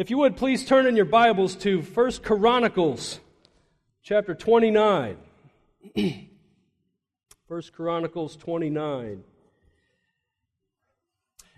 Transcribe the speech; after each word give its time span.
If 0.00 0.08
you 0.08 0.16
would 0.16 0.38
please 0.38 0.64
turn 0.64 0.86
in 0.86 0.96
your 0.96 1.04
Bibles 1.04 1.54
to 1.56 1.82
1 1.82 2.12
Chronicles 2.22 3.20
chapter 4.02 4.34
29. 4.34 5.18
1 7.46 7.62
Chronicles 7.74 8.34
29. 8.36 9.22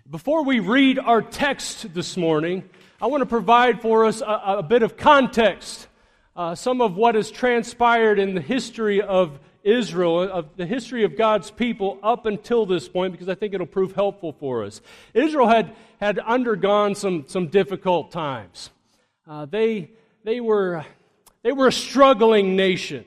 Before 0.09 0.43
we 0.43 0.59
read 0.59 0.99
our 0.99 1.21
text 1.21 1.93
this 1.93 2.17
morning, 2.17 2.69
I 3.01 3.07
want 3.07 3.21
to 3.21 3.25
provide 3.25 3.81
for 3.81 4.03
us 4.03 4.19
a, 4.19 4.57
a 4.57 4.63
bit 4.63 4.83
of 4.83 4.97
context, 4.97 5.87
uh, 6.35 6.53
some 6.53 6.81
of 6.81 6.97
what 6.97 7.15
has 7.15 7.31
transpired 7.31 8.19
in 8.19 8.35
the 8.35 8.41
history 8.41 9.01
of 9.01 9.39
Israel, 9.63 10.21
of 10.21 10.57
the 10.57 10.65
history 10.65 11.03
of 11.03 11.17
God's 11.17 11.49
people 11.49 11.97
up 12.03 12.25
until 12.25 12.65
this 12.65 12.87
point, 12.89 13.13
because 13.13 13.29
I 13.29 13.35
think 13.35 13.53
it'll 13.53 13.65
prove 13.65 13.93
helpful 13.93 14.33
for 14.33 14.63
us. 14.63 14.81
Israel 15.13 15.47
had, 15.47 15.73
had 15.99 16.19
undergone 16.19 16.95
some, 16.95 17.25
some 17.27 17.47
difficult 17.47 18.11
times. 18.11 18.69
Uh, 19.27 19.45
they, 19.45 19.91
they, 20.25 20.41
were, 20.41 20.85
they 21.43 21.53
were 21.53 21.67
a 21.67 21.71
struggling 21.71 22.55
nation. 22.55 23.05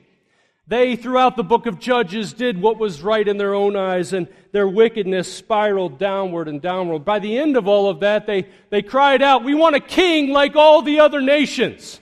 They, 0.67 0.97
throughout 0.97 1.37
the 1.37 1.43
book 1.43 1.65
of 1.65 1.79
Judges, 1.79 2.33
did 2.33 2.59
what 2.61 2.77
was 2.77 3.01
right 3.01 3.25
in 3.25 3.37
their 3.37 3.53
own 3.53 3.77
eyes, 3.77 4.11
and 4.11 4.27
their 4.51 4.67
wickedness 4.67 5.31
spiraled 5.31 5.97
downward 5.97 6.49
and 6.49 6.61
downward. 6.61 7.05
By 7.05 7.19
the 7.19 7.37
end 7.37 7.55
of 7.55 7.67
all 7.67 7.89
of 7.89 8.01
that, 8.01 8.27
they, 8.27 8.49
they 8.69 8.81
cried 8.81 9.21
out, 9.21 9.45
We 9.45 9.53
want 9.53 9.77
a 9.77 9.79
king 9.79 10.33
like 10.33 10.57
all 10.57 10.81
the 10.81 10.99
other 10.99 11.21
nations. 11.21 12.01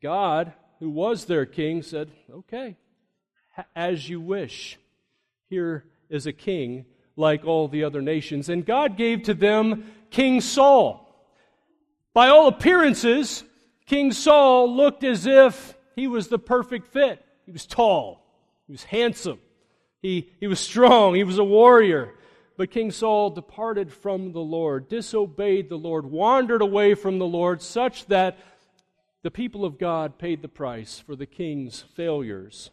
God, 0.00 0.54
who 0.78 0.88
was 0.88 1.26
their 1.26 1.44
king, 1.44 1.82
said, 1.82 2.10
Okay, 2.32 2.76
as 3.74 4.08
you 4.08 4.20
wish. 4.20 4.78
Here 5.48 5.84
is 6.08 6.26
a 6.26 6.32
king 6.32 6.84
like 7.16 7.44
all 7.44 7.68
the 7.68 7.84
other 7.84 8.02
nations. 8.02 8.48
And 8.48 8.64
God 8.64 8.96
gave 8.96 9.24
to 9.24 9.34
them 9.34 9.84
King 10.10 10.40
Saul. 10.40 11.06
By 12.12 12.28
all 12.28 12.48
appearances, 12.48 13.44
King 13.86 14.12
Saul 14.12 14.74
looked 14.74 15.04
as 15.04 15.26
if 15.26 15.74
he 15.94 16.06
was 16.06 16.28
the 16.28 16.38
perfect 16.38 16.88
fit. 16.88 17.24
He 17.46 17.52
was 17.52 17.66
tall, 17.66 18.24
he 18.66 18.72
was 18.72 18.84
handsome, 18.84 19.40
he, 20.02 20.30
he 20.38 20.46
was 20.46 20.60
strong, 20.60 21.14
he 21.14 21.24
was 21.24 21.38
a 21.38 21.44
warrior. 21.44 22.14
But 22.56 22.70
King 22.70 22.90
Saul 22.90 23.30
departed 23.30 23.90
from 23.92 24.32
the 24.32 24.40
Lord, 24.40 24.88
disobeyed 24.88 25.68
the 25.68 25.78
Lord, 25.78 26.04
wandered 26.06 26.62
away 26.62 26.94
from 26.94 27.18
the 27.18 27.26
Lord, 27.26 27.62
such 27.62 28.06
that 28.06 28.38
the 29.22 29.30
people 29.30 29.64
of 29.64 29.78
God 29.78 30.18
paid 30.18 30.42
the 30.42 30.48
price 30.48 30.98
for 30.98 31.16
the 31.16 31.26
king's 31.26 31.80
failures 31.80 32.70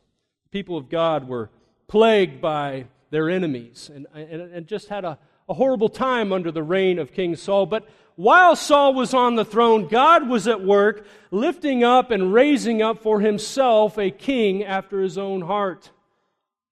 people 0.51 0.77
of 0.77 0.89
God 0.89 1.27
were 1.27 1.49
plagued 1.87 2.41
by 2.41 2.85
their 3.09 3.29
enemies 3.29 3.89
and, 3.93 4.07
and, 4.13 4.41
and 4.41 4.67
just 4.67 4.89
had 4.89 5.05
a, 5.05 5.17
a 5.47 5.53
horrible 5.53 5.89
time 5.89 6.33
under 6.33 6.51
the 6.51 6.63
reign 6.63 6.99
of 6.99 7.13
King 7.13 7.35
Saul. 7.35 7.65
But 7.65 7.87
while 8.15 8.55
Saul 8.55 8.93
was 8.93 9.13
on 9.13 9.35
the 9.35 9.45
throne, 9.45 9.87
God 9.87 10.27
was 10.27 10.47
at 10.47 10.63
work, 10.63 11.05
lifting 11.31 11.83
up 11.83 12.11
and 12.11 12.33
raising 12.33 12.81
up 12.81 13.03
for 13.03 13.21
himself 13.21 13.97
a 13.97 14.09
king 14.09 14.63
after 14.63 15.01
his 15.01 15.17
own 15.17 15.41
heart. 15.41 15.91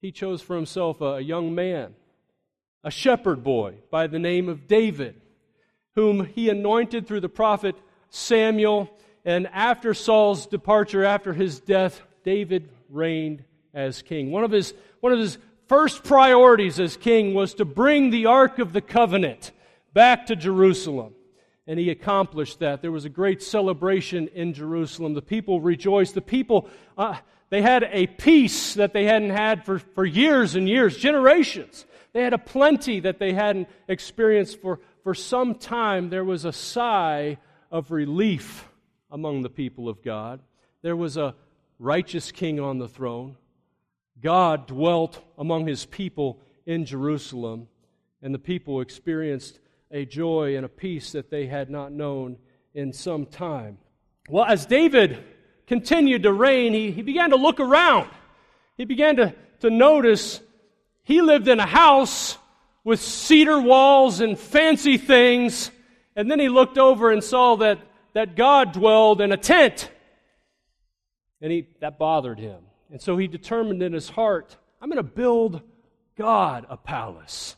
He 0.02 0.12
chose 0.12 0.42
for 0.42 0.56
himself 0.56 1.02
a 1.02 1.22
young 1.22 1.56
man, 1.56 1.95
a 2.84 2.92
shepherd 2.92 3.44
boy 3.44 3.76
by 3.92 4.08
the 4.08 4.20
name 4.20 4.50
of 4.50 4.67
David, 4.67 5.22
whom 5.95 6.26
he 6.26 6.50
anointed 6.50 7.08
through 7.08 7.22
the 7.22 7.30
prophet 7.30 7.76
Samuel. 8.10 8.89
And 9.23 9.48
after 9.48 9.94
Saul's 9.94 10.48
departure, 10.48 11.06
after 11.06 11.34
his 11.34 11.60
death, 11.60 12.02
David 12.23 12.70
reigned 12.89 13.44
as 13.76 14.02
king. 14.02 14.31
One 14.31 14.44
of 14.44 14.52
his, 14.52 14.73
one 15.02 15.14
of 15.14 15.20
his 15.20 15.38
first 15.68 16.04
priorities 16.04 16.80
as 16.80 16.98
king 16.98 17.36
was 17.36 17.54
to 17.56 17.66
bring 17.66 18.09
the 18.09 18.26
Ark 18.26 18.58
of 18.58 18.73
the 18.73 18.82
Covenant 18.82 19.52
back 19.94 20.28
to 20.28 20.36
Jerusalem. 20.36 21.14
And 21.67 21.80
he 21.80 21.90
accomplished 21.90 22.59
that. 22.59 22.82
There 22.82 22.92
was 22.92 23.06
a 23.06 23.09
great 23.09 23.44
celebration 23.44 24.30
in 24.30 24.54
Jerusalem. 24.54 25.14
The 25.14 25.22
people 25.22 25.62
rejoiced. 25.62 26.14
The 26.14 26.22
people, 26.22 26.70
uh, 26.98 27.17
they 27.50 27.62
had 27.62 27.84
a 27.92 28.08
peace 28.08 28.76
that 28.76 28.94
they 28.94 29.06
hadn't 29.06 29.32
had 29.32 29.66
for, 29.66 29.80
for 29.80 30.06
years 30.06 30.55
and 30.55 30.70
years, 30.70 30.95
generations. 30.95 31.86
They 32.14 32.22
had 32.22 32.33
a 32.33 32.38
plenty 32.38 33.02
that 33.02 33.20
they 33.20 33.33
hadn't 33.33 33.67
experienced 33.88 34.61
for, 34.61 34.80
for 35.04 35.14
some 35.14 35.55
time. 35.55 36.10
There 36.10 36.23
was 36.23 36.45
a 36.45 36.54
sigh 36.54 37.39
of 37.72 37.92
relief 37.92 38.70
among 39.10 39.42
the 39.42 39.49
people 39.49 39.89
of 39.89 40.04
God. 40.04 40.39
There 40.83 40.95
was 40.95 41.17
a 41.17 41.33
righteous 41.80 42.32
king 42.32 42.60
on 42.60 42.78
the 42.78 42.88
throne. 42.88 43.38
God 44.21 44.67
dwelt 44.67 45.23
among 45.37 45.67
his 45.67 45.86
people 45.86 46.39
in 46.65 46.86
Jerusalem, 46.86 47.67
and 48.21 48.33
the 48.33 48.39
people 48.39 48.81
experienced 48.81 49.59
a 49.92 50.05
joy 50.05 50.55
and 50.55 50.65
a 50.65 50.70
peace 50.70 51.11
that 51.11 51.30
they 51.30 51.45
had 51.45 51.70
not 51.70 51.92
known 51.92 52.37
in 52.73 52.92
some 52.92 53.25
time. 53.25 53.77
Well, 54.30 54.45
as 54.45 54.65
David 54.65 55.23
continued 55.67 56.23
to 56.23 56.33
reign, 56.33 56.73
he, 56.73 56.92
he 56.92 57.02
began 57.02 57.30
to 57.30 57.36
look 57.36 57.59
around. 57.59 58.09
He 58.77 58.86
began 58.86 59.17
to, 59.17 59.36
to 59.61 59.70
notice 59.70 60.42
he 61.04 61.21
lived 61.21 61.48
in 61.48 61.59
a 61.59 61.65
house 61.65 62.37
with 62.83 62.99
cedar 62.99 63.59
walls 63.59 64.21
and 64.21 64.37
fancy 64.37 64.98
things, 64.98 65.71
and 66.15 66.30
then 66.30 66.39
he 66.39 66.49
looked 66.49 66.77
over 66.77 67.11
and 67.11 67.23
saw 67.23 67.55
that, 67.58 67.80
that 68.14 68.36
God 68.36 68.73
dwelled 68.73 69.21
in 69.21 69.31
a 69.31 69.37
tent. 69.37 69.89
And 71.42 71.52
he, 71.52 71.67
that 71.81 71.99
bothered 71.99 72.39
him. 72.39 72.61
And 72.92 73.02
so 73.02 73.18
he 73.18 73.28
determined 73.28 73.82
in 73.82 73.94
his 73.94 74.10
heart, 74.10 74.56
I'm 74.82 74.90
going 74.90 74.98
to 74.98 75.04
build 75.04 75.62
God 76.16 76.66
a 76.70 76.78
palace. 76.78 77.56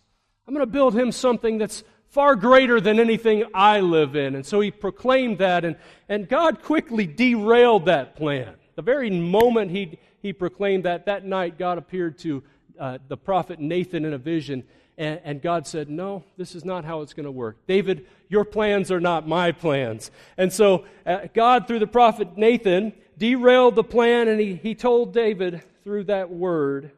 I'm 0.47 0.53
going 0.53 0.65
to 0.65 0.71
build 0.71 0.95
him 0.95 1.11
something 1.11 1.57
that's 1.57 1.83
far 2.09 2.35
greater 2.35 2.79
than 2.79 2.99
anything 2.99 3.43
I 3.53 3.81
live 3.81 4.15
in. 4.15 4.35
And 4.35 4.45
so 4.45 4.59
he 4.59 4.71
proclaimed 4.71 5.39
that, 5.39 5.65
and, 5.65 5.75
and 6.07 6.27
God 6.27 6.63
quickly 6.63 7.05
derailed 7.05 7.85
that 7.85 8.15
plan. 8.15 8.55
The 8.75 8.81
very 8.81 9.09
moment 9.09 9.71
he, 9.71 9.99
he 10.21 10.33
proclaimed 10.33 10.85
that, 10.85 11.05
that 11.07 11.25
night, 11.25 11.57
God 11.57 11.77
appeared 11.77 12.17
to 12.19 12.43
uh, 12.79 12.99
the 13.07 13.17
prophet 13.17 13.59
Nathan 13.59 14.05
in 14.05 14.13
a 14.13 14.17
vision, 14.17 14.63
and, 14.97 15.19
and 15.23 15.41
God 15.41 15.67
said, 15.67 15.89
No, 15.89 16.23
this 16.37 16.55
is 16.55 16.63
not 16.63 16.85
how 16.85 17.01
it's 17.01 17.13
going 17.13 17.25
to 17.25 17.31
work. 17.31 17.57
David, 17.67 18.07
your 18.29 18.45
plans 18.45 18.91
are 18.91 18.99
not 18.99 19.27
my 19.27 19.51
plans. 19.51 20.09
And 20.37 20.51
so 20.51 20.85
uh, 21.05 21.27
God, 21.33 21.67
through 21.67 21.79
the 21.79 21.87
prophet 21.87 22.37
Nathan, 22.37 22.93
derailed 23.17 23.75
the 23.75 23.83
plan, 23.83 24.27
and 24.27 24.39
he, 24.39 24.55
he 24.55 24.75
told 24.75 25.13
David 25.13 25.61
through 25.83 26.05
that 26.05 26.29
word, 26.29 26.91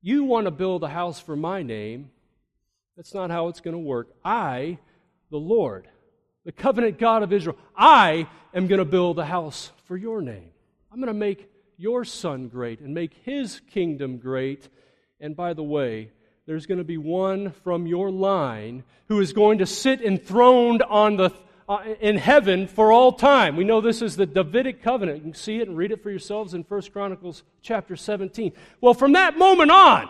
You 0.00 0.24
want 0.24 0.46
to 0.46 0.50
build 0.50 0.84
a 0.84 0.88
house 0.88 1.20
for 1.20 1.36
my 1.36 1.62
name. 1.62 2.10
That's 2.96 3.14
not 3.14 3.30
how 3.30 3.48
it's 3.48 3.60
going 3.60 3.74
to 3.74 3.78
work. 3.78 4.08
I, 4.24 4.78
the 5.30 5.38
Lord, 5.38 5.88
the 6.44 6.52
covenant 6.52 6.98
God 6.98 7.22
of 7.22 7.32
Israel, 7.32 7.56
I 7.76 8.28
am 8.54 8.66
going 8.66 8.78
to 8.78 8.84
build 8.84 9.18
a 9.18 9.24
house 9.24 9.72
for 9.86 9.96
your 9.96 10.20
name. 10.20 10.50
I'm 10.92 10.98
going 10.98 11.08
to 11.08 11.14
make 11.14 11.50
your 11.76 12.04
son 12.04 12.48
great 12.48 12.80
and 12.80 12.92
make 12.92 13.14
his 13.24 13.60
kingdom 13.70 14.18
great. 14.18 14.68
And 15.18 15.34
by 15.34 15.54
the 15.54 15.62
way, 15.62 16.10
there's 16.46 16.66
going 16.66 16.78
to 16.78 16.84
be 16.84 16.98
one 16.98 17.52
from 17.64 17.86
your 17.86 18.10
line 18.10 18.84
who 19.08 19.20
is 19.20 19.32
going 19.32 19.58
to 19.58 19.66
sit 19.66 20.02
enthroned 20.02 20.82
on 20.82 21.16
the 21.16 21.30
Uh, 21.70 21.94
in 22.00 22.16
heaven 22.16 22.66
for 22.66 22.90
all 22.90 23.12
time. 23.12 23.54
We 23.54 23.62
know 23.62 23.80
this 23.80 24.02
is 24.02 24.16
the 24.16 24.26
Davidic 24.26 24.82
covenant. 24.82 25.18
You 25.18 25.22
can 25.22 25.34
see 25.34 25.60
it 25.60 25.68
and 25.68 25.76
read 25.76 25.92
it 25.92 26.02
for 26.02 26.10
yourselves 26.10 26.52
in 26.52 26.62
1 26.62 26.82
Chronicles 26.92 27.44
chapter 27.62 27.94
17. 27.94 28.52
Well, 28.80 28.92
from 28.92 29.12
that 29.12 29.38
moment 29.38 29.70
on, 29.70 30.08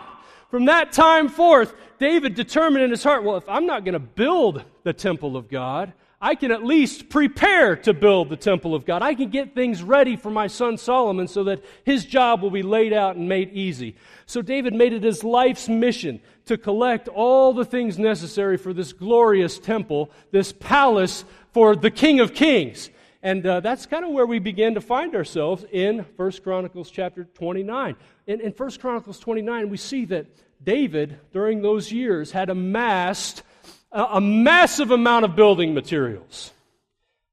from 0.49 0.65
that 0.65 0.91
time 0.91 1.29
forth, 1.29 1.75
David 1.99 2.33
determined 2.33 2.83
in 2.83 2.89
his 2.89 3.03
heart, 3.03 3.23
well, 3.23 3.37
if 3.37 3.47
I'm 3.47 3.67
not 3.67 3.85
going 3.85 3.93
to 3.93 3.99
build 3.99 4.63
the 4.81 4.91
temple 4.91 5.37
of 5.37 5.49
God, 5.49 5.93
I 6.23 6.35
can 6.35 6.51
at 6.51 6.63
least 6.63 7.09
prepare 7.09 7.75
to 7.77 7.93
build 7.93 8.29
the 8.29 8.37
temple 8.37 8.75
of 8.75 8.85
God. 8.85 9.01
I 9.01 9.15
can 9.15 9.29
get 9.29 9.55
things 9.55 9.81
ready 9.81 10.15
for 10.15 10.29
my 10.29 10.45
son 10.45 10.77
Solomon 10.77 11.27
so 11.27 11.43
that 11.45 11.65
his 11.83 12.05
job 12.05 12.43
will 12.43 12.51
be 12.51 12.61
laid 12.61 12.93
out 12.93 13.15
and 13.15 13.27
made 13.27 13.51
easy. 13.53 13.95
So 14.27 14.43
David 14.43 14.75
made 14.75 14.93
it 14.93 15.01
his 15.01 15.23
life's 15.23 15.67
mission 15.67 16.21
to 16.45 16.59
collect 16.59 17.07
all 17.07 17.53
the 17.53 17.65
things 17.65 17.97
necessary 17.97 18.57
for 18.57 18.71
this 18.71 18.93
glorious 18.93 19.57
temple, 19.57 20.11
this 20.31 20.51
palace 20.51 21.25
for 21.51 21.75
the 21.75 21.91
King 21.91 22.19
of 22.19 22.33
Kings. 22.33 22.89
And 23.23 23.45
uh, 23.45 23.59
that's 23.59 23.85
kind 23.85 24.03
of 24.03 24.11
where 24.11 24.25
we 24.25 24.39
begin 24.39 24.73
to 24.73 24.81
find 24.81 25.15
ourselves 25.15 25.63
in 25.71 25.99
1 26.15 26.31
Chronicles 26.43 26.89
chapter 26.89 27.25
29. 27.25 27.95
In, 28.27 28.41
in 28.41 28.51
1 28.51 28.71
Chronicles 28.79 29.19
29, 29.19 29.69
we 29.69 29.77
see 29.77 30.05
that 30.05 30.25
David, 30.63 31.19
during 31.31 31.61
those 31.61 31.91
years, 31.91 32.31
had 32.31 32.49
amassed 32.49 33.43
a 33.91 34.21
massive 34.21 34.91
amount 34.91 35.25
of 35.25 35.35
building 35.35 35.73
materials. 35.73 36.53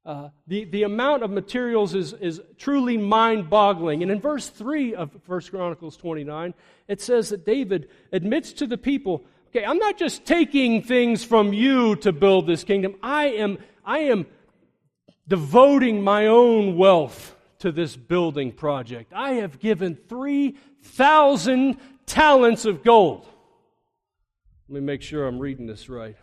Uh, 0.05 0.31
the, 0.47 0.65
the 0.65 0.83
amount 0.83 1.23
of 1.23 1.31
materials 1.31 1.95
is, 1.95 2.15
is 2.15 2.41
truly 2.57 2.97
mind 2.97 3.49
boggling. 3.51 4.03
And 4.03 4.11
in 4.11 4.21
verse 4.21 4.49
3 4.49 4.95
of 4.95 5.11
1 5.27 5.41
Chronicles 5.51 5.97
29, 5.99 6.55
it 6.89 7.01
says 7.01 7.29
that 7.29 7.45
David 7.45 7.89
admits 8.11 8.55
to 8.55 8.67
the 8.67 8.79
people, 8.79 9.25
okay, 9.49 9.65
I'm 9.65 9.79
not 9.79 9.99
just 9.99 10.25
taking 10.25 10.83
things 10.83 11.23
from 11.23 11.53
you 11.53 11.95
to 11.97 12.13
build 12.13 12.47
this 12.47 12.65
kingdom, 12.65 12.95
I 13.03 13.27
am, 13.27 13.59
I 13.89 14.01
am 14.01 14.27
devoting 15.27 16.05
my 16.05 16.27
own 16.27 16.77
wealth 16.77 17.35
to 17.61 17.73
this 17.73 17.97
building 17.97 18.53
project. 18.53 19.15
I 19.15 19.37
have 19.37 19.59
given 19.59 19.97
3,000 20.11 21.79
talents 22.05 22.67
of 22.67 22.85
gold. 22.85 23.27
Let 24.69 24.75
me 24.75 24.81
make 24.81 25.01
sure 25.01 25.27
I'm 25.27 25.39
reading 25.39 25.67
this 25.67 25.89
right. 25.89 26.17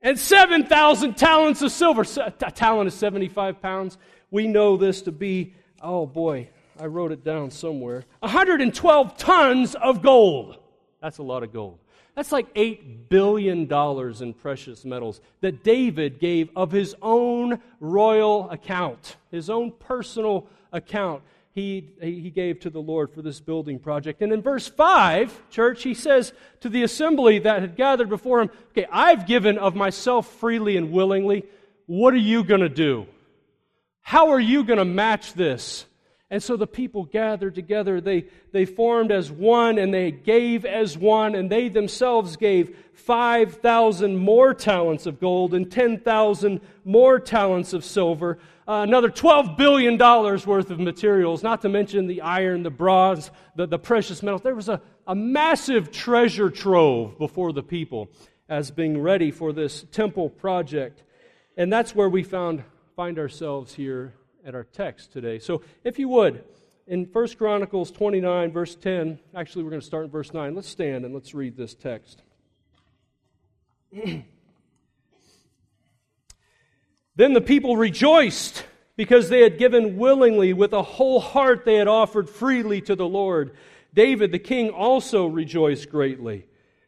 and 0.00 0.18
7,000 0.18 1.14
talents 1.14 1.60
of 1.60 1.72
silver. 1.72 2.06
A 2.24 2.50
talent 2.52 2.88
is 2.88 2.94
75 2.94 3.60
pounds. 3.60 3.98
We 4.30 4.46
know 4.46 4.78
this 4.78 5.02
to 5.02 5.12
be, 5.12 5.52
oh 5.82 6.06
boy, 6.06 6.48
I 6.80 6.86
wrote 6.86 7.12
it 7.12 7.22
down 7.22 7.50
somewhere 7.50 8.06
112 8.20 9.18
tons 9.18 9.74
of 9.74 10.00
gold. 10.00 10.56
That's 11.02 11.18
a 11.18 11.22
lot 11.22 11.42
of 11.42 11.52
gold. 11.52 11.80
That's 12.18 12.32
like 12.32 12.52
$8 12.54 13.08
billion 13.08 13.72
in 14.20 14.34
precious 14.34 14.84
metals 14.84 15.20
that 15.40 15.62
David 15.62 16.18
gave 16.18 16.50
of 16.56 16.72
his 16.72 16.96
own 17.00 17.60
royal 17.78 18.50
account, 18.50 19.14
his 19.30 19.48
own 19.48 19.70
personal 19.70 20.48
account 20.72 21.22
he, 21.54 21.90
he 22.00 22.30
gave 22.30 22.58
to 22.60 22.70
the 22.70 22.82
Lord 22.82 23.12
for 23.12 23.22
this 23.22 23.38
building 23.38 23.78
project. 23.78 24.20
And 24.20 24.32
in 24.32 24.42
verse 24.42 24.66
5, 24.66 25.48
church, 25.50 25.84
he 25.84 25.94
says 25.94 26.32
to 26.58 26.68
the 26.68 26.82
assembly 26.82 27.38
that 27.38 27.60
had 27.60 27.76
gathered 27.76 28.08
before 28.08 28.40
him, 28.40 28.50
Okay, 28.70 28.88
I've 28.90 29.24
given 29.24 29.56
of 29.56 29.76
myself 29.76 30.26
freely 30.26 30.76
and 30.76 30.90
willingly. 30.90 31.44
What 31.86 32.14
are 32.14 32.16
you 32.16 32.42
going 32.42 32.62
to 32.62 32.68
do? 32.68 33.06
How 34.00 34.30
are 34.30 34.40
you 34.40 34.64
going 34.64 34.80
to 34.80 34.84
match 34.84 35.34
this? 35.34 35.84
And 36.30 36.42
so 36.42 36.56
the 36.56 36.66
people 36.66 37.04
gathered 37.04 37.54
together. 37.54 38.00
They, 38.00 38.26
they 38.52 38.66
formed 38.66 39.10
as 39.10 39.30
one 39.30 39.78
and 39.78 39.94
they 39.94 40.10
gave 40.10 40.66
as 40.66 40.98
one, 40.98 41.34
and 41.34 41.50
they 41.50 41.68
themselves 41.68 42.36
gave 42.36 42.76
5,000 42.92 44.16
more 44.16 44.52
talents 44.52 45.06
of 45.06 45.20
gold 45.20 45.54
and 45.54 45.72
10,000 45.72 46.60
more 46.84 47.18
talents 47.18 47.72
of 47.72 47.84
silver 47.84 48.38
uh, 48.68 48.82
another 48.82 49.08
$12 49.08 49.56
billion 49.56 49.96
worth 49.96 50.70
of 50.70 50.78
materials, 50.78 51.42
not 51.42 51.62
to 51.62 51.70
mention 51.70 52.06
the 52.06 52.20
iron, 52.20 52.62
the 52.62 52.70
bronze, 52.70 53.30
the, 53.56 53.66
the 53.66 53.78
precious 53.78 54.22
metals. 54.22 54.42
There 54.42 54.54
was 54.54 54.68
a, 54.68 54.82
a 55.06 55.14
massive 55.14 55.90
treasure 55.90 56.50
trove 56.50 57.16
before 57.16 57.54
the 57.54 57.62
people 57.62 58.10
as 58.46 58.70
being 58.70 59.00
ready 59.00 59.30
for 59.30 59.54
this 59.54 59.86
temple 59.90 60.28
project. 60.28 61.02
And 61.56 61.72
that's 61.72 61.94
where 61.94 62.10
we 62.10 62.22
found, 62.22 62.62
find 62.94 63.18
ourselves 63.18 63.72
here 63.72 64.12
at 64.48 64.54
our 64.54 64.64
text 64.64 65.12
today. 65.12 65.38
So 65.38 65.60
if 65.84 65.98
you 65.98 66.08
would, 66.08 66.42
in 66.86 67.04
1 67.04 67.28
Chronicles 67.36 67.90
29, 67.90 68.50
verse 68.50 68.74
10, 68.74 69.18
actually, 69.34 69.62
we're 69.62 69.70
going 69.70 69.82
to 69.82 69.86
start 69.86 70.06
in 70.06 70.10
verse 70.10 70.32
9. 70.32 70.54
Let's 70.54 70.70
stand 70.70 71.04
and 71.04 71.12
let's 71.12 71.34
read 71.34 71.54
this 71.56 71.74
text. 71.74 72.22
Then 77.14 77.32
the 77.32 77.40
people 77.40 77.76
rejoiced 77.76 78.64
because 78.94 79.28
they 79.28 79.40
had 79.40 79.58
given 79.58 79.96
willingly 79.96 80.52
with 80.52 80.72
a 80.72 80.84
whole 80.84 81.18
heart 81.18 81.64
they 81.64 81.74
had 81.74 81.88
offered 81.88 82.30
freely 82.30 82.80
to 82.82 82.94
the 82.94 83.08
Lord. 83.08 83.56
David 83.92 84.30
the 84.30 84.38
king 84.38 84.70
also 84.70 85.26
rejoiced 85.26 85.90
greatly. 85.90 86.46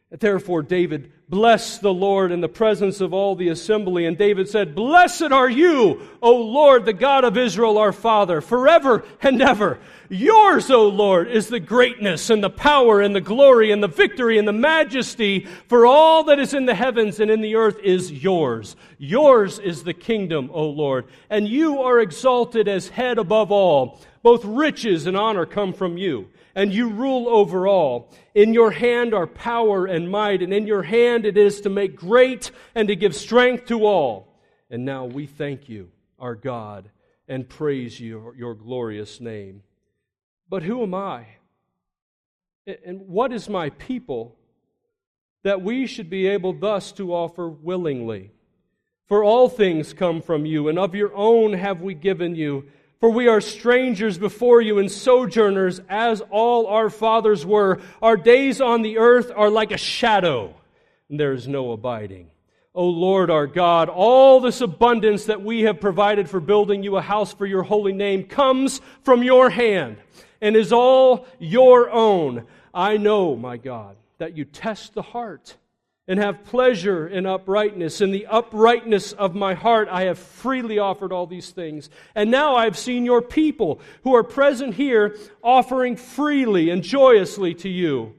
Therefore, 0.09 0.61
David 0.61 1.11
blessed 1.31 1.81
the 1.81 1.93
Lord 1.93 2.33
in 2.33 2.41
the 2.41 2.49
presence 2.49 2.99
of 2.99 3.13
all 3.13 3.35
the 3.35 3.47
assembly. 3.47 4.05
And 4.05 4.17
David 4.17 4.49
said, 4.49 4.75
Blessed 4.75 5.31
are 5.31 5.49
you, 5.49 6.01
O 6.21 6.35
Lord, 6.35 6.83
the 6.85 6.93
God 6.93 7.23
of 7.23 7.37
Israel, 7.37 7.77
our 7.77 7.93
Father, 7.93 8.41
forever 8.41 9.05
and 9.21 9.41
ever. 9.41 9.79
Yours, 10.09 10.69
O 10.69 10.89
Lord, 10.89 11.29
is 11.29 11.47
the 11.47 11.61
greatness 11.61 12.29
and 12.29 12.43
the 12.43 12.49
power 12.49 12.99
and 12.99 13.15
the 13.15 13.21
glory 13.21 13.71
and 13.71 13.81
the 13.81 13.87
victory 13.87 14.37
and 14.37 14.45
the 14.45 14.51
majesty, 14.51 15.47
for 15.69 15.87
all 15.87 16.25
that 16.25 16.37
is 16.37 16.53
in 16.53 16.65
the 16.65 16.75
heavens 16.75 17.21
and 17.21 17.31
in 17.31 17.39
the 17.39 17.55
earth 17.55 17.79
is 17.79 18.11
yours. 18.11 18.75
Yours 18.97 19.57
is 19.57 19.83
the 19.83 19.93
kingdom, 19.93 20.51
O 20.53 20.67
Lord, 20.67 21.05
and 21.29 21.47
you 21.47 21.81
are 21.81 22.01
exalted 22.01 22.67
as 22.67 22.89
head 22.89 23.17
above 23.17 23.53
all. 23.53 24.01
Both 24.21 24.43
riches 24.43 25.07
and 25.07 25.15
honor 25.15 25.45
come 25.45 25.71
from 25.71 25.97
you 25.97 26.27
and 26.55 26.73
you 26.73 26.89
rule 26.89 27.27
over 27.29 27.67
all. 27.67 28.11
In 28.33 28.53
your 28.53 28.71
hand 28.71 29.13
are 29.13 29.27
power 29.27 29.85
and 29.85 30.09
might, 30.09 30.41
and 30.41 30.53
in 30.53 30.67
your 30.67 30.83
hand 30.83 31.25
it 31.25 31.37
is 31.37 31.61
to 31.61 31.69
make 31.69 31.95
great 31.95 32.51
and 32.75 32.87
to 32.87 32.95
give 32.95 33.15
strength 33.15 33.65
to 33.67 33.85
all. 33.85 34.33
And 34.69 34.85
now 34.85 35.05
we 35.05 35.25
thank 35.25 35.69
you, 35.69 35.91
our 36.19 36.35
God, 36.35 36.89
and 37.27 37.47
praise 37.47 37.99
you, 37.99 38.33
your 38.37 38.55
glorious 38.55 39.19
name. 39.19 39.63
But 40.49 40.63
who 40.63 40.83
am 40.83 40.93
I? 40.93 41.25
And 42.85 43.07
what 43.07 43.33
is 43.33 43.49
my 43.49 43.69
people 43.71 44.35
that 45.43 45.61
we 45.61 45.87
should 45.87 46.09
be 46.09 46.27
able 46.27 46.53
thus 46.53 46.91
to 46.93 47.13
offer 47.13 47.49
willingly? 47.49 48.31
For 49.07 49.23
all 49.23 49.49
things 49.49 49.93
come 49.93 50.21
from 50.21 50.45
you, 50.45 50.69
and 50.69 50.79
of 50.79 50.95
your 50.95 51.13
own 51.13 51.53
have 51.53 51.81
we 51.81 51.93
given 51.93 52.35
you 52.35 52.67
for 53.01 53.09
we 53.09 53.27
are 53.27 53.41
strangers 53.41 54.19
before 54.19 54.61
you 54.61 54.77
and 54.77 54.89
sojourners, 54.89 55.81
as 55.89 56.21
all 56.29 56.67
our 56.67 56.91
fathers 56.91 57.43
were. 57.43 57.81
Our 57.99 58.15
days 58.15 58.61
on 58.61 58.83
the 58.83 58.99
earth 58.99 59.31
are 59.35 59.49
like 59.49 59.71
a 59.71 59.77
shadow, 59.77 60.53
and 61.09 61.19
there 61.19 61.33
is 61.33 61.47
no 61.47 61.71
abiding. 61.71 62.29
O 62.75 62.87
Lord 62.87 63.31
our 63.31 63.47
God, 63.47 63.89
all 63.89 64.39
this 64.39 64.61
abundance 64.61 65.25
that 65.25 65.41
we 65.41 65.63
have 65.63 65.81
provided 65.81 66.29
for 66.29 66.39
building 66.39 66.83
you 66.83 66.95
a 66.95 67.01
house 67.01 67.33
for 67.33 67.47
your 67.47 67.63
holy 67.63 67.91
name 67.91 68.23
comes 68.23 68.79
from 69.01 69.23
your 69.23 69.49
hand 69.49 69.97
and 70.39 70.55
is 70.55 70.71
all 70.71 71.25
your 71.39 71.89
own. 71.89 72.45
I 72.71 72.97
know, 72.97 73.35
my 73.35 73.57
God, 73.57 73.97
that 74.19 74.37
you 74.37 74.45
test 74.45 74.93
the 74.93 75.01
heart 75.01 75.57
and 76.11 76.19
have 76.19 76.43
pleasure 76.43 77.07
in 77.07 77.25
uprightness. 77.25 78.01
In 78.01 78.11
the 78.11 78.27
uprightness 78.27 79.13
of 79.13 79.33
my 79.33 79.53
heart, 79.53 79.87
I 79.89 80.01
have 80.01 80.19
freely 80.19 80.77
offered 80.77 81.13
all 81.13 81.25
these 81.25 81.51
things. 81.51 81.89
And 82.13 82.29
now 82.29 82.53
I 82.53 82.65
have 82.65 82.77
seen 82.77 83.05
your 83.05 83.21
people 83.21 83.79
who 84.03 84.13
are 84.13 84.23
present 84.23 84.73
here 84.73 85.15
offering 85.41 85.95
freely 85.95 86.69
and 86.69 86.83
joyously 86.83 87.53
to 87.53 87.69
you. 87.69 88.13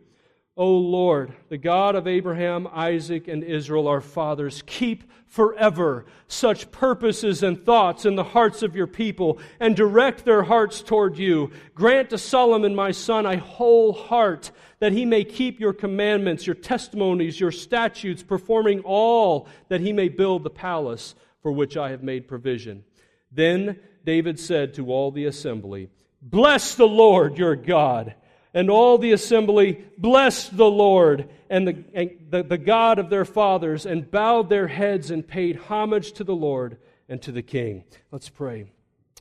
O 0.56 0.76
Lord, 0.76 1.32
the 1.48 1.56
God 1.56 1.94
of 1.94 2.06
Abraham, 2.06 2.68
Isaac, 2.70 3.26
and 3.26 3.42
Israel, 3.42 3.88
our 3.88 4.02
fathers, 4.02 4.62
keep 4.66 5.10
forever 5.24 6.04
such 6.28 6.70
purposes 6.70 7.42
and 7.42 7.64
thoughts 7.64 8.04
in 8.04 8.16
the 8.16 8.24
hearts 8.24 8.62
of 8.62 8.76
your 8.76 8.86
people 8.86 9.38
and 9.60 9.74
direct 9.74 10.26
their 10.26 10.42
hearts 10.42 10.82
toward 10.82 11.16
you. 11.16 11.50
Grant 11.74 12.10
to 12.10 12.18
Solomon, 12.18 12.74
my 12.74 12.90
son, 12.90 13.24
a 13.24 13.38
whole 13.38 13.94
heart 13.94 14.50
that 14.80 14.92
he 14.92 15.06
may 15.06 15.24
keep 15.24 15.58
your 15.58 15.72
commandments, 15.72 16.46
your 16.46 16.54
testimonies, 16.54 17.40
your 17.40 17.52
statutes, 17.52 18.22
performing 18.22 18.80
all 18.80 19.48
that 19.68 19.80
he 19.80 19.92
may 19.92 20.10
build 20.10 20.44
the 20.44 20.50
palace 20.50 21.14
for 21.40 21.50
which 21.50 21.78
I 21.78 21.90
have 21.90 22.02
made 22.02 22.28
provision. 22.28 22.84
Then 23.30 23.78
David 24.04 24.38
said 24.38 24.74
to 24.74 24.92
all 24.92 25.10
the 25.10 25.24
assembly, 25.24 25.88
Bless 26.20 26.74
the 26.74 26.86
Lord 26.86 27.38
your 27.38 27.56
God 27.56 28.14
and 28.54 28.70
all 28.70 28.98
the 28.98 29.12
assembly 29.12 29.84
blessed 29.96 30.56
the 30.56 30.70
Lord 30.70 31.28
and 31.48 31.66
the, 31.66 31.84
and 31.94 32.10
the, 32.30 32.42
the, 32.42 32.58
God 32.58 32.98
of 32.98 33.08
their 33.08 33.24
fathers 33.24 33.86
and 33.86 34.10
bowed 34.10 34.48
their 34.48 34.68
heads 34.68 35.10
and 35.10 35.26
paid 35.26 35.56
homage 35.56 36.12
to 36.12 36.24
the 36.24 36.34
Lord 36.34 36.76
and 37.08 37.20
to 37.22 37.32
the 37.32 37.42
King. 37.42 37.84
Let's 38.10 38.28
pray. 38.28 38.66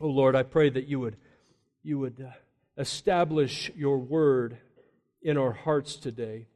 Oh 0.01 0.07
Lord, 0.07 0.35
I 0.35 0.43
pray 0.43 0.69
that 0.69 0.87
you 0.87 0.99
would, 0.99 1.17
you 1.83 1.99
would 1.99 2.25
uh, 2.25 2.31
establish 2.77 3.71
your 3.75 3.97
word 3.97 4.57
in 5.21 5.37
our 5.37 5.51
hearts 5.51 5.95
today. 5.95 6.47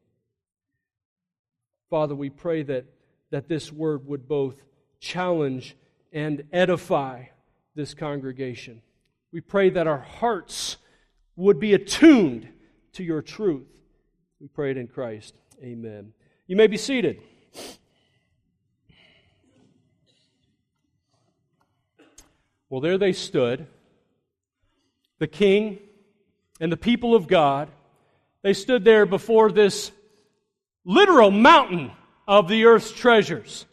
Father, 1.89 2.15
we 2.15 2.29
pray 2.29 2.63
that, 2.63 2.85
that 3.31 3.47
this 3.47 3.71
word 3.71 4.05
would 4.07 4.27
both 4.27 4.55
challenge 4.99 5.75
and 6.11 6.43
edify 6.51 7.25
this 7.75 7.93
congregation. 7.93 8.81
We 9.31 9.41
pray 9.41 9.69
that 9.71 9.87
our 9.87 9.99
hearts 9.99 10.77
would 11.35 11.59
be 11.59 11.73
attuned 11.73 12.49
to 12.95 13.03
your 13.03 13.21
truth. 13.21 13.67
We 14.39 14.47
pray 14.47 14.71
it 14.71 14.77
in 14.77 14.87
Christ. 14.87 15.35
Amen. 15.61 16.13
You 16.47 16.55
may 16.55 16.67
be 16.67 16.77
seated. 16.77 17.21
Well, 22.69 22.81
there 22.81 22.97
they 22.97 23.13
stood, 23.13 23.67
the 25.19 25.27
king 25.27 25.79
and 26.59 26.71
the 26.71 26.77
people 26.77 27.15
of 27.15 27.27
God. 27.27 27.69
They 28.41 28.53
stood 28.53 28.83
there 28.83 29.05
before 29.05 29.51
this 29.51 29.91
literal 30.83 31.31
mountain 31.31 31.91
of 32.27 32.47
the 32.47 32.65
earth's 32.65 32.91
treasures. 32.91 33.65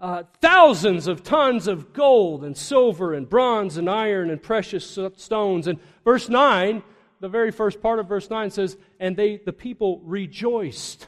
Uh, 0.00 0.22
thousands 0.40 1.06
of 1.06 1.22
tons 1.22 1.66
of 1.66 1.92
gold 1.92 2.42
and 2.42 2.56
silver 2.56 3.14
and 3.14 3.28
bronze 3.28 3.76
and 3.76 3.88
iron 3.88 4.30
and 4.30 4.42
precious 4.42 4.98
stones. 5.16 5.66
And 5.66 5.78
verse 6.04 6.28
9 6.28 6.82
the 7.20 7.28
very 7.28 7.50
first 7.50 7.80
part 7.80 7.98
of 7.98 8.08
verse 8.08 8.30
9 8.30 8.50
says, 8.50 8.76
and 8.98 9.16
they, 9.16 9.36
the 9.36 9.52
people 9.52 10.00
rejoiced. 10.04 11.06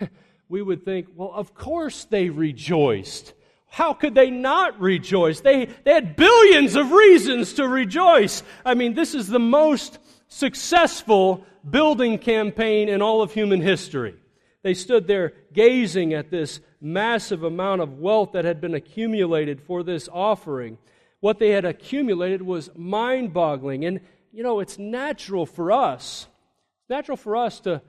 we 0.48 0.62
would 0.62 0.84
think, 0.84 1.06
well, 1.14 1.32
of 1.34 1.54
course 1.54 2.04
they 2.04 2.30
rejoiced. 2.30 3.34
How 3.68 3.92
could 3.92 4.14
they 4.14 4.30
not 4.30 4.80
rejoice? 4.80 5.40
They, 5.40 5.66
they 5.84 5.92
had 5.92 6.16
billions 6.16 6.74
of 6.74 6.90
reasons 6.90 7.52
to 7.54 7.68
rejoice. 7.68 8.42
I 8.64 8.74
mean, 8.74 8.94
this 8.94 9.14
is 9.14 9.28
the 9.28 9.38
most 9.38 9.98
successful 10.26 11.44
building 11.68 12.18
campaign 12.18 12.88
in 12.88 13.02
all 13.02 13.22
of 13.22 13.32
human 13.32 13.60
history. 13.60 14.16
They 14.62 14.74
stood 14.74 15.06
there 15.06 15.34
gazing 15.52 16.14
at 16.14 16.30
this 16.30 16.60
massive 16.80 17.44
amount 17.44 17.82
of 17.82 17.98
wealth 17.98 18.32
that 18.32 18.44
had 18.44 18.60
been 18.60 18.74
accumulated 18.74 19.60
for 19.60 19.82
this 19.82 20.08
offering. 20.12 20.78
What 21.20 21.38
they 21.38 21.50
had 21.50 21.64
accumulated 21.64 22.42
was 22.42 22.70
mind 22.74 23.32
boggling. 23.32 23.84
And 23.84 24.00
you 24.32 24.42
know, 24.42 24.60
it's 24.60 24.78
natural 24.78 25.46
for 25.46 25.72
us, 25.72 26.26
natural 26.88 27.16
for 27.16 27.36
us 27.36 27.60
to, 27.60 27.82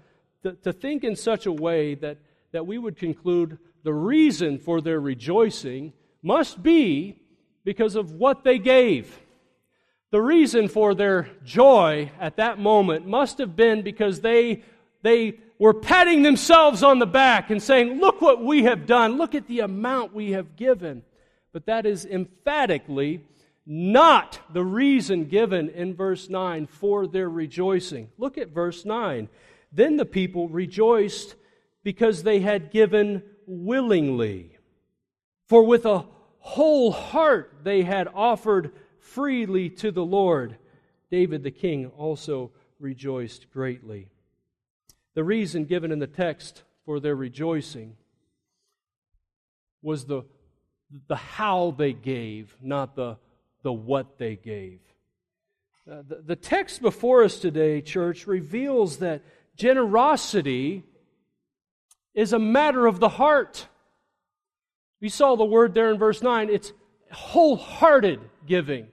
to, 0.43 0.53
to 0.53 0.74
think 0.74 1.03
in 1.03 1.15
such 1.15 1.45
a 1.45 1.51
way 1.51 1.95
that, 1.95 2.17
that 2.51 2.65
we 2.65 2.77
would 2.77 2.98
conclude 2.98 3.57
the 3.83 3.93
reason 3.93 4.57
for 4.57 4.81
their 4.81 5.00
rejoicing 5.00 5.93
must 6.21 6.62
be 6.62 7.21
because 7.63 7.95
of 7.95 8.13
what 8.13 8.43
they 8.43 8.57
gave. 8.57 9.19
The 10.12 10.21
reason 10.21 10.67
for 10.67 10.93
their 10.93 11.29
joy 11.45 12.12
at 12.19 12.38
that 12.38 12.60
moment 12.60 13.07
must 13.07 13.38
have 13.38 13.55
been 13.55 13.81
because 13.81 14.19
they, 14.19 14.63
they 15.03 15.39
were 15.57 15.74
patting 15.74 16.24
themselves 16.24 16.83
on 16.83 17.00
the 17.00 17.05
back 17.05 17.50
and 17.50 17.62
saying, 17.62 18.00
Look 18.00 18.19
what 18.19 18.43
we 18.43 18.63
have 18.63 18.86
done. 18.86 19.17
Look 19.17 19.36
at 19.36 19.48
the 19.48 19.62
amount 19.62 20.13
we 20.13 20.31
have 20.31 20.55
given. 20.55 21.03
But 21.53 21.67
that 21.67 21.86
is 21.86 22.05
emphatically 22.05 23.21
not 23.65 24.39
the 24.51 24.63
reason 24.63 25.25
given 25.25 25.70
in 25.70 25.96
verse 25.96 26.30
9 26.30 26.68
for 26.68 27.08
their 27.08 27.30
rejoicing. 27.30 28.10
Look 28.18 28.38
at 28.38 28.50
verse 28.50 28.86
9. 28.86 29.30
Then 29.72 29.98
the 29.98 30.06
people 30.06 30.50
rejoiced 30.50 31.36
because 31.84 32.24
they 32.24 32.39
had 32.39 32.72
given 32.72 33.24
willingly. 33.46 34.58
For 35.48 35.63
with 35.63 35.86
a 35.86 36.06
whole 36.39 36.91
heart 36.91 37.60
they 37.63 37.84
had 37.84 38.08
offered 38.13 38.74
freely 39.00 39.70
to 39.70 39.91
the 39.91 40.06
Lord. 40.06 40.58
David 41.10 41.44
the 41.44 41.51
king 41.51 41.88
also 41.98 42.51
rejoiced 42.80 43.51
greatly. 43.51 44.10
The 45.13 45.24
reason 45.24 45.65
given 45.65 45.91
in 45.91 46.00
the 46.00 46.08
text 46.08 46.63
for 46.86 47.00
their 47.00 47.15
rejoicing 47.15 47.96
was 49.82 50.06
the, 50.06 50.24
the 51.08 51.15
how 51.15 51.75
they 51.77 51.94
gave, 51.94 52.56
not 52.62 52.96
the, 52.96 53.18
the 53.63 53.74
what 53.74 54.18
they 54.18 54.36
gave. 54.36 54.80
Uh, 55.89 56.03
the, 56.08 56.22
the 56.25 56.36
text 56.36 56.82
before 56.82 57.24
us 57.24 57.39
today, 57.39 57.82
church, 57.82 58.27
reveals 58.27 58.98
that 58.98 59.24
generosity 59.56 60.84
is 62.13 62.34
a 62.34 62.39
matter 62.39 62.86
of 62.86 63.00
the 63.00 63.10
heart. 63.10 63.68
We 65.00 65.10
saw 65.10 65.36
the 65.36 65.46
word 65.46 65.74
there 65.74 65.91
in 65.91 65.98
verse 65.98 66.22
9. 66.22 66.50
It's 66.50 66.74
wholehearted 67.12 68.20
giving. 68.46 68.88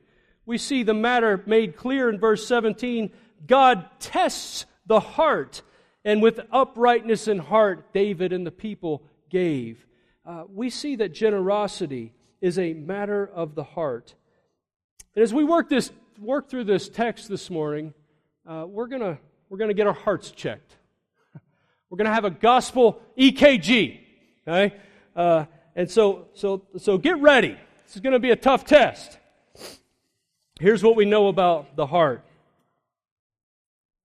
We 0.47 0.59
see 0.59 0.83
the 0.83 0.95
matter 0.95 1.43
made 1.47 1.77
clear 1.77 2.09
in 2.09 2.19
verse 2.19 2.47
17. 2.47 3.13
God 3.47 3.87
tests 4.01 4.65
the 4.87 5.01
heart, 5.01 5.63
and 6.05 6.23
with 6.23 6.41
uprightness 6.51 7.29
in 7.29 7.39
heart, 7.39 7.93
David 7.93 8.33
and 8.33 8.47
the 8.47 8.51
people 8.51 9.03
gave. 9.29 9.87
Uh, 10.25 10.45
we 10.53 10.71
see 10.71 10.97
that 10.97 11.13
generosity 11.13 12.15
is 12.41 12.59
a 12.59 12.73
matter 12.73 13.27
of 13.27 13.55
the 13.55 13.65
heart. 13.65 14.15
And 15.15 15.23
as 15.23 15.33
we 15.33 15.45
work, 15.45 15.69
this, 15.69 15.91
work 16.21 16.49
through 16.49 16.65
this 16.65 16.88
text 16.88 17.29
this 17.29 17.50
morning, 17.50 17.95
uh, 18.47 18.65
we're 18.69 18.87
going 18.87 19.19
we're 19.49 19.59
to 19.59 19.75
get 19.75 19.87
our 19.87 19.93
hearts 19.93 20.31
checked. 20.31 20.77
We're 21.91 21.97
going 21.97 22.07
to 22.07 22.15
have 22.15 22.25
a 22.25 22.31
gospel 22.31 23.00
EKG. 23.17 24.00
Okay? 24.47 24.77
Uh, 25.17 25.47
and 25.75 25.91
so, 25.91 26.29
so, 26.35 26.62
so 26.77 26.99
get 26.99 27.19
ready. 27.21 27.57
This 27.87 27.97
is 27.97 28.03
going 28.03 28.12
to 28.12 28.19
be 28.19 28.31
a 28.31 28.37
tough 28.37 28.65
test. 28.65 29.19
Here's 30.61 30.83
what 30.83 30.97
we 30.97 31.05
know 31.05 31.29
about 31.29 31.77
the 31.77 31.87
heart 31.87 32.25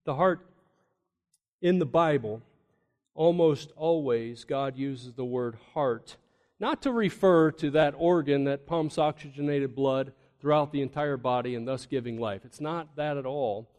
the 0.06 0.16
heart 0.16 0.46
in 1.62 1.80
the 1.80 1.86
Bible, 1.86 2.42
almost 3.16 3.72
always, 3.78 4.44
God 4.44 4.76
uses 4.78 5.14
the 5.14 5.24
word 5.24 5.58
heart, 5.74 6.18
not 6.60 6.82
to 6.82 6.92
refer 6.92 7.52
to 7.52 7.72
that 7.72 7.94
organ 7.98 8.44
that 8.44 8.68
pumps 8.68 8.98
oxygenated 8.98 9.74
blood 9.74 10.12
throughout 10.44 10.74
the 10.74 10.82
entire 10.82 11.16
body 11.16 11.56
and 11.56 11.66
thus 11.66 11.86
giving 11.86 12.20
life. 12.20 12.42
It's 12.44 12.60
not 12.60 12.98
that 12.98 13.16
at 13.16 13.26
all. 13.26 13.70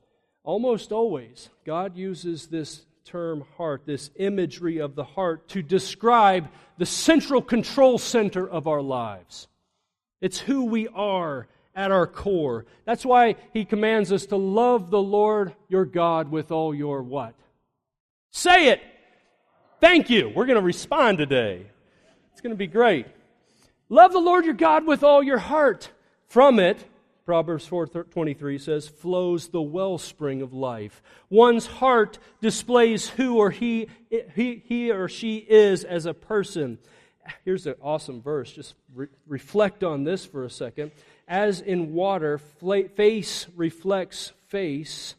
Almost 0.44 0.92
always, 0.92 1.50
God 1.66 1.94
uses 1.94 2.46
this 2.46 2.86
term 3.04 3.44
heart, 3.58 3.82
this 3.84 4.10
imagery 4.16 4.78
of 4.78 4.94
the 4.94 5.04
heart, 5.04 5.46
to 5.48 5.62
describe 5.62 6.48
the 6.78 6.86
central 6.86 7.42
control 7.42 7.98
center 7.98 8.48
of 8.48 8.66
our 8.66 8.80
lives. 8.80 9.46
It's 10.22 10.38
who 10.38 10.64
we 10.64 10.88
are 10.88 11.48
at 11.76 11.92
our 11.92 12.06
core. 12.06 12.64
That's 12.86 13.04
why 13.04 13.36
he 13.52 13.66
commands 13.66 14.10
us 14.10 14.24
to 14.26 14.36
love 14.36 14.88
the 14.88 15.02
Lord 15.02 15.54
your 15.68 15.84
God 15.84 16.30
with 16.30 16.50
all 16.50 16.74
your 16.74 17.02
what? 17.02 17.34
Say 18.30 18.68
it. 18.68 18.80
Thank 19.82 20.08
you. 20.08 20.32
We're 20.34 20.46
going 20.46 20.56
to 20.58 20.64
respond 20.64 21.18
today. 21.18 21.66
It's 22.32 22.40
going 22.40 22.54
to 22.54 22.56
be 22.56 22.68
great. 22.68 23.06
Love 23.90 24.12
the 24.12 24.18
Lord 24.18 24.46
your 24.46 24.54
God 24.54 24.86
with 24.86 25.02
all 25.02 25.22
your 25.22 25.36
heart. 25.36 25.90
From 26.34 26.58
it, 26.58 26.84
Proverbs 27.24 27.64
4:23 27.68 28.60
says, 28.60 28.88
flows 28.88 29.50
the 29.50 29.62
wellspring 29.62 30.42
of 30.42 30.52
life. 30.52 31.00
One's 31.30 31.66
heart 31.66 32.18
displays 32.42 33.08
who 33.10 33.36
or 33.36 33.52
he, 33.52 33.86
he, 34.34 34.60
he 34.66 34.90
or 34.90 35.08
she 35.08 35.36
is 35.36 35.84
as 35.84 36.06
a 36.06 36.12
person. 36.12 36.78
Here's 37.44 37.68
an 37.68 37.76
awesome 37.80 38.20
verse. 38.20 38.50
Just 38.50 38.74
re- 38.92 39.06
reflect 39.28 39.84
on 39.84 40.02
this 40.02 40.26
for 40.26 40.42
a 40.42 40.50
second. 40.50 40.90
As 41.28 41.60
in 41.60 41.94
water, 41.94 42.38
face 42.96 43.46
reflects 43.54 44.32
face, 44.48 45.14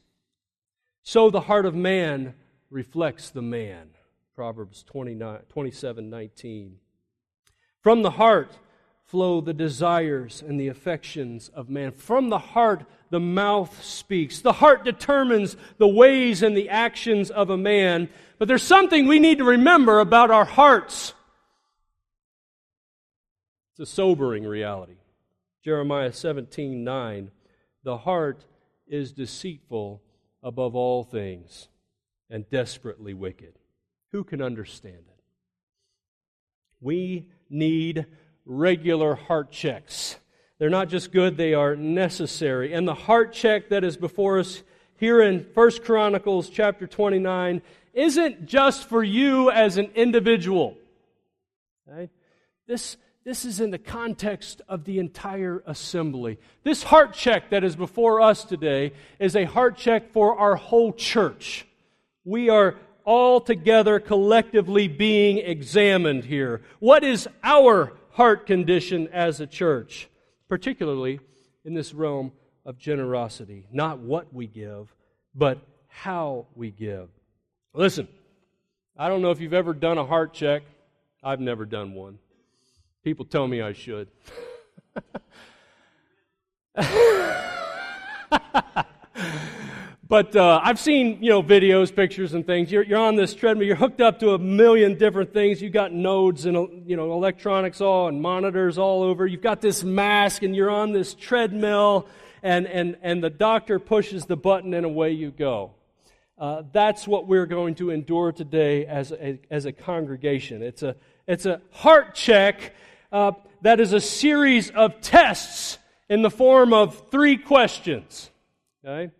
so 1.02 1.30
the 1.30 1.40
heart 1.40 1.66
of 1.66 1.74
man 1.74 2.34
reflects 2.70 3.30
the 3.30 3.42
man. 3.42 3.92
Proverbs 4.36 4.84
29, 4.84 5.40
27 5.48 6.10
19. 6.10 6.78
From 7.80 8.02
the 8.02 8.12
heart, 8.12 8.52
flow 9.16 9.40
the 9.40 9.54
desires 9.54 10.44
and 10.46 10.60
the 10.60 10.68
affections 10.68 11.48
of 11.56 11.70
man. 11.70 11.90
From 11.94 12.28
the 12.28 12.38
heart, 12.38 12.84
the 13.12 13.20
mouth 13.22 13.82
speaks. 13.82 14.42
The 14.42 14.52
heart 14.52 14.84
determines 14.84 15.56
the 15.78 15.88
ways 15.88 16.44
and 16.44 16.58
the 16.58 16.68
actions 16.68 17.32
of 17.32 17.50
a 17.50 17.56
man. 17.56 18.10
But 18.40 18.50
there's 18.50 18.62
something 18.62 19.08
we 19.08 19.20
need 19.20 19.38
to 19.38 19.46
remember 19.46 20.02
about 20.02 20.32
our 20.32 20.44
hearts. 20.44 21.14
It's 23.72 23.90
a 23.90 23.94
sobering 23.94 24.44
reality. 24.44 24.98
Jeremiah 25.64 26.12
17 26.12 26.84
9. 26.84 27.32
The 27.86 28.00
heart 28.00 28.44
is 28.86 29.14
deceitful 29.14 30.02
above 30.44 30.76
all 30.76 31.06
things 31.06 31.70
and 32.30 32.50
desperately 32.50 33.14
wicked. 33.14 33.54
Who 34.12 34.26
can 34.26 34.42
understand 34.42 35.06
it? 35.08 35.24
We 36.82 37.30
need 37.50 38.08
regular 38.46 39.16
heart 39.16 39.52
checks. 39.52 40.18
They're 40.58 40.70
not 40.70 40.90
just 40.90 41.12
good, 41.12 41.36
they 41.36 41.54
are 41.54 41.76
necessary. 41.76 42.74
And 42.74 42.88
the 42.88 42.94
heart 42.94 43.34
check 43.34 43.70
that 43.70 43.84
is 43.84 43.98
before 43.98 44.40
us 44.40 44.64
here 44.98 45.22
in 45.22 45.46
1 45.54 45.72
Chronicles 45.84 46.50
chapter 46.50 46.88
29 46.88 47.62
isn't 47.94 48.46
just 48.46 48.88
for 48.88 49.04
you 49.04 49.52
as 49.52 49.78
an 49.78 49.90
individual. 49.96 50.78
Okay? 51.88 52.10
This, 52.68 52.98
this 53.26 53.44
is 53.44 53.60
in 53.60 53.72
the 53.72 53.78
context 53.78 54.62
of 54.70 54.86
the 54.86 55.00
entire 55.00 55.62
assembly. 55.66 56.40
This 56.64 56.84
heart 56.84 57.14
check 57.14 57.50
that 57.50 57.64
is 57.64 57.76
before 57.76 58.22
us 58.22 58.44
today 58.44 58.94
is 59.20 59.36
a 59.36 59.46
heart 59.46 59.78
check 59.78 60.12
for 60.12 60.38
our 60.38 60.56
whole 60.56 60.94
church. 60.94 61.66
We 62.24 62.50
are 62.50 62.76
all 63.04 63.40
together 63.40 64.00
collectively 64.00 64.88
being 64.88 65.38
examined 65.38 66.26
here. 66.26 66.62
What 66.80 67.04
is 67.04 67.28
our 67.44 67.94
heart 68.16 68.46
condition 68.46 69.10
as 69.12 69.42
a 69.42 69.48
church, 69.48 70.08
particularly 70.48 71.20
in 71.66 71.74
this 71.74 71.94
realm 71.94 72.32
of 72.66 72.78
generosity. 72.78 73.68
Not 73.74 74.00
what 74.00 74.34
we 74.34 74.48
give, 74.48 74.94
but 75.34 75.60
how 75.90 76.46
we 76.56 76.72
give. 76.72 77.10
Listen, 77.74 78.08
I 78.98 79.10
don't 79.10 79.22
know 79.22 79.32
if 79.32 79.42
you've 79.42 79.54
ever 79.54 79.74
done 79.74 79.98
a 79.98 80.06
heart 80.06 80.34
check. 80.34 80.64
I've 81.22 81.42
never 81.42 81.66
done 81.66 81.94
one. 81.94 82.18
People 83.04 83.26
tell 83.26 83.48
me 83.48 83.62
I 83.62 83.74
should. 83.74 84.08
But 90.08 90.36
uh, 90.36 90.62
I've 90.64 90.80
seen, 90.80 91.24
you 91.24 91.32
know, 91.32 91.42
videos, 91.42 91.94
pictures, 91.96 92.36
and 92.36 92.46
things. 92.46 92.72
You're, 92.72 92.84
you're 92.84 93.00
on 93.00 93.16
this 93.16 93.34
treadmill. 93.34 93.66
You're 93.66 93.76
hooked 93.76 94.02
up 94.02 94.20
to 94.20 94.36
a 94.36 94.38
million 94.38 95.00
different 95.00 95.34
things. 95.34 95.64
You've 95.64 95.74
got 95.74 95.94
nodes 95.94 96.46
and, 96.46 96.88
you 96.88 96.96
know, 96.96 97.14
electronics 97.14 97.82
all 97.82 98.08
and 98.08 98.22
monitors 98.22 98.78
all 98.78 99.02
over. 99.02 99.26
You've 99.26 99.42
got 99.42 99.62
this 99.62 99.84
mask 99.84 100.44
and 100.44 100.56
you're 100.56 100.70
on 100.70 100.92
this 100.92 101.16
treadmill 101.16 102.08
and, 102.44 102.68
and, 102.68 102.98
and 103.02 103.24
the 103.24 103.32
doctor 103.32 103.80
pushes 103.80 104.26
the 104.26 104.38
button 104.38 104.76
and 104.76 104.86
away 104.86 105.12
you 105.12 105.32
go. 105.32 105.72
Uh, 106.38 106.62
that's 106.72 107.08
what 107.08 107.26
we're 107.26 107.48
going 107.48 107.74
to 107.76 107.90
endure 107.90 108.32
today 108.32 108.86
as 108.86 109.12
a, 109.12 109.40
as 109.50 109.66
a 109.66 109.72
congregation. 109.72 110.62
It's 110.62 110.84
a, 110.84 110.96
it's 111.26 111.48
a 111.48 111.62
heart 111.72 112.14
check 112.14 112.76
uh, 113.12 113.32
that 113.64 113.80
is 113.80 113.92
a 113.92 114.02
series 114.02 114.70
of 114.70 115.02
tests 115.02 115.80
in 116.10 116.22
the 116.22 116.30
form 116.30 116.74
of 116.74 117.10
three 117.10 117.38
questions. 117.38 118.30
Okay? 118.86 119.12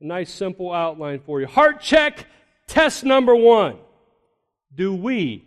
A 0.00 0.04
nice 0.04 0.32
simple 0.32 0.72
outline 0.72 1.20
for 1.20 1.40
you. 1.40 1.46
Heart 1.46 1.80
check, 1.80 2.26
test 2.66 3.04
number 3.04 3.34
one. 3.34 3.78
Do 4.74 4.94
we 4.94 5.44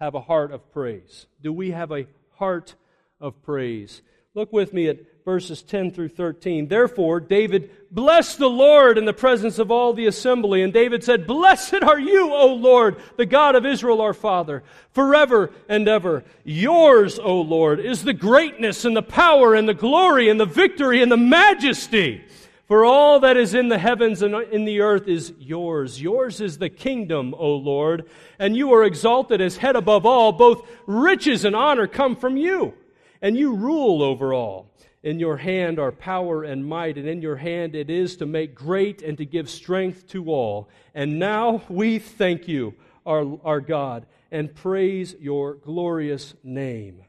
have 0.00 0.14
a 0.14 0.20
heart 0.20 0.52
of 0.52 0.70
praise? 0.72 1.26
Do 1.42 1.52
we 1.52 1.70
have 1.70 1.92
a 1.92 2.06
heart 2.36 2.74
of 3.20 3.40
praise? 3.42 4.02
Look 4.34 4.52
with 4.52 4.74
me 4.74 4.88
at 4.88 4.98
verses 5.24 5.62
10 5.62 5.92
through 5.92 6.08
13. 6.08 6.68
Therefore, 6.68 7.20
David 7.20 7.70
blessed 7.90 8.38
the 8.38 8.50
Lord 8.50 8.98
in 8.98 9.04
the 9.04 9.12
presence 9.12 9.58
of 9.58 9.70
all 9.70 9.94
the 9.94 10.06
assembly. 10.06 10.62
And 10.62 10.72
David 10.72 11.04
said, 11.04 11.26
Blessed 11.26 11.82
are 11.82 11.98
you, 11.98 12.32
O 12.34 12.48
Lord, 12.54 12.96
the 13.16 13.24
God 13.24 13.54
of 13.54 13.64
Israel 13.64 14.00
our 14.00 14.12
Father, 14.12 14.62
forever 14.90 15.52
and 15.68 15.88
ever. 15.88 16.24
Yours, 16.42 17.18
O 17.18 17.40
Lord, 17.40 17.80
is 17.80 18.02
the 18.02 18.12
greatness 18.12 18.84
and 18.84 18.96
the 18.96 19.02
power 19.02 19.54
and 19.54 19.68
the 19.68 19.72
glory 19.72 20.28
and 20.28 20.38
the 20.38 20.44
victory 20.44 21.00
and 21.00 21.10
the 21.10 21.16
majesty. 21.16 22.24
For 22.66 22.84
all 22.84 23.20
that 23.20 23.36
is 23.36 23.52
in 23.52 23.68
the 23.68 23.78
heavens 23.78 24.22
and 24.22 24.34
in 24.34 24.64
the 24.64 24.80
earth 24.80 25.06
is 25.06 25.34
yours. 25.38 26.00
Yours 26.00 26.40
is 26.40 26.56
the 26.56 26.70
kingdom, 26.70 27.34
O 27.36 27.56
Lord, 27.56 28.08
and 28.38 28.56
you 28.56 28.72
are 28.72 28.84
exalted 28.84 29.42
as 29.42 29.58
head 29.58 29.76
above 29.76 30.06
all. 30.06 30.32
Both 30.32 30.66
riches 30.86 31.44
and 31.44 31.54
honor 31.54 31.86
come 31.86 32.16
from 32.16 32.38
you, 32.38 32.72
and 33.20 33.36
you 33.36 33.54
rule 33.54 34.02
over 34.02 34.32
all. 34.32 34.70
In 35.02 35.20
your 35.20 35.36
hand 35.36 35.78
are 35.78 35.92
power 35.92 36.44
and 36.44 36.66
might, 36.66 36.96
and 36.96 37.06
in 37.06 37.20
your 37.20 37.36
hand 37.36 37.74
it 37.74 37.90
is 37.90 38.16
to 38.16 38.26
make 38.26 38.54
great 38.54 39.02
and 39.02 39.18
to 39.18 39.26
give 39.26 39.50
strength 39.50 40.06
to 40.08 40.30
all. 40.30 40.70
And 40.94 41.18
now 41.18 41.62
we 41.68 41.98
thank 41.98 42.48
you, 42.48 42.74
our, 43.04 43.38
our 43.44 43.60
God, 43.60 44.06
and 44.30 44.54
praise 44.54 45.14
your 45.20 45.56
glorious 45.56 46.32
name. 46.42 47.02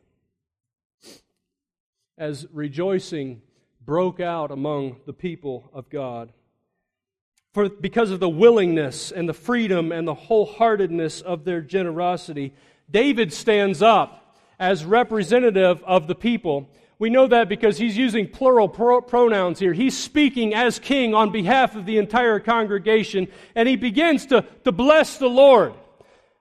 As 2.17 2.45
rejoicing 2.51 3.41
broke 3.86 4.20
out 4.20 4.51
among 4.51 4.98
the 5.06 5.13
people 5.13 5.70
of 5.74 5.89
God, 5.89 6.32
for, 7.54 7.70
because 7.70 8.12
of 8.12 8.20
the 8.20 8.30
willingness 8.30 9.12
and 9.12 9.30
the 9.30 9.34
freedom 9.34 9.92
and 9.92 10.08
the 10.08 10.15
wholeheartedness 10.15 11.22
of 11.22 11.46
their 11.46 11.62
generosity, 11.62 12.54
David 12.89 13.32
stands 13.32 13.82
up 13.82 14.38
as 14.60 14.84
representative 14.84 15.84
of 15.84 16.08
the 16.08 16.15
people 16.15 16.70
we 16.98 17.10
know 17.10 17.27
that 17.27 17.50
because 17.50 17.77
he's 17.77 17.98
using 17.98 18.30
plural 18.30 18.70
pro- 18.70 19.01
pronouns 19.01 19.60
here. 19.60 19.74
He's 19.74 19.98
speaking 19.98 20.54
as 20.54 20.80
king 20.80 21.13
on 21.13 21.32
behalf 21.32 21.75
of 21.75 21.86
the 21.86 21.98
entire 21.98 22.39
congregation, 22.39 23.27
and 23.54 23.68
he 23.68 23.75
begins 23.75 24.27
to, 24.27 24.46
to 24.63 24.72
bless 24.72 25.18
the 25.18 25.27
Lord. 25.27 25.74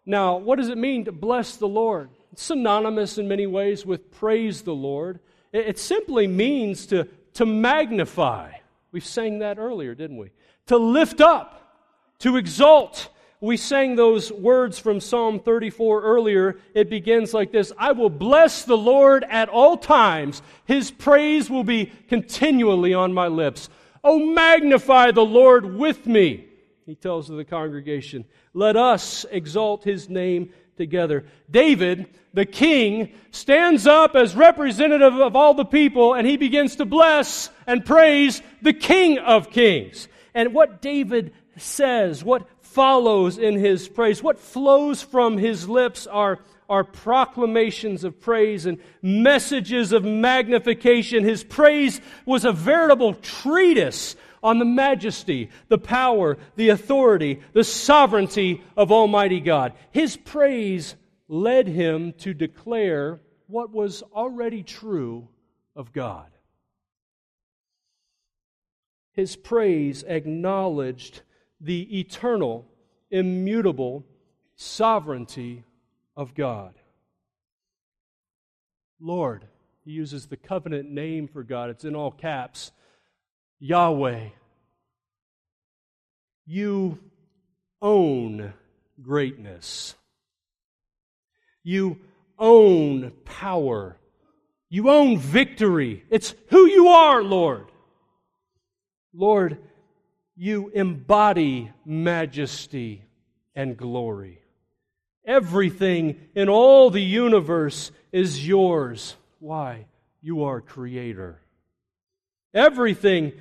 Now, 0.06 0.36
what 0.36 0.58
does 0.58 0.68
it 0.68 0.78
mean 0.78 1.06
to 1.06 1.12
bless 1.12 1.56
the 1.56 1.66
Lord? 1.66 2.10
It's 2.32 2.42
synonymous 2.42 3.18
in 3.18 3.26
many 3.26 3.46
ways 3.46 3.84
with 3.84 4.12
praise 4.12 4.62
the 4.62 4.74
Lord. 4.74 5.18
It, 5.52 5.66
it 5.68 5.78
simply 5.78 6.28
means 6.28 6.86
to, 6.86 7.08
to 7.34 7.46
magnify. 7.46 8.52
We 8.92 9.00
sang 9.00 9.40
that 9.40 9.58
earlier, 9.58 9.94
didn't 9.94 10.16
we? 10.16 10.30
To 10.66 10.76
lift 10.76 11.20
up, 11.20 11.76
to 12.20 12.36
exalt, 12.36 13.08
we 13.44 13.58
sang 13.58 13.94
those 13.94 14.32
words 14.32 14.78
from 14.78 15.00
Psalm 15.00 15.38
34 15.38 16.02
earlier. 16.02 16.56
It 16.74 16.88
begins 16.88 17.34
like 17.34 17.52
this 17.52 17.72
I 17.76 17.92
will 17.92 18.08
bless 18.08 18.64
the 18.64 18.76
Lord 18.76 19.22
at 19.28 19.50
all 19.50 19.76
times. 19.76 20.40
His 20.64 20.90
praise 20.90 21.50
will 21.50 21.62
be 21.62 21.92
continually 22.08 22.94
on 22.94 23.12
my 23.12 23.26
lips. 23.26 23.68
Oh, 24.02 24.18
magnify 24.18 25.10
the 25.10 25.24
Lord 25.24 25.76
with 25.76 26.06
me, 26.06 26.46
he 26.86 26.94
tells 26.94 27.28
the 27.28 27.44
congregation. 27.44 28.24
Let 28.54 28.76
us 28.76 29.26
exalt 29.30 29.84
his 29.84 30.08
name 30.08 30.50
together. 30.76 31.24
David, 31.50 32.08
the 32.32 32.46
king, 32.46 33.12
stands 33.30 33.86
up 33.86 34.16
as 34.16 34.34
representative 34.34 35.14
of 35.14 35.36
all 35.36 35.54
the 35.54 35.64
people 35.64 36.14
and 36.14 36.26
he 36.26 36.36
begins 36.36 36.76
to 36.76 36.84
bless 36.84 37.50
and 37.66 37.84
praise 37.84 38.42
the 38.62 38.72
King 38.72 39.18
of 39.18 39.50
Kings. 39.50 40.08
And 40.34 40.52
what 40.52 40.82
David 40.82 41.32
says, 41.56 42.24
what 42.24 42.48
follows 42.74 43.38
in 43.38 43.54
his 43.54 43.88
praise. 43.88 44.20
What 44.20 44.40
flows 44.40 45.00
from 45.00 45.38
his 45.38 45.68
lips 45.68 46.08
are, 46.08 46.40
are 46.68 46.82
proclamations 46.82 48.02
of 48.02 48.20
praise 48.20 48.66
and 48.66 48.78
messages 49.00 49.92
of 49.92 50.04
magnification. 50.04 51.22
His 51.22 51.44
praise 51.44 52.00
was 52.26 52.44
a 52.44 52.50
veritable 52.50 53.14
treatise 53.14 54.16
on 54.44 54.58
the 54.58 54.64
majesty, 54.66 55.48
the 55.68 55.78
power, 55.78 56.36
the 56.54 56.68
authority, 56.68 57.40
the 57.54 57.64
sovereignty 57.64 58.62
of 58.76 58.92
Almighty 58.92 59.40
God. 59.40 59.72
His 59.90 60.18
praise 60.18 60.94
led 61.26 61.66
him 61.66 62.12
to 62.18 62.34
declare 62.34 63.20
what 63.46 63.72
was 63.72 64.02
already 64.14 64.62
true 64.62 65.26
of 65.74 65.94
God. 65.94 66.26
His 69.12 69.34
praise 69.34 70.04
acknowledged 70.06 71.22
the 71.60 71.98
eternal, 72.00 72.66
immutable 73.10 74.04
sovereignty 74.56 75.64
of 76.16 76.34
God. 76.34 76.74
Lord, 79.00 79.46
he 79.84 79.92
uses 79.92 80.26
the 80.26 80.36
covenant 80.36 80.90
name 80.90 81.28
for 81.28 81.42
God, 81.42 81.70
it's 81.70 81.84
in 81.84 81.96
all 81.96 82.10
caps 82.10 82.72
Yahweh. 83.60 84.28
You 86.46 86.98
own 87.80 88.52
greatness. 89.00 89.94
You 91.62 91.98
own 92.38 93.12
power. 93.24 93.96
You 94.68 94.90
own 94.90 95.18
victory. 95.18 96.04
It's 96.10 96.34
who 96.48 96.66
you 96.66 96.88
are, 96.88 97.22
Lord. 97.22 97.66
Lord, 99.12 99.58
you 100.36 100.70
embody 100.74 101.70
majesty 101.84 103.04
and 103.54 103.76
glory. 103.76 104.40
Everything 105.24 106.20
in 106.34 106.48
all 106.48 106.90
the 106.90 107.02
universe 107.02 107.92
is 108.12 108.46
yours. 108.46 109.16
Why? 109.38 109.86
You 110.20 110.44
are 110.44 110.60
creator. 110.60 111.40
Everything 112.54 113.32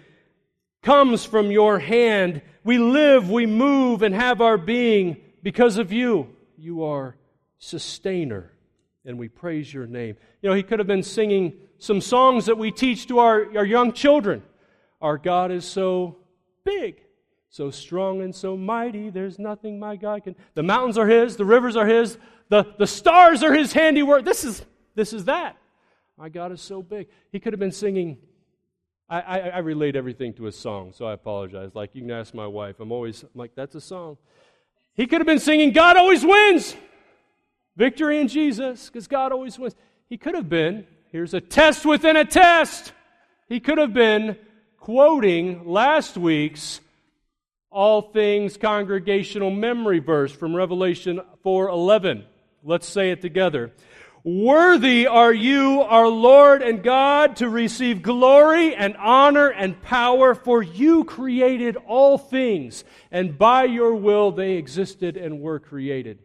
comes 0.82 1.23
from 1.23 1.52
your 1.52 1.80
hand. 1.80 2.41
We 2.63 2.80
live, 2.80 3.30
we 3.30 3.45
move, 3.45 4.02
and 4.02 4.13
have 4.13 4.41
our 4.41 4.58
being 4.58 5.17
because 5.43 5.78
of 5.78 5.91
you. 5.91 6.36
You 6.58 6.84
are 6.84 7.15
sustainer, 7.60 8.52
and 9.06 9.19
we 9.19 9.30
praise 9.30 9.73
your 9.73 9.86
name. 9.86 10.17
You 10.41 10.49
know, 10.49 10.56
he 10.56 10.63
could 10.63 10.80
have 10.80 10.88
been 10.88 11.04
singing 11.04 11.54
some 11.78 12.02
songs 12.02 12.47
that 12.47 12.58
we 12.58 12.71
teach 12.71 13.08
to 13.08 13.19
our, 13.19 13.45
our 13.58 13.65
young 13.65 13.93
children. 13.93 14.41
Our 15.02 15.17
God 15.17 15.52
is 15.52 15.65
so 15.65 16.17
big, 16.63 17.02
so 17.49 17.69
strong 17.69 18.21
and 18.21 18.34
so 18.34 18.56
mighty, 18.58 19.10
there's 19.10 19.38
nothing 19.38 19.80
my 19.80 19.95
God 19.95 20.23
can. 20.23 20.36
The 20.54 20.63
mountains 20.63 20.97
are 20.97 21.08
His, 21.08 21.36
the 21.36 21.45
rivers 21.45 21.76
are 21.76 21.86
His, 21.86 22.17
the, 22.49 22.73
the 22.80 22.88
stars 22.88 23.43
are 23.43 23.54
His 23.54 23.73
handiwork. 23.73 24.26
This 24.26 24.43
is, 24.43 24.65
this 24.95 25.13
is 25.13 25.26
that. 25.26 25.58
My 26.17 26.30
God 26.30 26.52
is 26.52 26.62
so 26.62 26.82
big. 26.82 27.08
He 27.32 27.39
could 27.39 27.54
have 27.54 27.60
been 27.60 27.71
singing. 27.71 28.17
I, 29.10 29.22
I, 29.22 29.38
I 29.39 29.58
relate 29.60 29.96
everything 29.96 30.34
to 30.36 30.48
a 30.48 30.52
song, 30.52 30.94
so 30.94 31.06
I 31.06 31.13
apologize. 31.13 31.72
Like, 31.74 31.94
you 31.94 32.02
can 32.02 32.12
ask 32.12 32.34
my 32.34 32.48
wife. 32.48 32.80
I'm 32.80 32.92
always 32.92 33.24
I'm 33.24 33.30
like, 33.36 33.52
that's 33.56 33.76
a 33.76 33.82
song. 33.82 34.18
He 34.96 35.08
could 35.08 35.22
have 35.22 35.28
been 35.28 35.39
singing, 35.39 35.72
God 35.72 35.98
always 35.98 36.26
wins. 36.26 36.76
Victory 37.76 38.20
in 38.20 38.28
Jesus, 38.28 38.88
because 38.88 39.08
God 39.08 39.32
always 39.32 39.58
wins. 39.58 39.76
He 40.08 40.18
could 40.18 40.36
have 40.36 40.50
been, 40.50 40.86
here's 41.12 41.34
a 41.34 41.42
test 41.42 41.86
within 41.86 42.16
a 42.16 42.26
test. 42.26 42.94
He 43.50 43.60
could 43.60 43.78
have 43.78 43.94
been 43.94 44.38
quoting 44.78 45.68
last 45.68 46.18
week's 46.18 46.82
all 47.72 48.02
things 48.02 48.56
congregational 48.56 49.50
memory 49.50 50.00
verse 50.00 50.32
from 50.32 50.56
Revelation 50.56 51.20
4:11. 51.44 52.24
Let's 52.63 52.88
say 52.88 53.12
it 53.12 53.22
together. 53.22 53.72
Worthy 54.26 55.06
are 55.06 55.34
you, 55.34 55.82
our 55.82 56.08
Lord 56.08 56.62
and 56.62 56.82
God, 56.82 57.36
to 57.38 57.50
receive 57.50 58.02
glory 58.02 58.74
and 58.74 58.96
honor 58.96 59.50
and 59.50 59.82
power, 59.82 60.34
for 60.34 60.64
you 60.64 61.04
created 61.04 61.76
all 61.88 62.18
things, 62.18 62.86
and 63.12 63.38
by 63.38 63.66
your 63.66 63.96
will 63.96 64.32
they 64.32 64.54
existed 64.54 65.18
and 65.18 65.42
were 65.42 65.60
created. 65.60 66.20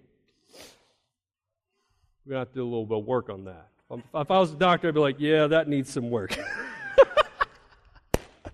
We're 2.25 2.35
going 2.35 2.37
to 2.37 2.39
have 2.39 2.49
to 2.51 2.55
do 2.55 2.63
a 2.63 2.71
little 2.71 2.87
bit 2.87 2.99
of 2.99 3.05
work 3.05 3.31
on 3.31 3.47
that. 3.47 3.69
If 3.91 4.31
I 4.31 4.39
was 4.39 4.53
a 4.53 4.57
doctor, 4.57 4.87
I'd 4.89 4.95
be 4.95 5.01
like, 5.01 5.17
yeah, 5.19 5.49
that 5.49 5.67
needs 5.67 5.91
some 5.91 6.09
work. 6.09 6.39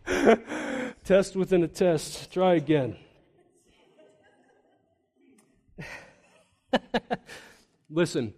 test 1.05 1.37
within 1.37 1.63
a 1.65 1.69
test. 1.69 2.33
Try 2.33 2.55
again. 2.55 2.97
Listen, 7.91 8.33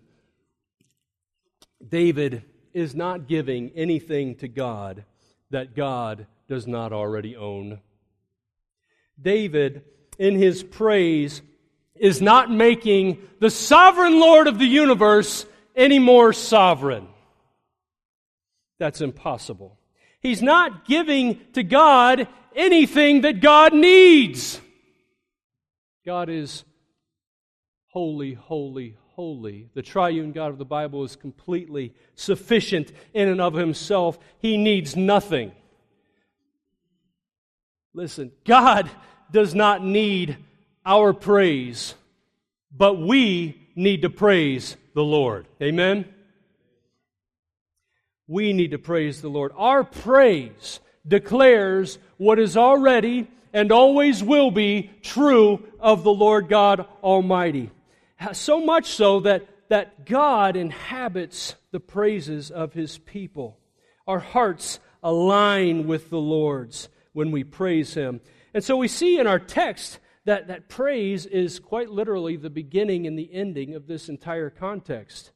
David 1.88 2.44
is 2.72 2.94
not 2.94 3.28
giving 3.28 3.70
anything 3.74 4.36
to 4.36 4.48
God 4.48 5.04
that 5.50 5.74
God 5.74 6.26
does 6.48 6.66
not 6.66 6.92
already 6.92 7.36
own. 7.36 7.80
David, 9.20 9.84
in 10.18 10.36
his 10.36 10.62
praise, 10.62 11.42
is 11.94 12.20
not 12.20 12.50
making 12.50 13.18
the 13.40 13.50
sovereign 13.50 14.20
Lord 14.20 14.46
of 14.46 14.58
the 14.58 14.66
universe 14.66 15.46
any 15.74 15.98
more 15.98 16.32
sovereign. 16.32 17.08
That's 18.78 19.00
impossible. 19.00 19.78
He's 20.20 20.42
not 20.42 20.86
giving 20.86 21.40
to 21.54 21.62
God 21.62 22.28
anything 22.54 23.22
that 23.22 23.40
God 23.40 23.72
needs. 23.72 24.60
God 26.04 26.28
is 26.28 26.64
holy, 27.88 28.34
holy, 28.34 28.96
holy. 29.16 29.66
The 29.72 29.80
triune 29.80 30.32
God 30.32 30.50
of 30.50 30.58
the 30.58 30.66
Bible 30.66 31.02
is 31.02 31.16
completely 31.16 31.94
sufficient 32.16 32.92
in 33.14 33.28
and 33.28 33.40
of 33.40 33.54
himself. 33.54 34.18
He 34.40 34.58
needs 34.58 34.94
nothing. 34.94 35.52
Listen, 37.94 38.30
God 38.44 38.90
does 39.32 39.54
not 39.54 39.82
need 39.82 40.36
our 40.84 41.14
praise, 41.14 41.94
but 42.70 42.98
we 42.98 43.58
need 43.74 44.02
to 44.02 44.10
praise 44.10 44.76
the 44.94 45.02
Lord. 45.02 45.46
Amen? 45.62 46.04
We 48.28 48.52
need 48.52 48.72
to 48.72 48.78
praise 48.78 49.22
the 49.22 49.30
Lord. 49.30 49.52
Our 49.56 49.82
praise 49.82 50.78
declares 51.08 51.98
what 52.18 52.38
is 52.38 52.54
already 52.54 53.28
and 53.54 53.72
always 53.72 54.22
will 54.22 54.50
be 54.50 54.90
true 55.00 55.62
of 55.80 56.04
the 56.04 56.12
Lord 56.12 56.50
God 56.50 56.84
Almighty. 57.02 57.70
So 58.32 58.64
much 58.64 58.86
so 58.86 59.20
that, 59.20 59.46
that 59.68 60.06
God 60.06 60.56
inhabits 60.56 61.54
the 61.70 61.80
praises 61.80 62.50
of 62.50 62.72
His 62.72 62.98
people. 62.98 63.58
Our 64.06 64.20
hearts 64.20 64.80
align 65.02 65.86
with 65.86 66.10
the 66.10 66.20
Lord's 66.20 66.88
when 67.12 67.30
we 67.30 67.44
praise 67.44 67.94
Him. 67.94 68.20
And 68.54 68.64
so 68.64 68.76
we 68.76 68.88
see 68.88 69.18
in 69.18 69.26
our 69.26 69.38
text 69.38 69.98
that, 70.24 70.48
that 70.48 70.68
praise 70.68 71.26
is 71.26 71.58
quite 71.58 71.90
literally 71.90 72.36
the 72.36 72.50
beginning 72.50 73.06
and 73.06 73.18
the 73.18 73.32
ending 73.32 73.74
of 73.74 73.86
this 73.86 74.08
entire 74.08 74.50
context. 74.50 75.30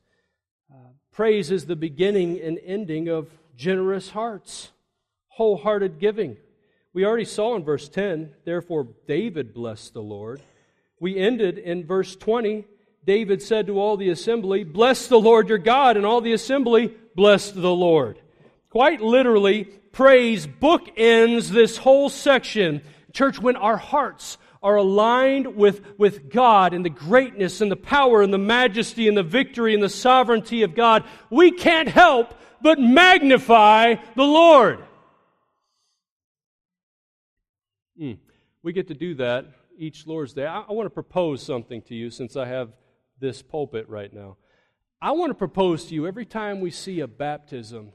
Uh, 0.72 0.88
praise 1.12 1.50
is 1.50 1.66
the 1.66 1.76
beginning 1.76 2.40
and 2.40 2.58
ending 2.64 3.08
of 3.08 3.30
generous 3.56 4.10
hearts, 4.10 4.72
wholehearted 5.28 5.98
giving. 5.98 6.36
We 6.92 7.04
already 7.04 7.24
saw 7.24 7.54
in 7.54 7.62
verse 7.62 7.88
10, 7.88 8.34
therefore 8.44 8.88
David 9.06 9.54
blessed 9.54 9.94
the 9.94 10.02
Lord. 10.02 10.42
We 11.00 11.16
ended 11.16 11.56
in 11.56 11.86
verse 11.86 12.14
20. 12.14 12.66
David 13.04 13.42
said 13.42 13.66
to 13.66 13.80
all 13.80 13.96
the 13.96 14.10
assembly, 14.10 14.62
Bless 14.62 15.06
the 15.06 15.18
Lord 15.18 15.48
your 15.48 15.58
God, 15.58 15.96
and 15.96 16.04
all 16.04 16.20
the 16.20 16.34
assembly 16.34 16.94
blessed 17.16 17.54
the 17.54 17.74
Lord. 17.74 18.20
Quite 18.68 19.00
literally, 19.00 19.64
praise 19.64 20.46
bookends 20.46 21.48
this 21.48 21.78
whole 21.78 22.10
section. 22.10 22.82
Church, 23.12 23.40
when 23.40 23.56
our 23.56 23.78
hearts 23.78 24.36
are 24.62 24.76
aligned 24.76 25.56
with, 25.56 25.80
with 25.98 26.30
God 26.30 26.74
and 26.74 26.84
the 26.84 26.90
greatness 26.90 27.62
and 27.62 27.70
the 27.70 27.76
power 27.76 28.20
and 28.20 28.32
the 28.32 28.38
majesty 28.38 29.08
and 29.08 29.16
the 29.16 29.22
victory 29.22 29.72
and 29.72 29.82
the 29.82 29.88
sovereignty 29.88 30.62
of 30.62 30.74
God, 30.74 31.04
we 31.30 31.50
can't 31.50 31.88
help 31.88 32.34
but 32.60 32.78
magnify 32.78 33.94
the 34.14 34.22
Lord. 34.22 34.84
Mm. 37.98 38.18
We 38.62 38.74
get 38.74 38.88
to 38.88 38.94
do 38.94 39.14
that 39.14 39.46
each 39.80 40.06
Lord's 40.06 40.34
Day. 40.34 40.46
I, 40.46 40.60
I 40.60 40.72
want 40.72 40.86
to 40.86 40.90
propose 40.90 41.42
something 41.42 41.80
to 41.82 41.94
you 41.94 42.10
since 42.10 42.36
I 42.36 42.46
have 42.46 42.68
this 43.18 43.40
pulpit 43.42 43.88
right 43.88 44.12
now. 44.12 44.36
I 45.00 45.12
want 45.12 45.30
to 45.30 45.34
propose 45.34 45.86
to 45.86 45.94
you 45.94 46.06
every 46.06 46.26
time 46.26 46.60
we 46.60 46.70
see 46.70 47.00
a 47.00 47.08
baptism 47.08 47.92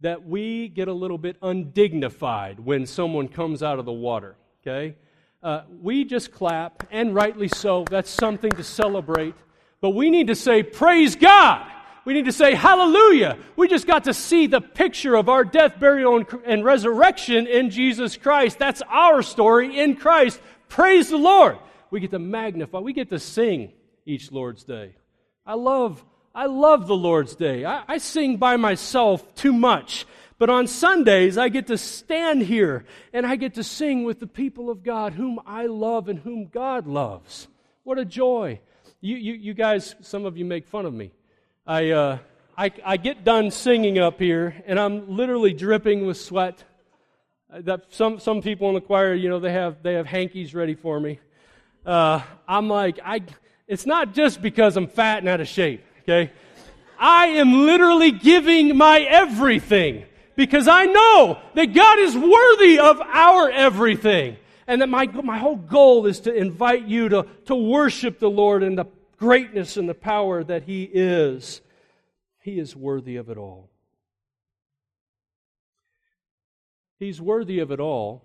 that 0.00 0.26
we 0.26 0.68
get 0.68 0.88
a 0.88 0.92
little 0.92 1.18
bit 1.18 1.36
undignified 1.42 2.58
when 2.58 2.86
someone 2.86 3.28
comes 3.28 3.62
out 3.62 3.78
of 3.78 3.84
the 3.84 3.92
water, 3.92 4.36
okay? 4.62 4.96
Uh, 5.42 5.62
we 5.82 6.04
just 6.04 6.32
clap, 6.32 6.84
and 6.90 7.14
rightly 7.14 7.48
so. 7.48 7.84
That's 7.90 8.10
something 8.10 8.50
to 8.52 8.64
celebrate. 8.64 9.34
But 9.80 9.90
we 9.90 10.08
need 10.10 10.28
to 10.28 10.34
say, 10.34 10.62
Praise 10.62 11.14
God! 11.14 11.70
We 12.04 12.14
need 12.14 12.24
to 12.24 12.32
say, 12.32 12.54
Hallelujah! 12.54 13.36
We 13.54 13.68
just 13.68 13.86
got 13.86 14.04
to 14.04 14.14
see 14.14 14.46
the 14.46 14.60
picture 14.60 15.14
of 15.14 15.28
our 15.28 15.44
death, 15.44 15.78
burial, 15.78 16.16
and, 16.16 16.26
and 16.46 16.64
resurrection 16.64 17.46
in 17.46 17.70
Jesus 17.70 18.16
Christ. 18.16 18.58
That's 18.58 18.82
our 18.88 19.22
story 19.22 19.78
in 19.78 19.96
Christ. 19.96 20.40
Praise 20.68 21.08
the 21.08 21.18
Lord! 21.18 21.58
We 21.90 22.00
get 22.00 22.10
to 22.10 22.18
magnify, 22.18 22.78
we 22.78 22.92
get 22.92 23.10
to 23.10 23.18
sing 23.18 23.72
each 24.04 24.30
Lord's 24.30 24.64
Day. 24.64 24.94
I 25.46 25.54
love, 25.54 26.04
I 26.34 26.46
love 26.46 26.86
the 26.86 26.96
Lord's 26.96 27.34
Day. 27.34 27.64
I, 27.64 27.82
I 27.88 27.98
sing 27.98 28.36
by 28.36 28.56
myself 28.56 29.34
too 29.34 29.52
much. 29.52 30.06
But 30.38 30.50
on 30.50 30.68
Sundays, 30.68 31.36
I 31.36 31.48
get 31.48 31.66
to 31.66 31.76
stand 31.76 32.42
here 32.42 32.84
and 33.12 33.26
I 33.26 33.36
get 33.36 33.54
to 33.54 33.64
sing 33.64 34.04
with 34.04 34.20
the 34.20 34.26
people 34.26 34.70
of 34.70 34.84
God 34.84 35.14
whom 35.14 35.40
I 35.44 35.66
love 35.66 36.08
and 36.08 36.18
whom 36.18 36.46
God 36.46 36.86
loves. 36.86 37.48
What 37.82 37.98
a 37.98 38.04
joy. 38.04 38.60
You, 39.00 39.16
you, 39.16 39.32
you 39.34 39.54
guys, 39.54 39.96
some 40.00 40.26
of 40.26 40.36
you 40.36 40.44
make 40.44 40.68
fun 40.68 40.86
of 40.86 40.94
me. 40.94 41.10
I, 41.66 41.90
uh, 41.90 42.18
I, 42.56 42.70
I 42.84 42.96
get 42.98 43.24
done 43.24 43.50
singing 43.50 43.98
up 43.98 44.20
here 44.20 44.62
and 44.66 44.78
I'm 44.78 45.16
literally 45.16 45.52
dripping 45.52 46.06
with 46.06 46.16
sweat. 46.16 46.62
Uh, 47.50 47.62
that 47.62 47.84
some, 47.88 48.20
some 48.20 48.42
people 48.42 48.68
in 48.68 48.74
the 48.74 48.80
choir, 48.80 49.14
you 49.14 49.28
know, 49.28 49.40
they 49.40 49.52
have, 49.52 49.82
they 49.82 49.94
have 49.94 50.06
hankies 50.06 50.54
ready 50.54 50.74
for 50.74 51.00
me. 51.00 51.18
Uh, 51.86 52.20
I'm 52.46 52.68
like, 52.68 52.98
I, 53.02 53.22
it's 53.66 53.86
not 53.86 54.12
just 54.12 54.42
because 54.42 54.76
I'm 54.76 54.86
fat 54.86 55.20
and 55.20 55.28
out 55.28 55.40
of 55.40 55.48
shape, 55.48 55.82
okay? 56.02 56.30
I 56.98 57.28
am 57.28 57.64
literally 57.64 58.10
giving 58.10 58.76
my 58.76 59.00
everything 59.00 60.04
because 60.36 60.68
I 60.68 60.84
know 60.84 61.38
that 61.54 61.72
God 61.72 61.98
is 62.00 62.14
worthy 62.14 62.78
of 62.78 63.00
our 63.00 63.50
everything. 63.50 64.36
And 64.66 64.82
that 64.82 64.90
my, 64.90 65.06
my 65.06 65.38
whole 65.38 65.56
goal 65.56 66.04
is 66.04 66.20
to 66.20 66.34
invite 66.34 66.86
you 66.86 67.08
to, 67.08 67.26
to 67.46 67.54
worship 67.54 68.18
the 68.18 68.28
Lord 68.28 68.62
in 68.62 68.74
the 68.74 68.84
greatness 69.16 69.78
and 69.78 69.88
the 69.88 69.94
power 69.94 70.44
that 70.44 70.64
He 70.64 70.82
is. 70.82 71.62
He 72.42 72.58
is 72.58 72.76
worthy 72.76 73.16
of 73.16 73.30
it 73.30 73.38
all. 73.38 73.70
He's 76.98 77.20
worthy 77.20 77.60
of 77.60 77.70
it 77.70 77.80
all, 77.80 78.24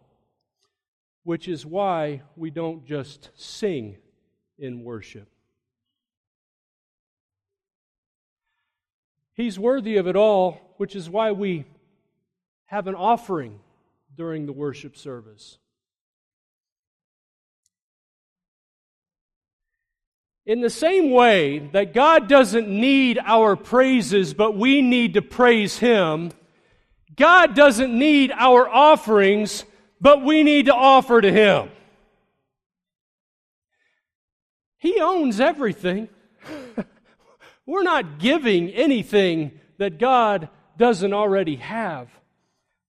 which 1.23 1.47
is 1.47 1.65
why 1.65 2.23
we 2.35 2.49
don't 2.49 2.85
just 2.85 3.29
sing 3.35 3.97
in 4.57 4.83
worship. 4.83 5.27
He's 9.35 9.57
worthy 9.57 9.97
of 9.97 10.07
it 10.07 10.15
all, 10.15 10.59
which 10.77 10.95
is 10.95 11.09
why 11.09 11.31
we 11.31 11.65
have 12.65 12.87
an 12.87 12.95
offering 12.95 13.59
during 14.15 14.45
the 14.45 14.53
worship 14.53 14.95
service. 14.95 15.57
In 20.45 20.61
the 20.61 20.69
same 20.69 21.11
way 21.11 21.59
that 21.71 21.93
God 21.93 22.27
doesn't 22.27 22.67
need 22.67 23.17
our 23.23 23.55
praises, 23.55 24.33
but 24.33 24.57
we 24.57 24.81
need 24.81 25.13
to 25.13 25.21
praise 25.21 25.77
Him, 25.77 26.31
God 27.15 27.55
doesn't 27.55 27.97
need 27.97 28.31
our 28.31 28.67
offerings, 28.67 29.65
but 30.01 30.23
we 30.23 30.43
need 30.43 30.65
to 30.65 30.73
offer 30.73 31.21
to 31.21 31.31
Him. 31.31 31.69
He 34.77 34.99
owns 34.99 35.39
everything. 35.39 36.09
We're 37.65 37.83
not 37.83 38.19
giving 38.19 38.69
anything 38.69 39.59
that 39.77 39.97
God 39.97 40.49
doesn't 40.77 41.13
already 41.13 41.55
have. 41.57 42.09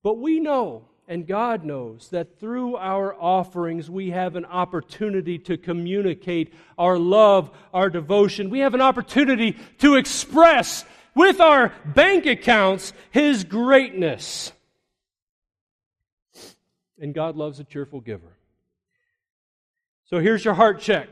But 0.02 0.18
we 0.18 0.40
know, 0.40 0.88
and 1.06 1.26
God 1.26 1.64
knows, 1.64 2.08
that 2.10 2.40
through 2.40 2.76
our 2.76 3.14
offerings 3.14 3.88
we 3.88 4.10
have 4.10 4.36
an 4.36 4.44
opportunity 4.44 5.38
to 5.40 5.56
communicate 5.56 6.52
our 6.76 6.98
love, 6.98 7.50
our 7.72 7.88
devotion. 7.90 8.50
We 8.50 8.60
have 8.60 8.74
an 8.74 8.82
opportunity 8.82 9.56
to 9.78 9.94
express 9.94 10.84
with 11.14 11.40
our 11.40 11.72
bank 11.84 12.26
accounts 12.26 12.92
His 13.10 13.44
greatness. 13.44 14.52
And 16.98 17.14
God 17.14 17.36
loves 17.36 17.60
a 17.60 17.64
cheerful 17.64 18.00
giver. 18.00 18.36
So 20.04 20.20
here's 20.20 20.44
your 20.44 20.54
heart 20.54 20.80
check. 20.80 21.08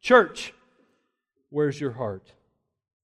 Church, 0.00 0.52
where's 1.50 1.80
your 1.80 1.92
heart? 1.92 2.32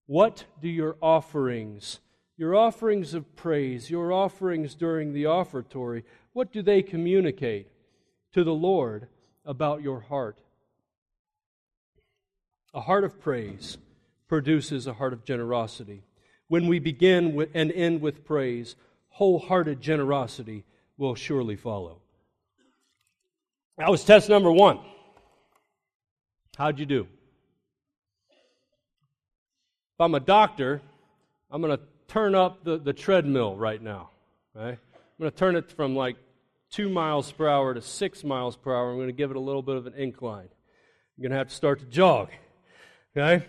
What 0.06 0.44
do 0.60 0.68
your 0.68 0.96
offerings 1.00 2.00
your 2.42 2.56
offerings 2.56 3.14
of 3.14 3.36
praise, 3.36 3.88
your 3.88 4.12
offerings 4.12 4.74
during 4.74 5.12
the 5.12 5.26
offertory, 5.26 6.02
what 6.32 6.52
do 6.52 6.60
they 6.60 6.82
communicate 6.82 7.68
to 8.32 8.42
the 8.42 8.52
Lord 8.52 9.06
about 9.44 9.82
your 9.82 10.00
heart? 10.00 10.38
A 12.74 12.80
heart 12.80 13.04
of 13.04 13.20
praise 13.20 13.78
produces 14.26 14.88
a 14.88 14.94
heart 14.94 15.12
of 15.12 15.24
generosity. 15.24 16.02
When 16.52 16.66
we 16.66 16.80
begin 16.80 17.32
with, 17.32 17.48
and 17.54 17.72
end 17.72 18.02
with 18.02 18.26
praise, 18.26 18.76
wholehearted 19.08 19.80
generosity 19.80 20.64
will 20.98 21.14
surely 21.14 21.56
follow. 21.56 22.02
That 23.78 23.90
was 23.90 24.04
test 24.04 24.28
number 24.28 24.52
one. 24.52 24.78
How'd 26.58 26.78
you 26.78 26.84
do? 26.84 27.08
If 29.94 30.00
I'm 30.00 30.14
a 30.14 30.20
doctor, 30.20 30.82
I'm 31.50 31.62
going 31.62 31.74
to 31.74 31.82
turn 32.06 32.34
up 32.34 32.64
the, 32.64 32.76
the 32.76 32.92
treadmill 32.92 33.56
right 33.56 33.80
now. 33.80 34.10
Right? 34.54 34.72
I'm 34.72 35.18
going 35.18 35.30
to 35.30 35.36
turn 35.38 35.56
it 35.56 35.72
from 35.72 35.96
like 35.96 36.16
two 36.70 36.90
miles 36.90 37.32
per 37.32 37.48
hour 37.48 37.72
to 37.72 37.80
six 37.80 38.24
miles 38.24 38.56
per 38.56 38.76
hour. 38.76 38.90
I'm 38.90 38.98
going 38.98 39.06
to 39.06 39.14
give 39.14 39.30
it 39.30 39.38
a 39.38 39.40
little 39.40 39.62
bit 39.62 39.76
of 39.76 39.86
an 39.86 39.94
incline. 39.94 40.50
I'm 41.16 41.22
going 41.22 41.30
to 41.30 41.38
have 41.38 41.48
to 41.48 41.54
start 41.54 41.80
to 41.80 41.86
jog. 41.86 42.28
Okay? 43.16 43.46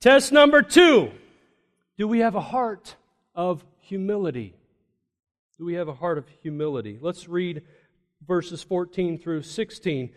Test 0.00 0.32
number 0.32 0.60
two 0.60 1.12
Do 1.98 2.08
we 2.08 2.20
have 2.20 2.34
a 2.34 2.40
heart 2.40 2.96
of 3.34 3.64
humility? 3.80 4.54
Do 5.58 5.64
we 5.64 5.74
have 5.74 5.88
a 5.88 5.94
heart 5.94 6.18
of 6.18 6.26
humility? 6.42 6.98
Let's 7.00 7.28
read 7.28 7.62
verses 8.26 8.62
14 8.62 9.18
through 9.18 9.42
16. 9.42 10.10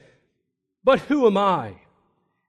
But 0.84 1.00
who 1.02 1.28
am 1.28 1.38
I? 1.38 1.76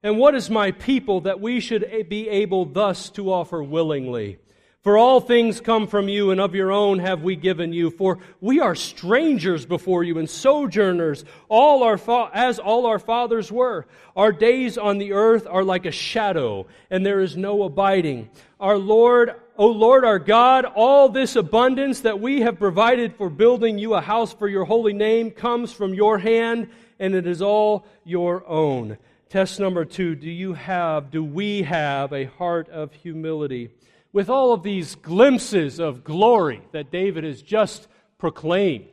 And 0.01 0.17
what 0.17 0.35
is 0.35 0.49
my 0.49 0.71
people 0.71 1.21
that 1.21 1.41
we 1.41 1.59
should 1.59 2.07
be 2.07 2.29
able 2.29 2.65
thus 2.65 3.09
to 3.11 3.31
offer 3.31 3.61
willingly? 3.61 4.39
For 4.87 4.97
all 4.97 5.19
things 5.19 5.59
come 5.59 5.85
from 5.87 6.07
you, 6.07 6.31
and 6.31 6.39
of 6.39 6.55
your 6.55 6.71
own 6.71 6.99
have 6.99 7.21
we 7.21 7.35
given 7.35 7.73
you. 7.73 7.89
For 7.89 8.19
we 8.39 8.61
are 8.61 8.73
strangers 8.73 9.65
before 9.65 10.05
you 10.05 10.17
and 10.17 10.29
sojourners, 10.29 11.25
all 11.49 11.83
our 11.83 11.97
fa- 11.97 12.29
as 12.33 12.57
all 12.57 12.85
our 12.85 12.97
fathers 12.97 13.51
were. 13.51 13.85
Our 14.15 14.31
days 14.31 14.77
on 14.77 14.97
the 14.97 15.11
earth 15.11 15.45
are 15.45 15.65
like 15.65 15.85
a 15.85 15.91
shadow, 15.91 16.67
and 16.89 17.05
there 17.05 17.19
is 17.19 17.35
no 17.35 17.63
abiding. 17.63 18.29
Our 18.61 18.77
Lord, 18.77 19.33
O 19.57 19.67
Lord 19.67 20.05
our 20.05 20.19
God, 20.19 20.63
all 20.63 21.09
this 21.09 21.35
abundance 21.35 21.99
that 21.99 22.21
we 22.21 22.39
have 22.43 22.57
provided 22.57 23.13
for 23.17 23.29
building 23.29 23.77
you 23.77 23.93
a 23.93 23.99
house 23.99 24.33
for 24.33 24.47
your 24.47 24.63
holy 24.63 24.93
name 24.93 25.31
comes 25.31 25.73
from 25.73 25.95
your 25.95 26.17
hand, 26.17 26.69
and 26.97 27.13
it 27.13 27.27
is 27.27 27.41
all 27.41 27.85
your 28.05 28.47
own. 28.47 28.97
Test 29.27 29.59
number 29.59 29.83
two 29.83 30.15
Do 30.15 30.29
you 30.29 30.53
have, 30.53 31.11
do 31.11 31.25
we 31.25 31.63
have 31.63 32.13
a 32.13 32.23
heart 32.23 32.69
of 32.69 32.93
humility? 32.93 33.71
With 34.17 34.31
all 34.31 34.51
of 34.51 34.63
these 34.63 34.95
glimpses 34.95 35.77
of 35.77 36.03
glory 36.03 36.59
that 36.71 36.89
David 36.89 37.23
has 37.23 37.39
just 37.39 37.87
proclaimed, 38.17 38.87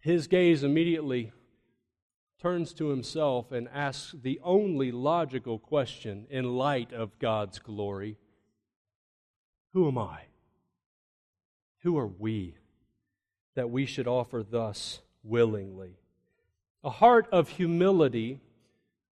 his 0.00 0.26
gaze 0.26 0.64
immediately 0.64 1.30
turns 2.40 2.74
to 2.74 2.88
himself 2.88 3.52
and 3.52 3.68
asks 3.72 4.16
the 4.20 4.40
only 4.42 4.90
logical 4.90 5.60
question 5.60 6.26
in 6.28 6.56
light 6.56 6.92
of 6.92 7.16
God's 7.20 7.60
glory 7.60 8.16
Who 9.74 9.86
am 9.86 9.96
I? 9.96 10.22
Who 11.84 11.96
are 11.98 12.08
we 12.08 12.56
that 13.54 13.70
we 13.70 13.86
should 13.86 14.08
offer 14.08 14.42
thus 14.42 15.02
willingly? 15.22 16.00
A 16.82 16.90
heart 16.90 17.28
of 17.30 17.50
humility 17.50 18.40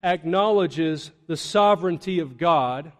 acknowledges 0.02 1.12
the 1.28 1.38
sovereignty 1.38 2.18
of 2.18 2.40
God 2.40 2.94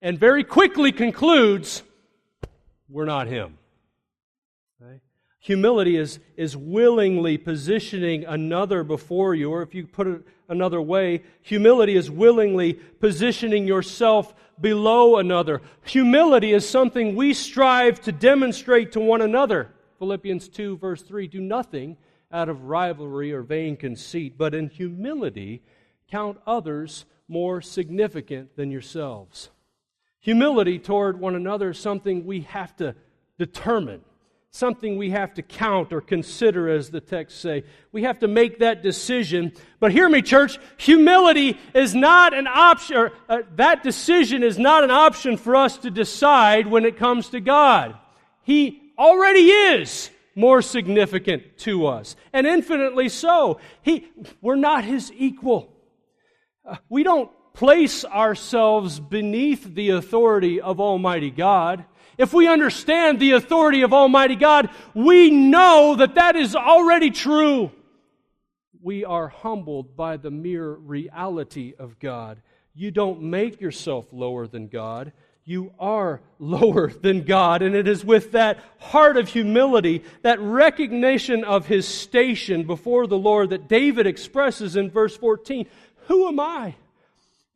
and 0.00 0.18
very 0.18 0.44
quickly 0.44 0.92
concludes, 0.92 1.82
We're 2.88 3.04
not 3.04 3.26
Him. 3.26 3.58
Okay? 4.80 5.00
Humility 5.40 5.96
is, 5.96 6.18
is 6.36 6.56
willingly 6.56 7.38
positioning 7.38 8.24
another 8.24 8.84
before 8.84 9.34
you, 9.34 9.50
or 9.50 9.62
if 9.62 9.74
you 9.74 9.86
put 9.86 10.06
it 10.06 10.22
another 10.48 10.80
way, 10.80 11.22
humility 11.42 11.94
is 11.94 12.10
willingly 12.10 12.74
positioning 12.74 13.66
yourself 13.66 14.34
below 14.60 15.18
another. 15.18 15.62
Humility 15.84 16.52
is 16.52 16.68
something 16.68 17.14
we 17.14 17.34
strive 17.34 18.00
to 18.02 18.12
demonstrate 18.12 18.92
to 18.92 19.00
one 19.00 19.20
another. 19.20 19.70
Philippians 19.98 20.48
2, 20.48 20.78
verse 20.78 21.02
3 21.02 21.28
Do 21.28 21.40
nothing 21.40 21.96
out 22.30 22.48
of 22.48 22.64
rivalry 22.64 23.32
or 23.32 23.42
vain 23.42 23.76
conceit, 23.76 24.34
but 24.36 24.54
in 24.54 24.68
humility 24.68 25.62
count 26.10 26.38
others 26.46 27.04
more 27.28 27.60
significant 27.60 28.56
than 28.56 28.70
yourselves. 28.70 29.50
Humility 30.20 30.78
toward 30.78 31.20
one 31.20 31.34
another 31.34 31.70
is 31.70 31.78
something 31.78 32.26
we 32.26 32.42
have 32.42 32.74
to 32.76 32.94
determine, 33.38 34.00
something 34.50 34.98
we 34.98 35.10
have 35.10 35.34
to 35.34 35.42
count 35.42 35.92
or 35.92 36.00
consider, 36.00 36.68
as 36.68 36.90
the 36.90 37.00
texts 37.00 37.40
say. 37.40 37.64
We 37.92 38.02
have 38.02 38.18
to 38.20 38.28
make 38.28 38.58
that 38.58 38.82
decision. 38.82 39.52
But 39.78 39.92
hear 39.92 40.08
me, 40.08 40.22
church, 40.22 40.58
humility 40.76 41.56
is 41.72 41.94
not 41.94 42.34
an 42.34 42.48
option, 42.48 42.96
or, 42.96 43.12
uh, 43.28 43.42
that 43.56 43.82
decision 43.82 44.42
is 44.42 44.58
not 44.58 44.82
an 44.82 44.90
option 44.90 45.36
for 45.36 45.54
us 45.54 45.78
to 45.78 45.90
decide 45.90 46.66
when 46.66 46.84
it 46.84 46.96
comes 46.96 47.28
to 47.28 47.40
God. 47.40 47.96
He 48.42 48.82
already 48.98 49.50
is 49.50 50.10
more 50.34 50.62
significant 50.62 51.58
to 51.58 51.86
us, 51.86 52.16
and 52.32 52.46
infinitely 52.46 53.08
so. 53.08 53.60
He, 53.82 54.08
we're 54.40 54.56
not 54.56 54.84
his 54.84 55.12
equal. 55.16 55.72
Uh, 56.64 56.76
we 56.88 57.02
don't 57.02 57.30
place 57.58 58.04
ourselves 58.04 59.00
beneath 59.00 59.74
the 59.74 59.90
authority 59.90 60.60
of 60.60 60.78
Almighty 60.78 61.28
God, 61.28 61.84
if 62.16 62.32
we 62.32 62.46
understand 62.46 63.18
the 63.18 63.32
authority 63.32 63.82
of 63.82 63.92
Almighty 63.92 64.36
God, 64.36 64.70
we 64.94 65.32
know 65.32 65.96
that 65.96 66.14
that 66.14 66.36
is 66.36 66.54
already 66.54 67.10
true. 67.10 67.72
We 68.80 69.04
are 69.04 69.26
humbled 69.26 69.96
by 69.96 70.18
the 70.18 70.30
mere 70.30 70.70
reality 70.70 71.74
of 71.76 71.98
God. 71.98 72.40
You 72.74 72.92
don't 72.92 73.22
make 73.22 73.60
yourself 73.60 74.06
lower 74.12 74.46
than 74.46 74.68
God. 74.68 75.12
You 75.44 75.72
are 75.80 76.20
lower 76.38 76.92
than 76.92 77.24
God. 77.24 77.62
And 77.62 77.74
it 77.74 77.88
is 77.88 78.04
with 78.04 78.30
that 78.32 78.60
heart 78.78 79.16
of 79.16 79.28
humility, 79.28 80.04
that 80.22 80.38
recognition 80.38 81.42
of 81.42 81.66
his 81.66 81.88
station 81.88 82.68
before 82.68 83.08
the 83.08 83.18
Lord 83.18 83.50
that 83.50 83.66
David 83.66 84.06
expresses 84.06 84.76
in 84.76 84.92
verse 84.92 85.16
14 85.16 85.66
Who 86.06 86.28
am 86.28 86.38
I? 86.38 86.76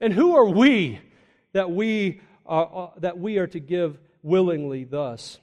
And 0.03 0.13
who 0.13 0.37
are 0.37 0.49
we 0.49 0.99
that 1.53 1.71
we 1.71 2.21
are, 2.45 2.69
uh, 2.75 2.99
that 2.99 3.19
we 3.21 3.39
are 3.39 3.47
to 3.47 3.61
give 3.61 3.99
willingly 4.21 4.83
thus? 4.83 5.39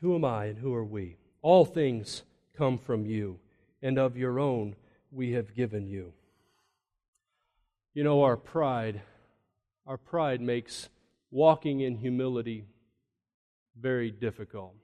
Who 0.00 0.14
am 0.14 0.24
I 0.24 0.46
and 0.46 0.58
who 0.58 0.72
are 0.74 0.84
we? 0.84 1.16
All 1.42 1.64
things 1.64 2.22
come 2.56 2.78
from 2.78 3.04
you, 3.04 3.40
and 3.82 3.98
of 3.98 4.16
your 4.16 4.38
own 4.38 4.76
we 5.10 5.32
have 5.32 5.56
given 5.56 5.88
you. 5.88 6.12
You 7.94 8.04
know, 8.04 8.22
our 8.22 8.36
pride, 8.36 9.02
our 9.88 9.98
pride 9.98 10.40
makes 10.40 10.88
walking 11.32 11.80
in 11.80 11.96
humility 11.96 12.66
very 13.76 14.12
difficult. 14.12 14.74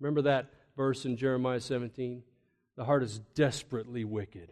Remember 0.00 0.20
that 0.20 0.50
verse 0.76 1.06
in 1.06 1.16
Jeremiah 1.16 1.60
17? 1.60 2.22
The 2.76 2.84
heart 2.84 3.02
is 3.02 3.20
desperately 3.34 4.04
wicked. 4.04 4.50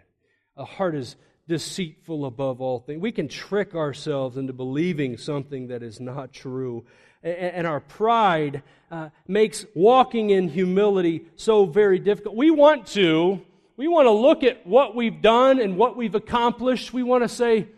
The 0.57 0.64
heart 0.64 0.94
is 0.94 1.16
deceitful 1.48 2.24
above 2.24 2.61
all 2.61 2.81
things. 2.81 3.00
We 3.00 3.12
can 3.12 3.28
trick 3.28 3.74
ourselves 3.74 4.37
into 4.37 4.52
believing 4.52 5.16
something 5.16 5.68
that 5.68 5.83
is 5.83 6.00
not 6.00 6.33
true. 6.33 6.85
And 7.22 7.66
our 7.66 7.81
pride 7.81 8.62
uh, 8.90 9.11
makes 9.28 9.64
walking 9.74 10.31
in 10.31 10.48
humility 10.48 11.26
so 11.37 11.66
very 11.66 11.98
difficult. 11.98 12.35
We 12.37 12.50
want 12.50 12.87
to, 12.88 13.40
we 13.76 13.87
want 13.87 14.07
to 14.07 14.11
look 14.11 14.42
at 14.42 14.66
what 14.66 14.94
we've 14.94 15.22
done 15.22 15.61
and 15.61 15.76
what 15.76 15.96
we've 15.96 16.14
accomplished. 16.14 16.92
We 16.92 17.02
want 17.02 17.22
to 17.22 17.28
say, 17.28 17.68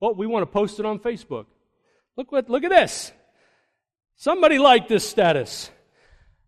well, 0.00 0.14
we 0.14 0.26
want 0.26 0.42
to 0.42 0.46
post 0.46 0.78
it 0.78 0.86
on 0.86 0.98
Facebook. 1.00 1.46
Look 2.16 2.30
what, 2.32 2.48
look 2.48 2.64
at 2.64 2.70
this. 2.70 3.12
Somebody 4.16 4.58
liked 4.58 4.88
this 4.88 5.08
status. 5.08 5.70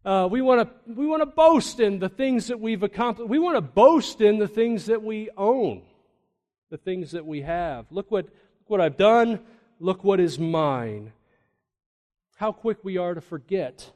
Uh, 0.04 0.28
we 0.30 0.42
want 0.42 0.68
to 0.68 0.92
we 0.92 1.06
want 1.06 1.22
to 1.22 1.26
boast 1.26 1.78
in 1.78 2.00
the 2.00 2.08
things 2.08 2.48
that 2.48 2.58
we've 2.58 2.82
accomplished. 2.82 3.30
We 3.30 3.38
want 3.38 3.56
to 3.56 3.60
boast 3.62 4.20
in 4.20 4.38
the 4.38 4.48
things 4.48 4.86
that 4.86 5.02
we 5.02 5.30
own 5.36 5.82
the 6.72 6.78
things 6.78 7.10
that 7.10 7.26
we 7.26 7.42
have. 7.42 7.84
Look 7.90 8.10
what, 8.10 8.24
look 8.24 8.68
what 8.68 8.80
I've 8.80 8.96
done. 8.96 9.40
Look 9.78 10.04
what 10.04 10.20
is 10.20 10.38
mine. 10.38 11.12
How 12.36 12.50
quick 12.50 12.78
we 12.82 12.96
are 12.96 13.12
to 13.12 13.20
forget 13.20 13.92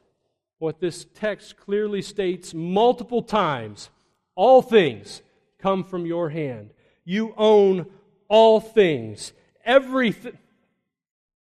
what 0.59 0.79
this 0.79 1.07
text 1.15 1.57
clearly 1.57 2.03
states 2.03 2.53
multiple 2.53 3.23
times. 3.23 3.89
All 4.35 4.61
things 4.61 5.23
come 5.57 5.83
from 5.83 6.05
your 6.05 6.29
hand. 6.29 6.69
You 7.03 7.33
own 7.35 7.87
all 8.27 8.59
things. 8.59 9.33
Everything. 9.65 10.37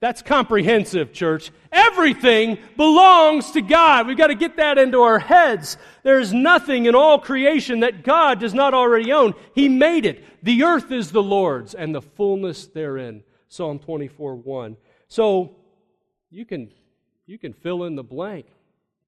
That's 0.02 0.24
comprehensive, 0.24 1.14
church. 1.14 1.52
Everything 1.72 2.58
belongs 2.76 3.52
to 3.52 3.62
God. 3.62 4.08
We've 4.08 4.18
got 4.18 4.28
to 4.28 4.36
get 4.36 4.58
that 4.58 4.80
into 4.80 5.02
our 5.02 5.20
heads. 5.20 5.78
There's 6.02 6.34
nothing 6.34 6.88
in 6.88 6.96
all 6.96 7.20
creation 7.20 7.82
that 7.82 8.04
God 8.04 8.40
does 8.40 8.56
not 8.56 8.74
already 8.74 9.12
own. 9.14 9.36
He 9.54 9.70
made 9.70 10.08
it. 10.08 10.44
The 10.44 10.64
earth 10.64 10.92
is 10.92 11.12
the 11.12 11.22
Lord's 11.22 11.76
and 11.76 11.94
the 11.94 12.02
fullness 12.02 12.66
therein. 12.66 13.24
Psalm 13.48 13.78
24 13.78 14.36
1. 14.36 14.76
So 15.08 15.56
you 16.32 16.46
can, 16.46 16.72
you 17.28 17.38
can 17.38 17.54
fill 17.54 17.84
in 17.84 17.96
the 17.96 18.04
blank. 18.04 18.48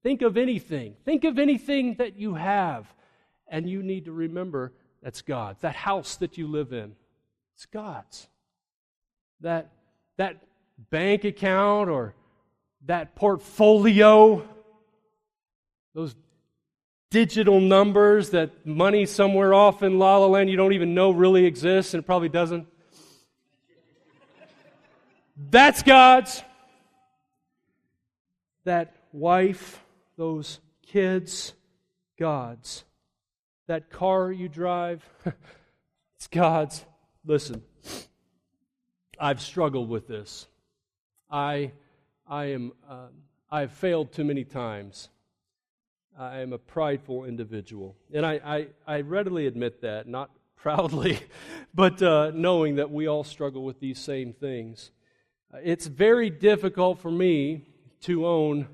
Think 0.03 0.21
of 0.21 0.37
anything. 0.37 0.95
Think 1.05 1.23
of 1.23 1.39
anything 1.39 1.95
that 1.95 2.19
you 2.19 2.35
have. 2.35 2.85
And 3.47 3.67
you 3.67 3.81
need 3.81 4.05
to 4.05 4.11
remember 4.11 4.73
that's 5.01 5.23
God. 5.23 5.57
That 5.61 5.75
house 5.75 6.17
that 6.17 6.37
you 6.37 6.47
live 6.47 6.71
in, 6.71 6.93
it's 7.55 7.65
God's. 7.65 8.27
That, 9.41 9.71
that 10.17 10.43
bank 10.77 11.23
account 11.23 11.89
or 11.89 12.15
that 12.85 13.15
portfolio, 13.15 14.47
those 15.93 16.15
digital 17.09 17.61
numbers 17.61 18.31
that 18.31 18.65
money 18.65 19.05
somewhere 19.05 19.53
off 19.53 19.83
in 19.83 19.99
La 19.99 20.17
La 20.17 20.25
Land 20.25 20.49
you 20.49 20.57
don't 20.57 20.73
even 20.73 20.95
know 20.95 21.11
really 21.11 21.45
exists 21.45 21.93
and 21.93 22.03
it 22.03 22.05
probably 22.05 22.29
doesn't. 22.29 22.67
That's 25.37 25.83
God's. 25.83 26.43
That 28.65 28.95
wife, 29.11 29.83
those 30.17 30.59
kids, 30.87 31.53
God's. 32.17 32.83
That 33.67 33.89
car 33.89 34.31
you 34.31 34.49
drive, 34.49 35.07
it's 36.15 36.27
God's. 36.27 36.83
Listen, 37.25 37.63
I've 39.19 39.41
struggled 39.41 39.89
with 39.89 40.07
this. 40.07 40.47
I, 41.33 41.71
I 42.27 42.45
am, 42.45 42.73
uh, 42.87 43.07
I 43.49 43.61
have 43.61 43.71
failed 43.71 44.11
too 44.13 44.23
many 44.23 44.43
times. 44.43 45.09
I 46.17 46.41
am 46.41 46.53
a 46.53 46.59
prideful 46.59 47.25
individual. 47.25 47.95
And 48.13 48.23
I, 48.23 48.33
I, 48.45 48.67
I 48.85 49.01
readily 49.01 49.47
admit 49.47 49.81
that, 49.81 50.07
not 50.07 50.29
proudly, 50.55 51.19
but 51.73 52.01
uh, 52.03 52.31
knowing 52.35 52.75
that 52.75 52.91
we 52.91 53.07
all 53.07 53.23
struggle 53.23 53.65
with 53.65 53.79
these 53.79 53.97
same 53.97 54.31
things. 54.31 54.91
It's 55.63 55.87
very 55.87 56.29
difficult 56.29 56.99
for 56.99 57.11
me 57.11 57.65
to 58.01 58.27
own 58.27 58.67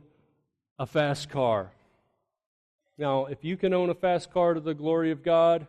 a 0.77 0.85
fast 0.85 1.29
car. 1.29 1.71
Now, 2.97 3.27
if 3.27 3.45
you 3.45 3.55
can 3.55 3.73
own 3.73 3.89
a 3.89 3.95
fast 3.95 4.31
car 4.31 4.53
to 4.53 4.59
the 4.59 4.73
glory 4.73 5.11
of 5.11 5.23
God, 5.23 5.65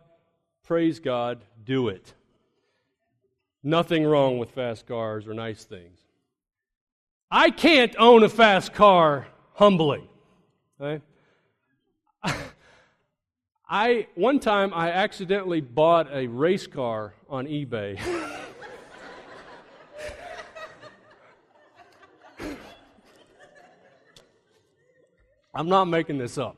praise 0.65 0.99
God, 0.99 1.41
do 1.65 1.87
it. 1.89 2.15
Nothing 3.63 4.05
wrong 4.05 4.39
with 4.39 4.51
fast 4.51 4.89
cars 4.89 5.29
or 5.29 5.35
nice 5.35 5.65
things. 5.65 6.01
I 7.31 7.51
can't 7.51 7.95
own 7.97 8.25
a 8.25 8.29
fast 8.29 8.73
car 8.73 9.29
humbly. 9.55 10.03
Right? 10.79 11.03
I 13.73 14.09
one 14.17 14.41
time 14.41 14.75
I 14.75 14.91
accidentally 14.91 15.61
bought 15.61 16.09
a 16.13 16.27
race 16.27 16.67
car 16.67 17.15
on 17.29 17.47
eBay. 17.47 18.01
I'm 25.55 25.69
not 25.69 25.85
making 25.85 26.19
this 26.19 26.37
up. 26.37 26.57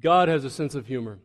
God 0.00 0.28
has 0.28 0.44
a 0.44 0.50
sense 0.50 0.76
of 0.76 0.86
humor. 0.86 1.18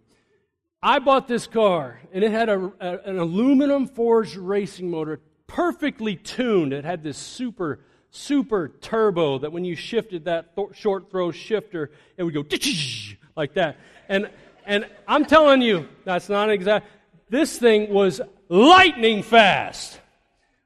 I 0.82 0.98
bought 0.98 1.28
this 1.28 1.46
car, 1.46 2.00
and 2.12 2.24
it 2.24 2.32
had 2.32 2.50
a, 2.50 2.72
a, 2.80 2.98
an 3.06 3.20
aluminum 3.20 3.86
forged 3.86 4.36
racing 4.36 4.90
motor, 4.90 5.20
perfectly 5.48 6.16
tuned. 6.16 6.74
It 6.74 6.86
had 6.86 7.04
this 7.04 7.18
super, 7.18 7.80
super 8.12 8.70
turbo 8.82 9.40
that 9.40 9.52
when 9.52 9.66
you 9.66 9.76
shifted 9.76 10.26
that 10.26 10.56
th- 10.56 10.70
short 10.74 11.12
throw 11.12 11.32
shifter, 11.32 11.92
it 12.18 12.24
would 12.24 12.34
go 12.34 12.44
like 13.36 13.54
that. 13.56 13.78
And, 14.10 14.30
and 14.66 14.88
I'm 15.08 15.26
telling 15.26 15.62
you, 15.62 15.88
that's 16.04 16.30
not 16.30 16.50
exact. 16.50 16.88
This 17.30 17.58
thing 17.58 17.92
was 17.94 18.22
lightning 18.50 19.24
fast. 19.24 20.00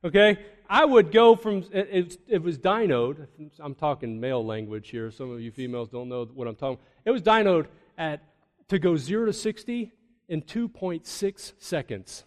Okay? 0.04 0.38
I 0.70 0.86
would 0.86 1.12
go 1.12 1.36
from, 1.36 1.66
it, 1.72 2.18
it, 2.28 2.44
was 2.44 2.60
dynoed. 2.60 3.28
I'm 3.60 3.74
talking 3.74 4.20
male 4.20 4.46
language 4.46 4.90
here. 4.90 5.10
Some 5.10 5.32
of 5.32 5.42
you 5.42 5.52
females 5.52 5.90
don't 5.90 6.10
know 6.10 6.26
what 6.26 6.48
I'm 6.48 6.56
talking 6.56 6.78
It 7.06 7.12
was 7.12 7.24
dynoed 7.24 7.66
at, 7.98 8.22
to 8.68 8.78
go 8.78 8.96
0 8.96 9.26
to 9.26 9.34
60 9.34 9.92
in 10.28 10.42
2.6 10.44 11.54
seconds. 11.58 12.24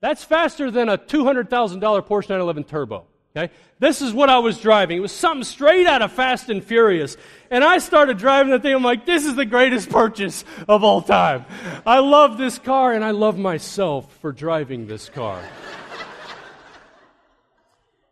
That's 0.00 0.24
faster 0.24 0.70
than 0.70 0.88
a 0.88 0.96
$200,000 0.96 1.48
Porsche 1.48 2.28
911 2.28 2.64
Turbo. 2.64 3.06
Okay? 3.36 3.52
This 3.78 4.02
is 4.02 4.12
what 4.12 4.28
I 4.28 4.38
was 4.38 4.58
driving. 4.58 4.96
It 4.96 5.00
was 5.00 5.12
something 5.12 5.44
straight 5.44 5.86
out 5.86 6.02
of 6.02 6.12
Fast 6.12 6.48
and 6.48 6.64
Furious. 6.64 7.16
And 7.50 7.62
I 7.62 7.78
started 7.78 8.18
driving 8.18 8.50
the 8.50 8.58
thing. 8.58 8.74
I'm 8.74 8.82
like, 8.82 9.06
this 9.06 9.24
is 9.24 9.36
the 9.36 9.44
greatest 9.44 9.90
purchase 9.90 10.44
of 10.66 10.82
all 10.82 11.02
time. 11.02 11.44
I 11.86 11.98
love 11.98 12.38
this 12.38 12.58
car, 12.58 12.92
and 12.92 13.04
I 13.04 13.12
love 13.12 13.38
myself 13.38 14.12
for 14.20 14.32
driving 14.32 14.86
this 14.86 15.08
car. 15.08 15.40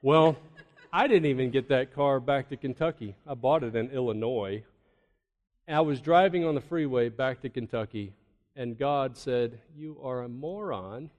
well, 0.03 0.37
I 0.92 1.09
didn't 1.09 1.27
even 1.27 1.51
get 1.51 1.68
that 1.70 1.94
car 1.94 2.20
back 2.20 2.51
to 2.51 2.57
Kentucky. 2.57 3.16
I 3.27 3.35
bought 3.35 3.64
it 3.64 3.74
in 3.74 3.90
Illinois. 3.90 4.62
And 5.66 5.77
I 5.77 5.81
was 5.81 6.01
driving 6.01 6.44
on 6.44 6.55
the 6.55 6.61
freeway 6.61 7.09
back 7.09 7.42
to 7.42 7.51
Kentucky 7.51 8.12
and 8.59 8.77
God 8.77 9.16
said, 9.16 9.61
You 9.77 9.98
are 10.03 10.22
a 10.22 10.29
moron. 10.29 11.11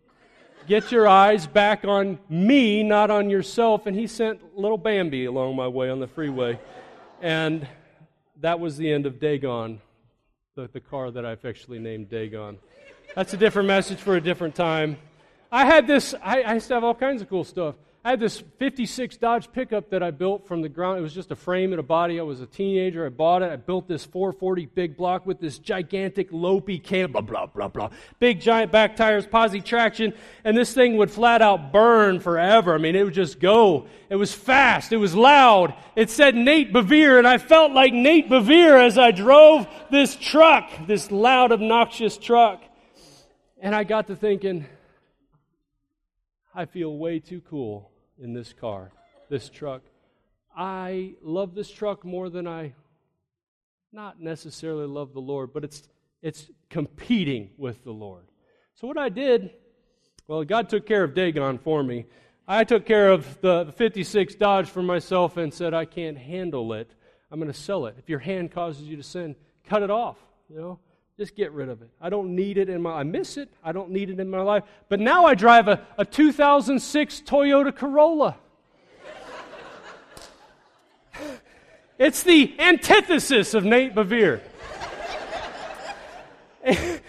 Get 0.67 0.91
your 0.91 1.07
eyes 1.07 1.47
back 1.47 1.83
on 1.85 2.19
me, 2.29 2.83
not 2.83 3.09
on 3.09 3.29
yourself. 3.29 3.85
And 3.85 3.95
He 3.95 4.07
sent 4.07 4.57
little 4.57 4.77
Bambi 4.77 5.25
along 5.25 5.55
my 5.55 5.67
way 5.67 5.89
on 5.89 5.99
the 5.99 6.07
freeway. 6.07 6.59
And 7.21 7.67
that 8.41 8.59
was 8.59 8.77
the 8.77 8.91
end 8.91 9.05
of 9.05 9.19
Dagon, 9.19 9.81
the, 10.55 10.69
the 10.71 10.79
car 10.79 11.11
that 11.11 11.25
I 11.25 11.31
affectionately 11.31 11.79
named 11.79 12.09
Dagon. 12.09 12.57
That's 13.15 13.33
a 13.33 13.37
different 13.37 13.67
message 13.67 13.99
for 13.99 14.15
a 14.15 14.21
different 14.21 14.55
time. 14.55 14.97
I 15.51 15.65
had 15.65 15.87
this, 15.87 16.13
I, 16.23 16.43
I 16.43 16.53
used 16.53 16.67
to 16.67 16.75
have 16.75 16.83
all 16.83 16.93
kinds 16.93 17.21
of 17.21 17.29
cool 17.29 17.43
stuff. 17.43 17.75
I 18.03 18.11
had 18.11 18.21
this 18.21 18.41
56 18.59 19.17
Dodge 19.17 19.51
pickup 19.51 19.89
that 19.89 20.01
I 20.01 20.11
built 20.11 20.47
from 20.47 20.61
the 20.61 20.69
ground. 20.69 20.99
It 20.99 21.01
was 21.01 21.13
just 21.13 21.31
a 21.31 21.35
frame 21.35 21.73
and 21.73 21.81
a 21.81 21.83
body. 21.83 22.17
I 22.17 22.23
was 22.23 22.39
a 22.39 22.45
teenager. 22.45 23.05
I 23.05 23.09
bought 23.09 23.41
it. 23.41 23.51
I 23.51 23.57
built 23.57 23.89
this 23.89 24.05
440 24.05 24.67
big 24.67 24.95
block 24.95 25.25
with 25.25 25.41
this 25.41 25.59
gigantic 25.59 26.31
Lopey 26.31 26.81
cam, 26.81 27.11
blah, 27.11 27.19
blah, 27.19 27.45
blah, 27.47 27.67
blah. 27.67 27.89
Big 28.17 28.39
giant 28.39 28.71
back 28.71 28.95
tires, 28.95 29.27
posi 29.27 29.63
traction, 29.63 30.13
and 30.45 30.55
this 30.55 30.73
thing 30.73 30.95
would 30.95 31.11
flat 31.11 31.41
out 31.41 31.73
burn 31.73 32.21
forever. 32.21 32.73
I 32.73 32.77
mean, 32.77 32.95
it 32.95 33.03
would 33.03 33.13
just 33.13 33.37
go. 33.37 33.87
It 34.09 34.15
was 34.15 34.33
fast. 34.33 34.93
It 34.93 34.97
was 34.97 35.13
loud. 35.13 35.73
It 35.97 36.09
said 36.09 36.35
Nate 36.35 36.71
Bevere, 36.71 37.17
and 37.17 37.27
I 37.27 37.37
felt 37.37 37.73
like 37.73 37.91
Nate 37.91 38.29
Bevere 38.29 38.81
as 38.81 38.97
I 38.97 39.11
drove 39.11 39.67
this 39.91 40.15
truck, 40.15 40.71
this 40.87 41.11
loud, 41.11 41.51
obnoxious 41.51 42.17
truck. 42.17 42.63
And 43.61 43.75
I 43.75 43.83
got 43.83 44.07
to 44.07 44.15
thinking, 44.15 44.65
I 46.55 46.63
feel 46.63 46.97
way 46.97 47.19
too 47.19 47.41
cool 47.41 47.88
in 48.21 48.33
this 48.33 48.53
car, 48.53 48.91
this 49.29 49.49
truck. 49.49 49.81
I 50.55 51.13
love 51.21 51.55
this 51.55 51.69
truck 51.69 52.03
more 52.03 52.29
than 52.29 52.47
I 52.47 52.73
not 53.91 54.19
necessarily 54.19 54.85
love 54.85 55.13
the 55.13 55.21
Lord, 55.21 55.53
but 55.53 55.63
it's 55.63 55.87
it's 56.21 56.49
competing 56.69 57.49
with 57.57 57.83
the 57.83 57.91
Lord. 57.91 58.25
So 58.75 58.87
what 58.87 58.97
I 58.97 59.09
did, 59.09 59.51
well, 60.27 60.43
God 60.43 60.69
took 60.69 60.85
care 60.85 61.03
of 61.03 61.13
Dagon 61.13 61.57
for 61.57 61.81
me. 61.81 62.05
I 62.47 62.63
took 62.63 62.85
care 62.85 63.11
of 63.11 63.39
the 63.41 63.73
56 63.77 64.35
Dodge 64.35 64.69
for 64.69 64.81
myself 64.81 65.37
and 65.37 65.53
said 65.53 65.73
I 65.73 65.85
can't 65.85 66.17
handle 66.17 66.73
it. 66.73 66.93
I'm 67.31 67.39
going 67.39 67.51
to 67.51 67.57
sell 67.57 67.85
it. 67.85 67.95
If 67.99 68.09
your 68.09 68.19
hand 68.19 68.51
causes 68.51 68.87
you 68.87 68.97
to 68.97 69.03
sin, 69.03 69.35
cut 69.65 69.83
it 69.83 69.91
off, 69.91 70.17
you 70.49 70.59
know? 70.59 70.79
Just 71.19 71.35
get 71.35 71.51
rid 71.51 71.67
of 71.67 71.81
it. 71.81 71.89
I 71.99 72.09
don't 72.09 72.33
need 72.33 72.57
it 72.57 72.69
in 72.69 72.81
my 72.81 72.91
I 72.91 73.03
miss 73.03 73.35
it. 73.35 73.49
I 73.61 73.73
don't 73.73 73.91
need 73.91 74.09
it 74.09 74.21
in 74.21 74.29
my 74.29 74.39
life. 74.39 74.63
But 74.87 75.01
now 75.01 75.25
I 75.25 75.35
drive 75.35 75.67
a, 75.67 75.85
a 75.97 76.05
2006 76.05 77.23
Toyota 77.25 77.75
Corolla. 77.75 78.37
it's 81.99 82.23
the 82.23 82.57
antithesis 82.57 83.53
of 83.53 83.65
Nate 83.65 83.93
Bevere. 83.93 84.39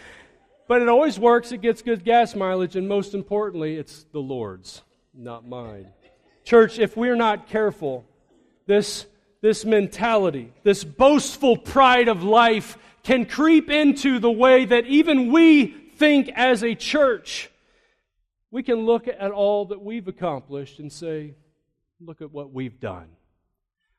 but 0.66 0.82
it 0.82 0.88
always 0.88 1.16
works. 1.16 1.52
It 1.52 1.60
gets 1.60 1.80
good 1.80 2.02
gas 2.02 2.34
mileage, 2.34 2.74
and 2.74 2.88
most 2.88 3.14
importantly, 3.14 3.76
it's 3.76 4.06
the 4.10 4.18
Lord's, 4.18 4.82
not 5.14 5.46
mine. 5.46 5.86
Church, 6.42 6.80
if 6.80 6.96
we're 6.96 7.14
not 7.14 7.48
careful, 7.48 8.04
this, 8.66 9.06
this 9.40 9.64
mentality, 9.64 10.52
this 10.64 10.82
boastful 10.82 11.56
pride 11.56 12.08
of 12.08 12.24
life 12.24 12.76
can 13.02 13.26
creep 13.26 13.70
into 13.70 14.18
the 14.18 14.30
way 14.30 14.64
that 14.64 14.86
even 14.86 15.32
we 15.32 15.66
think 15.96 16.28
as 16.34 16.62
a 16.62 16.74
church. 16.74 17.50
We 18.50 18.62
can 18.62 18.86
look 18.86 19.06
at 19.08 19.30
all 19.30 19.66
that 19.66 19.80
we've 19.80 20.08
accomplished 20.08 20.78
and 20.78 20.92
say, 20.92 21.34
look 22.00 22.20
at 22.20 22.32
what 22.32 22.52
we've 22.52 22.80
done. 22.80 23.08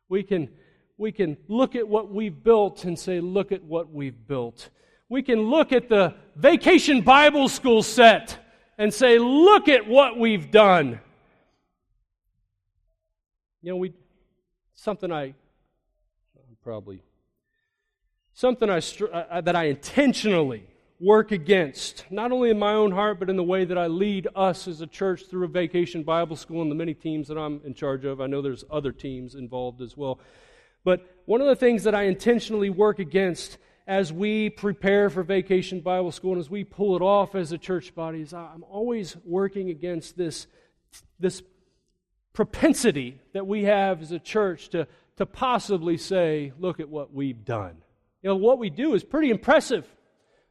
We 0.09 0.23
can, 0.23 0.49
we 0.97 1.11
can 1.11 1.37
look 1.47 1.75
at 1.75 1.87
what 1.87 2.11
we've 2.11 2.43
built 2.43 2.83
and 2.83 2.97
say, 2.97 3.19
look 3.19 3.51
at 3.51 3.63
what 3.63 3.91
we've 3.91 4.27
built. 4.27 4.69
We 5.09 5.21
can 5.21 5.41
look 5.43 5.71
at 5.71 5.89
the 5.89 6.15
vacation 6.35 7.01
Bible 7.01 7.47
school 7.49 7.83
set 7.83 8.37
and 8.77 8.93
say, 8.93 9.19
look 9.19 9.67
at 9.67 9.87
what 9.87 10.17
we've 10.17 10.51
done. 10.51 10.99
You 13.61 13.71
know, 13.71 13.77
we 13.77 13.93
something 14.73 15.11
I 15.11 15.35
probably 16.63 17.03
something 18.41 18.71
I, 18.71 18.81
uh, 19.13 19.41
that 19.41 19.55
I 19.55 19.65
intentionally 19.65 20.65
work 20.99 21.31
against, 21.31 22.05
not 22.09 22.31
only 22.31 22.49
in 22.49 22.57
my 22.57 22.73
own 22.73 22.91
heart, 22.91 23.19
but 23.19 23.29
in 23.29 23.35
the 23.35 23.43
way 23.43 23.65
that 23.65 23.77
I 23.77 23.85
lead 23.85 24.27
us 24.35 24.67
as 24.67 24.81
a 24.81 24.87
church 24.87 25.27
through 25.29 25.45
a 25.45 25.47
vacation 25.47 26.01
Bible 26.01 26.35
school 26.35 26.63
and 26.63 26.71
the 26.71 26.75
many 26.75 26.95
teams 26.95 27.27
that 27.27 27.37
I'm 27.37 27.61
in 27.63 27.75
charge 27.75 28.03
of. 28.03 28.19
I 28.19 28.25
know 28.25 28.41
there's 28.41 28.63
other 28.71 28.91
teams 28.91 29.35
involved 29.35 29.79
as 29.79 29.95
well. 29.95 30.19
But 30.83 31.05
one 31.25 31.39
of 31.39 31.45
the 31.45 31.55
things 31.55 31.83
that 31.83 31.93
I 31.93 32.05
intentionally 32.05 32.71
work 32.71 32.97
against 32.97 33.59
as 33.85 34.11
we 34.11 34.49
prepare 34.49 35.11
for 35.11 35.21
vacation 35.21 35.79
Bible 35.79 36.11
school 36.11 36.31
and 36.31 36.39
as 36.39 36.49
we 36.49 36.63
pull 36.63 36.95
it 36.95 37.03
off 37.03 37.35
as 37.35 37.51
a 37.51 37.59
church 37.59 37.93
body 37.93 38.21
is 38.21 38.33
I'm 38.33 38.63
always 38.67 39.15
working 39.23 39.69
against 39.69 40.17
this, 40.17 40.47
this 41.19 41.43
propensity 42.33 43.19
that 43.33 43.45
we 43.45 43.65
have 43.65 44.01
as 44.01 44.11
a 44.11 44.19
church 44.19 44.69
to, 44.69 44.87
to 45.17 45.27
possibly 45.27 45.97
say, 45.97 46.53
look 46.57 46.79
at 46.79 46.89
what 46.89 47.13
we've 47.13 47.45
done 47.45 47.83
you 48.21 48.29
know, 48.29 48.35
what 48.35 48.59
we 48.59 48.69
do 48.69 48.93
is 48.93 49.03
pretty 49.03 49.29
impressive. 49.29 49.85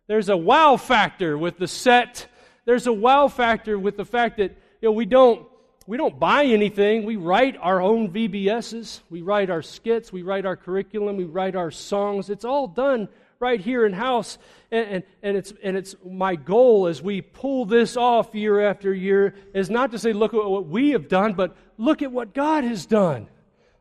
There's 0.06 0.28
a 0.28 0.37
wow 0.37 0.76
factor 0.76 1.38
with 1.38 1.59
the 1.59 1.68
set. 1.68 2.26
There's 2.64 2.87
a 2.87 2.92
wow 2.92 3.28
factor 3.28 3.78
with 3.78 3.96
the 3.96 4.04
fact 4.04 4.38
that 4.38 4.56
you 4.81 4.88
know, 4.88 4.92
we 4.92 5.06
don't 5.06 5.46
we 5.87 5.96
don't 5.96 6.21
buy 6.21 6.44
anything. 6.44 7.04
We 7.04 7.16
write 7.16 7.56
our 7.60 7.81
own 7.81 8.12
VBSs. 8.12 9.00
We 9.10 9.23
write 9.23 9.50
our 9.50 9.62
skits. 9.62 10.12
We 10.12 10.23
write 10.23 10.46
our 10.46 10.56
curriculum. 10.56 11.16
We 11.16 11.25
write 11.25 11.56
our 11.56 11.71
songs. 11.71 12.31
It's 12.31 12.44
all 12.44 12.68
done 12.68 13.08
right 13.40 13.60
here 13.60 13.87
in 13.87 13.92
house. 13.92 14.38
And, 14.71 14.88
and, 14.88 15.04
and, 15.23 15.37
it's, 15.37 15.52
and 15.64 15.77
it's 15.77 15.96
my 16.04 16.37
goal 16.37 16.87
as 16.87 17.02
we 17.02 17.23
pull 17.23 17.64
this 17.64 17.96
off 17.96 18.35
year 18.35 18.68
after 18.68 18.94
year 18.94 19.35
is 19.54 19.71
not 19.71 19.90
to 19.92 19.98
say, 19.98 20.12
look 20.12 20.35
at 20.35 20.44
what 20.44 20.68
we 20.68 20.90
have 20.90 21.08
done, 21.08 21.33
but 21.33 21.56
look 21.79 22.02
at 22.02 22.12
what 22.12 22.35
God 22.35 22.62
has 22.62 22.87
done. 22.87 23.27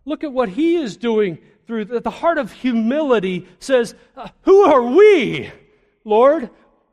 Look 0.05 0.23
at 0.23 0.31
what 0.31 0.49
He 0.49 0.77
is 0.77 0.97
doing 0.97 1.37
through 1.69 1.85
the 1.85 2.09
heart 2.09 2.39
of 2.39 2.51
humility 2.51 3.47
says, 3.59 3.93
uh, 4.17 4.29
Who 4.41 4.63
are 4.63 4.81
we, 4.81 5.51
Lord? 6.03 6.49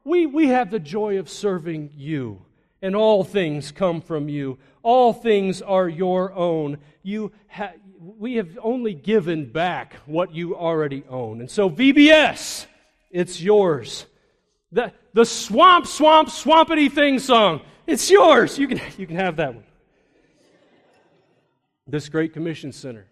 we, 0.07 0.25
we 0.25 0.47
have 0.49 0.71
the 0.71 0.79
joy 0.79 1.19
of 1.19 1.29
serving 1.29 1.91
you, 1.97 2.41
and 2.81 2.95
all 2.95 3.25
things 3.25 3.73
come 3.73 4.01
from 4.01 4.29
you. 4.29 4.57
All 4.83 5.13
things 5.13 5.61
are 5.61 5.89
your 5.89 6.33
own. 6.33 6.79
You 7.03 7.33
ha- 7.49 7.73
we 7.99 8.37
have 8.37 8.57
only 8.63 8.95
given 8.95 9.51
back 9.51 9.95
what 10.07 10.33
you 10.33 10.55
already 10.55 11.03
own. 11.11 11.41
And 11.41 11.51
so, 11.51 11.69
VBS, 11.69 12.67
it's 13.11 13.43
yours. 13.43 14.07
The, 14.71 14.93
the 15.13 15.25
swamp, 15.25 15.89
swamp, 15.89 16.29
swampity 16.29 16.91
thing 16.91 17.19
song, 17.19 17.63
it's 17.85 18.09
yours. 18.09 18.59
You 18.59 18.69
can, 18.69 18.81
you 18.97 19.09
can 19.09 19.17
have 19.17 19.37
that 19.37 19.55
one. 19.55 19.65
This 21.89 22.09
Great 22.09 22.33
Commission 22.33 22.71
Center, 22.71 23.07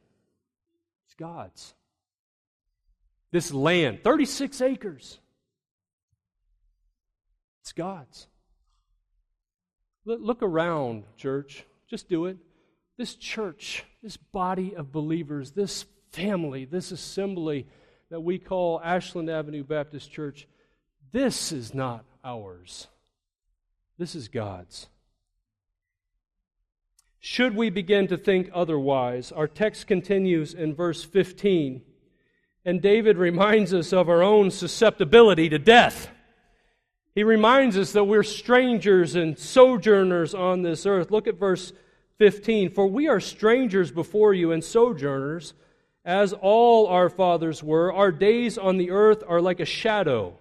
it's 1.15 1.21
God's. 1.21 1.75
This 3.31 3.53
land, 3.53 4.01
36 4.05 4.61
acres, 4.61 5.19
it's 7.63 7.73
God's. 7.73 8.27
Look 10.05 10.43
around, 10.43 11.05
church. 11.17 11.65
Just 11.89 12.09
do 12.09 12.27
it. 12.27 12.37
This 12.99 13.15
church, 13.15 13.85
this 14.03 14.17
body 14.17 14.77
of 14.77 14.93
believers, 14.93 15.53
this 15.53 15.87
family, 16.13 16.67
this 16.67 16.93
assembly 16.93 17.67
that 18.11 18.21
we 18.21 18.39
call 18.39 18.81
Ashland 18.85 19.31
Avenue 19.31 19.65
Baptist 19.65 20.13
Church, 20.13 20.47
this 21.11 21.53
is 21.53 21.75
not 21.75 22.05
ours. 22.23 22.87
This 23.99 24.15
is 24.15 24.29
God's. 24.29 24.89
Should 27.27 27.57
we 27.57 27.71
begin 27.71 28.07
to 28.09 28.19
think 28.19 28.51
otherwise, 28.53 29.33
our 29.33 29.49
text 29.49 29.87
continues 29.87 30.53
in 30.53 30.75
verse 30.75 31.03
15, 31.03 31.81
and 32.67 32.83
David 32.83 33.17
reminds 33.17 33.73
us 33.73 33.95
of 33.95 34.11
our 34.11 34.23
own 34.23 34.51
susceptibility 34.51 35.49
to 35.49 35.59
death. 35.59 36.11
He 37.15 37.25
reminds 37.25 37.79
us 37.79 37.93
that 37.93 38.05
we're 38.05 38.25
strangers 38.25 39.15
and 39.15 39.39
sojourners 39.39 40.35
on 40.35 40.61
this 40.61 40.85
earth. 40.85 41.11
Look 41.11 41.27
at 41.27 41.39
verse 41.39 41.73
15. 42.19 42.69
For 42.73 42.87
we 42.87 43.09
are 43.09 43.21
strangers 43.21 43.91
before 43.91 44.35
you 44.35 44.53
and 44.53 44.63
sojourners, 44.63 45.55
as 46.05 46.35
all 46.35 46.89
our 46.89 47.09
fathers 47.09 47.63
were. 47.63 47.91
Our 47.91 48.13
days 48.13 48.59
on 48.59 48.77
the 48.77 48.91
earth 48.91 49.25
are 49.27 49.41
like 49.41 49.61
a 49.61 49.65
shadow, 49.65 50.37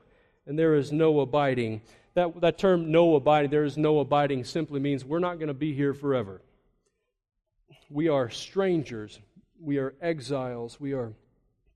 and 0.45 0.59
there 0.59 0.75
is 0.75 0.91
no 0.91 1.21
abiding. 1.21 1.81
That, 2.15 2.41
that 2.41 2.57
term, 2.57 2.91
no 2.91 3.15
abiding, 3.15 3.51
there 3.51 3.63
is 3.63 3.77
no 3.77 3.99
abiding, 3.99 4.43
simply 4.43 4.81
means 4.81 5.05
we're 5.05 5.19
not 5.19 5.35
going 5.35 5.47
to 5.47 5.53
be 5.53 5.73
here 5.73 5.93
forever. 5.93 6.41
We 7.93 8.07
are 8.07 8.27
strangers, 8.31 9.19
we 9.61 9.77
are 9.77 9.93
exiles, 10.01 10.79
we 10.79 10.93
are 10.93 11.13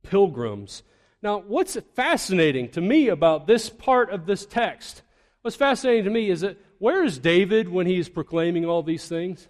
pilgrims. 0.02 0.82
Now, 1.22 1.38
what's 1.38 1.78
fascinating 1.94 2.70
to 2.70 2.82
me 2.82 3.10
about 3.10 3.46
this 3.46 3.70
part 3.70 4.10
of 4.10 4.26
this 4.26 4.44
text, 4.44 5.04
what's 5.44 5.56
fascinating 5.56 6.06
to 6.06 6.10
me 6.10 6.32
is 6.32 6.42
that 6.42 6.58
where 6.80 7.04
is 7.04 7.20
David 7.20 7.70
when 7.70 7.86
he's 7.86 8.10
proclaiming 8.10 8.66
all 8.66 8.82
these 8.82 9.08
things? 9.08 9.48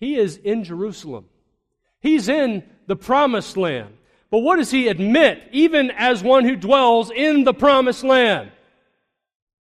He 0.00 0.16
is 0.16 0.36
in 0.38 0.64
Jerusalem. 0.64 1.26
He's 2.00 2.28
in 2.28 2.64
the 2.88 2.96
promised 2.96 3.56
land. 3.56 3.94
But 4.32 4.40
what 4.40 4.56
does 4.56 4.72
he 4.72 4.88
admit, 4.88 5.42
even 5.52 5.92
as 5.92 6.24
one 6.24 6.44
who 6.44 6.56
dwells 6.56 7.12
in 7.12 7.44
the 7.44 7.54
promised 7.54 8.02
land? 8.02 8.50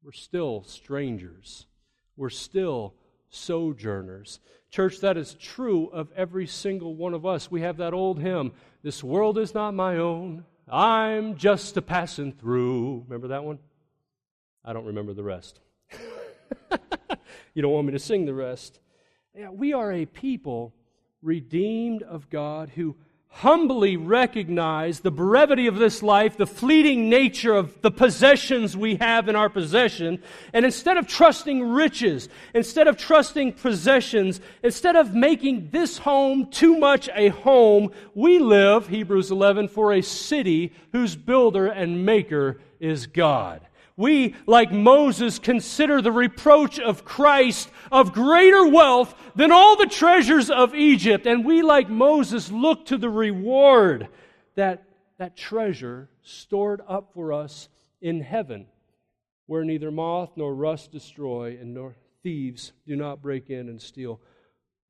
We're 0.05 0.13
still 0.13 0.63
strangers. 0.69 1.67
We're 2.17 2.31
still 2.31 2.95
sojourners. 3.29 4.39
Church, 4.71 5.01
that 5.01 5.17
is 5.17 5.35
true 5.35 5.87
of 5.89 6.11
every 6.17 6.47
single 6.47 6.95
one 6.95 7.15
of 7.15 7.25
us. 7.25 7.51
We 7.51 7.61
have 7.63 7.79
that 7.79 7.95
old 7.95 8.21
hymn, 8.21 8.53
This 8.83 9.03
world 9.03 9.39
is 9.39 9.55
not 9.55 9.75
my 9.75 9.97
own. 9.97 10.45
I'm 10.69 11.37
just 11.37 11.77
a 11.77 11.83
passing 11.83 12.33
through. 12.33 13.05
Remember 13.09 13.29
that 13.29 13.45
one? 13.45 13.59
I 14.65 14.73
don't 14.73 14.87
remember 14.87 15.15
the 15.15 15.23
rest. 15.23 15.61
you 17.55 17.63
don't 17.63 17.73
want 17.73 17.87
me 17.87 17.93
to 17.93 17.99
sing 18.01 18.27
the 18.27 18.35
rest. 18.35 18.81
Yeah, 19.35 19.51
we 19.51 19.73
are 19.73 19.93
a 19.93 20.07
people 20.07 20.75
redeemed 21.23 22.03
of 22.03 22.29
God 22.31 22.71
who 22.71 22.97
humbly 23.41 23.99
recognize 23.99 25.01
the 25.01 25.11
brevity 25.11 25.67
of 25.67 25.77
this 25.77 26.03
life, 26.03 26.39
the 26.39 26.47
fleeting 26.47 27.11
nature 27.11 27.53
of 27.53 27.79
the 27.83 27.91
possessions 27.91 28.75
we 28.75 28.97
have 28.97 29.29
in 29.29 29.37
our 29.37 29.51
possession, 29.51 30.23
and 30.55 30.65
instead 30.65 30.97
of 30.97 31.07
trusting 31.07 31.63
riches, 31.63 32.31
instead 32.55 32.89
of 32.89 32.97
trusting 32.97 33.53
possessions, 33.53 34.41
instead 34.63 34.97
of 34.97 35.15
making 35.15 35.69
this 35.69 35.99
home 35.99 36.47
too 36.51 36.79
much 36.79 37.11
a 37.15 37.29
home, 37.29 37.91
we 38.15 38.39
live, 38.39 38.89
Hebrews 38.89 39.31
11, 39.31 39.69
for 39.69 39.93
a 39.93 40.01
city 40.01 40.73
whose 40.93 41.15
builder 41.15 41.67
and 41.67 42.07
maker 42.07 42.59
is 42.81 43.07
God. 43.07 43.66
We, 43.97 44.35
like 44.47 44.73
Moses, 44.73 45.39
consider 45.39 46.03
the 46.03 46.13
reproach 46.13 46.79
of 46.79 47.05
Christ 47.05 47.71
of 47.91 48.13
greater 48.13 48.69
wealth 48.69 49.15
than 49.35 49.51
all 49.51 49.77
the 49.77 49.87
treasures 49.87 50.51
of 50.51 50.75
Egypt. 50.75 51.27
And 51.27 51.45
we, 51.45 51.63
like 51.63 51.89
Moses, 51.89 52.51
look 52.51 52.87
to 52.87 52.99
the 52.99 53.09
reward 53.09 54.09
that 54.55 54.87
that 55.19 55.37
treasure 55.37 56.11
stored 56.23 56.83
up 56.87 57.13
for 57.15 57.33
us 57.33 57.69
in 58.01 58.21
heaven, 58.21 58.67
where 59.47 59.65
neither 59.65 59.91
moth 59.91 60.31
nor 60.37 60.55
rust 60.55 60.93
destroy, 60.93 61.57
and 61.59 61.73
nor 61.75 61.97
thieves 62.23 62.73
do 62.87 62.97
not 62.97 63.23
break 63.23 63.49
in 63.51 63.69
and 63.69 63.81
steal. 63.81 64.21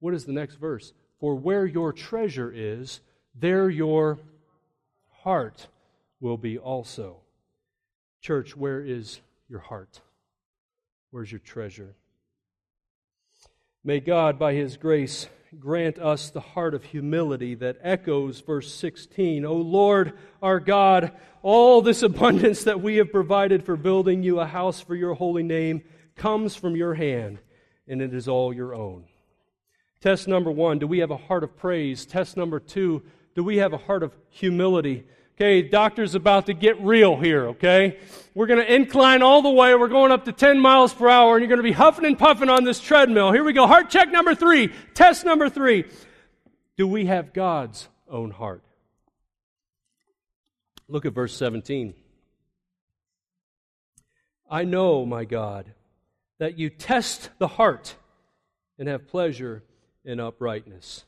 What 0.01 0.15
is 0.15 0.25
the 0.25 0.33
next 0.33 0.57
verse? 0.57 0.93
For 1.21 1.35
where 1.35 1.65
your 1.65 1.93
treasure 1.93 2.53
is, 2.53 3.01
there 3.35 3.71
your 3.71 4.19
heart 5.23 5.69
will 6.21 6.37
be 6.37 6.59
also. 6.59 7.21
Church, 8.27 8.57
where 8.57 8.81
is 8.81 9.21
your 9.49 9.61
heart? 9.61 10.01
Where's 11.13 11.31
your 11.31 11.39
treasure? 11.39 11.95
May 13.85 14.01
God, 14.01 14.37
by 14.37 14.55
His 14.55 14.77
grace, 14.77 15.29
grant 15.61 16.01
us 16.01 16.31
the 16.31 16.41
heart 16.41 16.75
of 16.75 16.83
humility 16.83 17.55
that 17.55 17.79
echoes 17.83 18.41
verse 18.41 18.75
16. 18.75 19.45
O 19.45 19.55
Lord, 19.55 20.15
our 20.43 20.59
God, 20.59 21.13
all 21.45 21.81
this 21.83 22.03
abundance 22.03 22.65
that 22.65 22.81
we 22.81 22.97
have 22.97 23.13
provided 23.13 23.65
for 23.65 23.77
building 23.77 24.25
you 24.25 24.41
a 24.41 24.47
house 24.47 24.81
for 24.81 24.97
your 24.97 25.15
holy 25.15 25.45
name 25.45 25.85
comes 26.17 26.57
from 26.57 26.75
your 26.75 26.95
hand, 26.95 27.39
and 27.87 28.03
it 28.03 28.13
is 28.13 28.27
all 28.27 28.53
your 28.53 28.75
own. 28.75 29.05
Test 30.01 30.27
number 30.27 30.51
one 30.51 30.81
do 30.81 30.89
we 30.89 30.99
have 30.99 31.13
a 31.13 31.17
heart 31.17 31.45
of 31.45 31.57
praise? 31.57 32.05
Test 32.05 32.37
number 32.37 32.59
two 32.59 33.05
do 33.37 33.45
we 33.45 33.59
have 33.59 33.73
a 33.73 33.79
heart 33.79 34.03
of 34.03 34.17
humility? 34.31 35.05
Okay, 35.37 35.61
doctor's 35.61 36.15
about 36.15 36.47
to 36.47 36.55
get 36.55 36.81
real 36.81 37.15
here, 37.15 37.49
okay? 37.49 37.99
We're 38.35 38.47
going 38.47 38.65
to 38.65 38.75
incline 38.75 39.21
all 39.21 39.43
the 39.43 39.51
way. 39.51 39.75
We're 39.75 39.89
going 39.89 40.11
up 40.11 40.25
to 40.25 40.33
10 40.33 40.59
miles 40.59 40.95
per 40.95 41.11
hour, 41.11 41.37
and 41.37 41.43
you're 41.43 41.49
going 41.49 41.59
to 41.59 41.63
be 41.63 41.73
huffing 41.73 42.07
and 42.07 42.19
puffing 42.19 42.49
on 42.49 42.65
this 42.65 42.81
treadmill. 42.81 43.33
Here 43.33 43.45
we 43.45 43.53
go. 43.53 43.67
Heart 43.67 43.91
check 43.91 44.11
number 44.11 44.35
three. 44.35 44.73
Test 44.95 45.27
number 45.27 45.51
three. 45.51 45.85
Do 46.79 46.89
we 46.89 47.05
have 47.05 47.35
God's 47.35 47.87
own 48.09 48.31
heart? 48.31 48.63
Look 50.89 51.05
at 51.05 51.13
verse 51.13 51.37
17. 51.37 51.93
I 54.51 54.65
know, 54.65 55.05
my 55.05 55.27
God, 55.27 55.71
that 56.39 56.59
you 56.59 56.71
test 56.71 57.29
the 57.39 57.49
heart 57.49 57.95
and 58.79 58.89
have 58.89 59.07
pleasure 59.09 59.65
in 60.03 60.19
uprightness. 60.19 61.05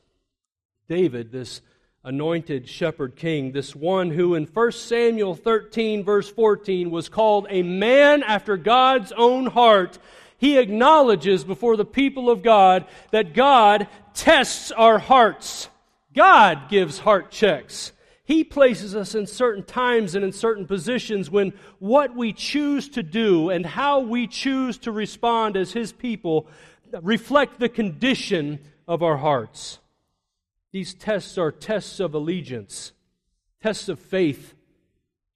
David, 0.87 1.31
this 1.31 1.61
anointed 2.03 2.67
shepherd 2.67 3.15
king, 3.15 3.51
this 3.51 3.75
one 3.75 4.11
who 4.11 4.35
in 4.35 4.45
1 4.45 4.71
Samuel 4.71 5.35
13, 5.35 6.03
verse 6.03 6.29
14, 6.29 6.91
was 6.91 7.09
called 7.09 7.47
a 7.49 7.61
man 7.61 8.23
after 8.23 8.57
God's 8.57 9.11
own 9.11 9.47
heart, 9.47 9.99
he 10.37 10.57
acknowledges 10.57 11.43
before 11.43 11.75
the 11.75 11.85
people 11.85 12.29
of 12.29 12.41
God 12.41 12.85
that 13.11 13.33
God 13.33 13.87
tests 14.13 14.71
our 14.71 14.97
hearts. 14.97 15.69
God 16.13 16.69
gives 16.69 16.99
heart 16.99 17.29
checks. 17.29 17.91
He 18.23 18.43
places 18.43 18.95
us 18.95 19.15
in 19.15 19.27
certain 19.27 19.63
times 19.63 20.15
and 20.15 20.23
in 20.23 20.31
certain 20.31 20.65
positions 20.65 21.29
when 21.29 21.51
what 21.79 22.15
we 22.15 22.31
choose 22.31 22.87
to 22.89 23.03
do 23.03 23.49
and 23.49 23.65
how 23.65 23.99
we 23.99 24.27
choose 24.27 24.77
to 24.79 24.91
respond 24.91 25.57
as 25.57 25.73
His 25.73 25.91
people 25.91 26.47
reflect 27.01 27.59
the 27.59 27.69
condition 27.69 28.59
of 28.87 29.03
our 29.03 29.17
hearts. 29.17 29.79
These 30.71 30.93
tests 30.93 31.37
are 31.37 31.51
tests 31.51 31.99
of 31.99 32.13
allegiance, 32.13 32.93
tests 33.61 33.89
of 33.89 33.99
faith, 33.99 34.55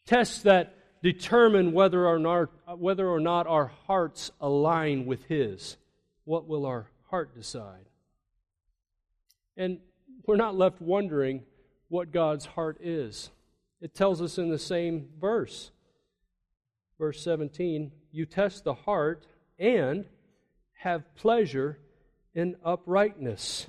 tests 0.06 0.44
that 0.44 1.02
determine 1.02 1.74
whether 1.74 2.08
or 2.08 2.20
not, 2.20 2.50
whether 2.80 3.08
or 3.08 3.20
not 3.20 3.48
our 3.48 3.72
hearts 3.88 4.32
align 4.40 5.06
with 5.06 5.26
His. 5.26 5.78
What 6.26 6.48
will 6.48 6.66
our 6.66 6.88
heart 7.10 7.36
decide? 7.36 7.86
And 9.58 9.80
we're 10.26 10.36
not 10.38 10.56
left 10.56 10.82
wondering 10.82 11.44
what 11.90 12.12
God's 12.12 12.46
heart 12.46 12.78
is. 12.82 13.30
It 13.82 13.94
tells 13.94 14.22
us 14.22 14.38
in 14.38 14.50
the 14.50 14.58
same 14.58 15.10
verse, 15.20 15.72
verse 16.98 17.22
17, 17.22 17.92
you 18.12 18.26
test 18.26 18.64
the 18.64 18.74
heart 18.74 19.28
and 19.60 20.06
have 20.74 21.16
pleasure 21.16 21.78
in 22.34 22.56
uprightness. 22.64 23.68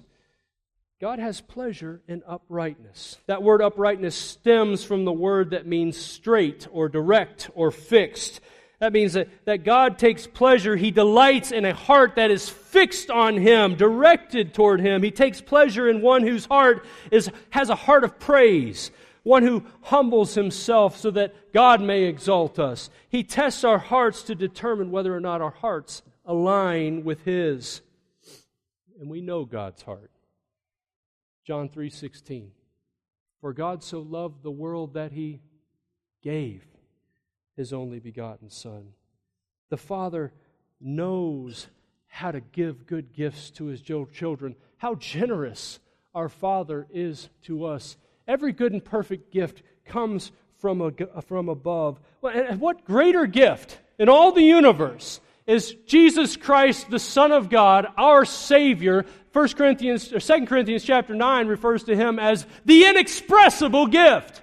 God 1.05 1.18
has 1.18 1.42
pleasure 1.42 2.00
in 2.09 2.22
uprightness. 2.26 3.18
That 3.26 3.42
word 3.42 3.61
uprightness 3.61 4.16
stems 4.16 4.84
from 4.84 5.05
the 5.05 5.12
word 5.12 5.50
that 5.50 5.66
means 5.66 5.98
straight 5.98 6.66
or 6.72 6.88
direct 6.88 7.50
or 7.55 7.70
fixed. 7.70 8.40
That 8.78 8.94
means 8.94 9.12
that, 9.12 9.28
that 9.44 9.64
God 9.64 9.98
takes 9.98 10.26
pleasure. 10.26 10.76
He 10.76 10.90
delights 10.90 11.52
in 11.52 11.66
a 11.66 11.74
heart 11.74 12.14
that 12.14 12.30
is 12.30 12.48
fixed 12.48 13.11
on 13.11 13.36
Him, 13.36 13.74
directed 13.74 14.55
toward 14.55 14.80
Him. 14.80 15.02
He 15.02 15.11
takes 15.11 15.42
pleasure 15.42 15.90
in 15.90 16.00
one 16.00 16.22
whose 16.22 16.46
heart 16.46 16.86
is, 17.11 17.30
has 17.50 17.68
a 17.68 17.74
heart 17.74 18.05
of 18.05 18.18
praise, 18.18 18.90
one 19.24 19.42
who 19.42 19.62
humbles 19.82 20.34
himself 20.34 20.96
so 20.96 21.11
that 21.11 21.52
God 21.52 21.82
may 21.82 22.05
exalt 22.05 22.59
us. 22.59 22.88
He 23.11 23.24
tests 23.24 23.62
our 23.62 23.76
hearts 23.76 24.22
to 24.22 24.34
determine 24.34 24.90
whether 24.90 25.14
or 25.14 25.20
not 25.20 25.42
our 25.42 25.50
hearts 25.50 26.00
align 26.24 27.05
with 27.05 27.24
His. 27.24 27.82
And 28.98 29.11
we 29.11 29.20
know 29.20 29.44
God's 29.44 29.82
heart. 29.82 30.11
John 31.45 31.68
3:16 31.68 32.51
For 33.40 33.53
God 33.53 33.82
so 33.82 34.01
loved 34.01 34.42
the 34.42 34.51
world 34.51 34.95
that 34.95 35.12
he 35.12 35.40
gave 36.22 36.64
his 37.57 37.72
only 37.72 38.01
begotten 38.01 38.51
Son. 38.51 38.95
The 39.68 39.76
Father 39.76 40.32
knows 40.80 41.68
how 42.07 42.30
to 42.30 42.40
give 42.40 42.86
good 42.86 43.12
gifts 43.12 43.51
to 43.51 43.66
his 43.66 43.82
children, 43.82 44.57
how 44.78 44.95
generous 44.95 45.80
our 46.14 46.28
Father 46.28 46.86
is 46.90 47.28
to 47.42 47.64
us. 47.64 47.97
Every 48.26 48.53
good 48.53 48.72
and 48.72 48.84
perfect 48.84 49.32
gift 49.32 49.62
comes 49.84 50.32
from, 50.59 50.80
a, 50.80 51.22
from 51.22 51.49
above. 51.49 52.01
And 52.22 52.61
what 52.61 52.84
greater 52.84 53.26
gift 53.26 53.78
in 53.99 54.09
all 54.09 54.32
the 54.32 54.42
universe 54.42 55.20
is 55.47 55.74
Jesus 55.86 56.36
Christ, 56.36 56.90
the 56.90 56.99
Son 56.99 57.32
of 57.32 57.51
God, 57.51 57.86
our 57.97 58.24
Savior. 58.24 59.05
1 59.35 59.49
Corinthians 59.49 60.12
or 60.12 60.20
2 60.20 60.47
Corinthians 60.47 60.85
chapter 60.85 61.14
9 61.14 61.49
refers 61.49 61.82
to 61.85 61.97
him 61.97 62.18
as 62.18 62.47
the 62.64 62.87
inexpressible 62.87 63.89
gift. 63.89 64.41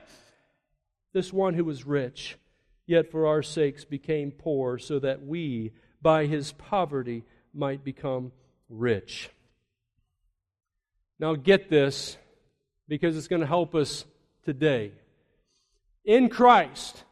This 1.13 1.31
one 1.31 1.53
who 1.53 1.63
was 1.63 1.87
rich 1.87 2.37
yet 2.85 3.09
for 3.09 3.25
our 3.25 3.41
sakes 3.41 3.85
became 3.85 4.31
poor, 4.31 4.77
so 4.77 4.99
that 4.99 5.25
we, 5.25 5.71
by 6.01 6.25
his 6.25 6.51
poverty, 6.51 7.23
might 7.53 7.85
become 7.85 8.33
rich. 8.67 9.29
Now, 11.17 11.35
get 11.35 11.69
this, 11.69 12.17
because 12.89 13.15
it's 13.15 13.29
going 13.29 13.41
to 13.41 13.47
help 13.47 13.75
us 13.75 14.03
today. 14.43 14.91
In 16.03 16.27
Christ, 16.27 17.05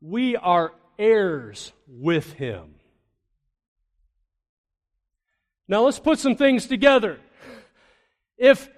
we 0.00 0.36
are 0.36 0.72
heirs 0.98 1.72
with 1.88 2.34
him. 2.34 2.77
Now, 5.68 5.82
let's 5.82 5.98
put 5.98 6.18
some 6.18 6.34
things 6.34 6.66
together. 6.66 7.20
If, 8.38 8.68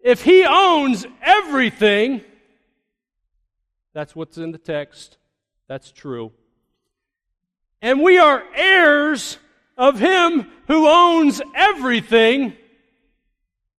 if 0.00 0.22
he 0.22 0.44
owns 0.44 1.06
everything, 1.22 2.22
that's 3.94 4.14
what's 4.14 4.36
in 4.38 4.52
the 4.52 4.58
text. 4.58 5.16
That's 5.66 5.90
true. 5.90 6.32
And 7.80 8.02
we 8.02 8.18
are 8.18 8.42
heirs 8.54 9.38
of 9.76 9.98
Him 9.98 10.50
who 10.66 10.86
owns 10.86 11.40
everything. 11.54 12.54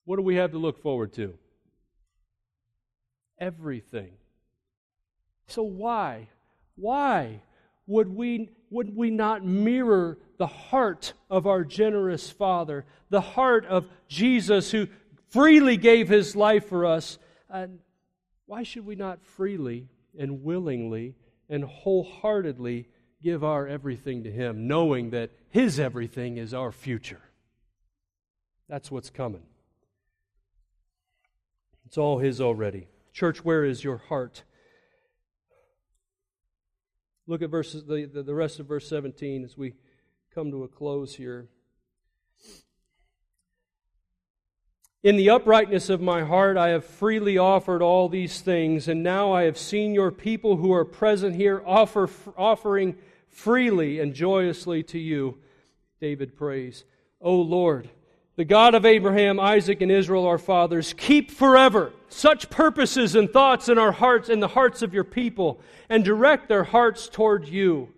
What 0.04 0.16
do 0.16 0.22
we 0.22 0.36
have 0.36 0.52
to 0.52 0.58
look 0.58 0.82
forward 0.82 1.12
to? 1.14 1.34
Everything. 3.38 4.12
So 5.48 5.62
why? 5.62 6.28
Why 6.76 7.42
would 7.86 8.08
we, 8.08 8.50
would 8.70 8.94
we 8.94 9.10
not 9.10 9.44
mirror 9.44 10.18
the 10.38 10.46
heart 10.46 11.12
of 11.28 11.46
our 11.46 11.64
generous 11.64 12.30
Father, 12.30 12.86
the 13.10 13.20
heart 13.20 13.66
of 13.66 13.86
Jesus 14.08 14.70
who 14.70 14.88
freely 15.28 15.76
gave 15.76 16.08
his 16.08 16.34
life 16.34 16.68
for 16.68 16.86
us? 16.86 17.18
And 17.50 17.80
why 18.46 18.62
should 18.62 18.86
we 18.86 18.96
not 18.96 19.22
freely 19.22 19.88
and 20.18 20.42
willingly 20.42 21.14
and 21.48 21.64
wholeheartedly 21.64 22.88
give 23.22 23.42
our 23.42 23.66
everything 23.66 24.24
to 24.24 24.30
Him, 24.30 24.66
knowing 24.66 25.10
that 25.10 25.30
His 25.50 25.80
everything 25.80 26.36
is 26.36 26.54
our 26.54 26.72
future. 26.72 27.20
That's 28.68 28.90
what's 28.90 29.10
coming. 29.10 29.42
It's 31.86 31.98
all 31.98 32.18
His 32.18 32.40
already. 32.40 32.88
Church, 33.12 33.44
where 33.44 33.64
is 33.64 33.82
your 33.82 33.96
heart? 33.96 34.44
Look 37.26 37.42
at 37.42 37.50
verses, 37.50 37.84
the, 37.84 38.06
the, 38.06 38.22
the 38.22 38.34
rest 38.34 38.60
of 38.60 38.66
verse 38.66 38.88
17 38.88 39.44
as 39.44 39.56
we 39.56 39.74
come 40.38 40.52
to 40.52 40.62
a 40.62 40.68
close 40.68 41.16
here. 41.16 41.48
In 45.02 45.16
the 45.16 45.30
uprightness 45.30 45.90
of 45.90 46.00
my 46.00 46.22
heart, 46.22 46.56
I 46.56 46.68
have 46.68 46.84
freely 46.84 47.36
offered 47.36 47.82
all 47.82 48.08
these 48.08 48.40
things, 48.40 48.86
and 48.86 49.02
now 49.02 49.32
I 49.32 49.42
have 49.46 49.58
seen 49.58 49.94
your 49.94 50.12
people 50.12 50.54
who 50.54 50.72
are 50.72 50.84
present 50.84 51.34
here 51.34 51.60
offer, 51.66 52.08
offering 52.36 52.94
freely 53.28 53.98
and 53.98 54.14
joyously 54.14 54.84
to 54.84 54.98
you. 55.00 55.38
David 56.00 56.36
prays, 56.36 56.84
O 57.20 57.34
Lord, 57.34 57.88
the 58.36 58.44
God 58.44 58.76
of 58.76 58.86
Abraham, 58.86 59.40
Isaac, 59.40 59.80
and 59.80 59.90
Israel, 59.90 60.24
our 60.24 60.38
fathers, 60.38 60.92
keep 60.92 61.32
forever 61.32 61.92
such 62.08 62.48
purposes 62.48 63.16
and 63.16 63.28
thoughts 63.28 63.68
in 63.68 63.76
our 63.76 63.90
hearts, 63.90 64.28
in 64.28 64.38
the 64.38 64.46
hearts 64.46 64.82
of 64.82 64.94
your 64.94 65.02
people, 65.02 65.60
and 65.88 66.04
direct 66.04 66.48
their 66.48 66.62
hearts 66.62 67.08
toward 67.08 67.48
you. 67.48 67.92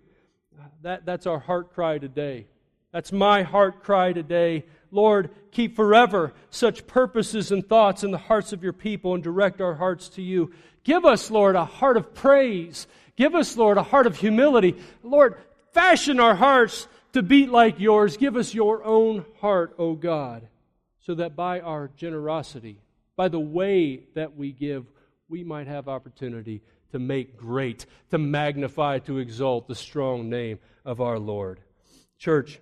That, 0.81 1.05
that's 1.05 1.27
our 1.27 1.39
heart 1.39 1.73
cry 1.73 1.97
today. 1.97 2.47
That's 2.91 3.11
my 3.11 3.43
heart 3.43 3.83
cry 3.83 4.13
today 4.13 4.65
Lord, 4.91 5.29
keep 5.51 5.75
forever 5.75 6.33
such 6.49 6.85
purposes 6.85 7.51
and 7.51 7.67
thoughts 7.67 8.03
in 8.03 8.11
the 8.11 8.17
hearts 8.17 8.51
of 8.51 8.61
your 8.61 8.73
people 8.73 9.15
and 9.15 9.23
direct 9.23 9.61
our 9.61 9.75
hearts 9.75 10.09
to 10.09 10.21
you. 10.21 10.51
Give 10.83 11.05
us, 11.05 11.31
Lord, 11.31 11.55
a 11.55 11.65
heart 11.65 11.95
of 11.95 12.13
praise. 12.13 12.87
Give 13.15 13.33
us, 13.33 13.55
Lord, 13.55 13.77
a 13.77 13.83
heart 13.83 14.05
of 14.05 14.17
humility. 14.17 14.75
Lord, 15.01 15.37
fashion 15.71 16.19
our 16.19 16.35
hearts 16.35 16.87
to 17.13 17.23
beat 17.23 17.49
like 17.49 17.79
yours. 17.79 18.17
Give 18.17 18.35
us 18.35 18.53
your 18.53 18.83
own 18.83 19.25
heart, 19.39 19.75
O 19.79 19.95
God, 19.95 20.47
so 20.99 21.15
that 21.15 21.35
by 21.35 21.61
our 21.61 21.89
generosity, 21.95 22.81
by 23.15 23.29
the 23.29 23.39
way 23.39 24.03
that 24.15 24.35
we 24.35 24.51
give, 24.51 24.85
we 25.29 25.43
might 25.43 25.67
have 25.67 25.87
opportunity 25.87 26.61
to 26.91 26.99
make 26.99 27.37
great, 27.37 27.85
to 28.09 28.17
magnify, 28.17 28.99
to 28.99 29.17
exalt 29.17 29.67
the 29.67 29.75
strong 29.75 30.29
name 30.29 30.59
of 30.85 31.01
our 31.01 31.19
Lord. 31.19 31.59
Church, 32.17 32.59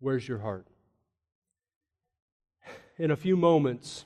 where's 0.00 0.26
your 0.26 0.38
heart? 0.38 0.66
in 2.98 3.10
a 3.10 3.16
few 3.16 3.36
moments, 3.36 4.04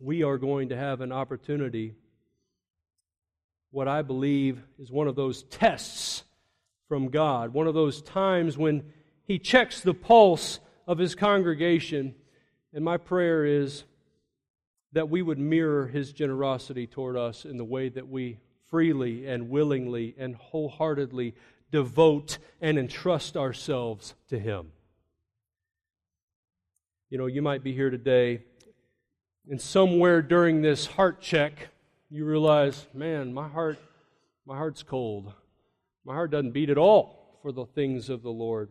we 0.00 0.22
are 0.22 0.38
going 0.38 0.68
to 0.68 0.76
have 0.76 1.00
an 1.00 1.12
opportunity, 1.12 1.94
what 3.70 3.88
I 3.88 4.02
believe 4.02 4.62
is 4.78 4.90
one 4.90 5.08
of 5.08 5.16
those 5.16 5.42
tests 5.44 6.24
from 6.88 7.08
God, 7.08 7.52
one 7.52 7.66
of 7.66 7.74
those 7.74 8.02
times 8.02 8.58
when 8.58 8.84
He 9.24 9.38
checks 9.38 9.80
the 9.80 9.94
pulse 9.94 10.60
of 10.86 10.98
His 10.98 11.14
congregation. 11.14 12.14
And 12.72 12.84
my 12.84 12.98
prayer 12.98 13.44
is 13.44 13.84
that 14.96 15.10
we 15.10 15.20
would 15.20 15.38
mirror 15.38 15.86
His 15.86 16.10
generosity 16.10 16.86
toward 16.86 17.18
us 17.18 17.44
in 17.44 17.58
the 17.58 17.64
way 17.64 17.90
that 17.90 18.08
we 18.08 18.38
freely 18.70 19.26
and 19.26 19.50
willingly 19.50 20.14
and 20.16 20.34
wholeheartedly 20.36 21.34
devote 21.70 22.38
and 22.62 22.78
entrust 22.78 23.36
ourselves 23.36 24.14
to 24.30 24.38
Him. 24.38 24.72
You 27.10 27.18
know, 27.18 27.26
you 27.26 27.42
might 27.42 27.62
be 27.62 27.74
here 27.74 27.90
today, 27.90 28.40
and 29.50 29.60
somewhere 29.60 30.22
during 30.22 30.62
this 30.62 30.86
heart 30.86 31.20
check, 31.20 31.68
you 32.08 32.24
realize, 32.24 32.86
man, 32.94 33.34
my 33.34 33.48
heart, 33.48 33.78
my 34.46 34.56
heart's 34.56 34.82
cold. 34.82 35.30
My 36.06 36.14
heart 36.14 36.30
doesn't 36.30 36.52
beat 36.52 36.70
at 36.70 36.78
all 36.78 37.38
for 37.42 37.52
the 37.52 37.66
things 37.66 38.08
of 38.08 38.22
the 38.22 38.32
Lord. 38.32 38.70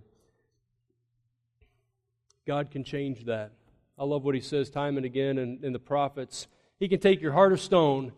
God 2.48 2.72
can 2.72 2.84
change 2.84 3.26
that. 3.26 3.52
I 3.98 4.04
love 4.04 4.24
what 4.24 4.36
he 4.36 4.41
says 4.41 4.70
time 4.70 4.98
and 4.98 5.06
again 5.06 5.38
in, 5.38 5.60
in 5.64 5.74
the 5.74 5.80
prophets. 5.80 6.48
He 6.80 6.88
can 6.88 7.00
take 7.00 7.22
your 7.22 7.32
heart 7.32 7.54
of 7.54 7.62
stone 7.62 8.12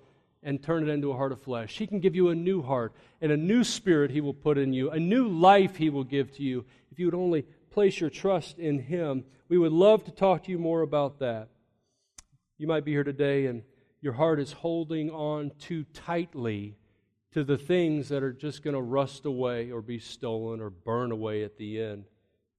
and 0.44 0.62
turn 0.62 0.88
it 0.88 0.92
into 0.92 1.12
a 1.12 1.18
heart 1.18 1.32
of 1.32 1.42
flesh. 1.42 1.78
He 1.78 1.88
can 1.88 2.00
give 2.00 2.16
you 2.16 2.30
a 2.30 2.36
new 2.36 2.62
heart 2.62 2.94
and 3.22 3.32
a 3.32 3.38
new 3.38 3.64
spirit 3.64 4.12
he 4.12 4.22
will 4.22 4.34
put 4.34 4.58
in 4.58 4.74
you, 4.74 4.90
a 4.92 5.00
new 5.00 5.28
life 5.28 5.76
he 5.76 5.90
will 5.90 6.04
give 6.04 6.32
to 6.38 6.44
you 6.44 6.66
if 6.92 7.00
you 7.00 7.06
would 7.06 7.16
only 7.16 7.46
place 7.72 8.00
your 8.00 8.10
trust 8.10 8.58
in 8.58 8.80
Him. 8.80 9.24
We 9.50 9.60
would 9.60 9.72
love 9.72 10.04
to 10.06 10.12
talk 10.12 10.46
to 10.46 10.52
you 10.52 10.58
more 10.58 10.82
about 10.82 11.20
that. 11.20 11.50
You 12.58 12.66
might 12.66 12.86
be 12.86 12.92
here 12.92 13.04
today 13.04 13.46
and 13.46 13.62
your 14.02 14.14
heart 14.14 14.40
is 14.40 14.52
holding 14.52 15.12
on 15.12 15.52
too 15.60 15.84
tightly 15.94 16.76
to 17.34 17.44
the 17.44 17.58
things 17.58 18.10
that 18.10 18.24
are 18.24 18.34
just 18.34 18.64
going 18.64 18.74
to 18.74 18.82
rust 18.82 19.26
away 19.26 19.70
or 19.70 19.84
be 19.84 20.00
stolen 20.00 20.60
or 20.60 20.72
burn 20.72 21.12
away 21.12 21.44
at 21.44 21.58
the 21.58 21.80
end. 21.80 22.06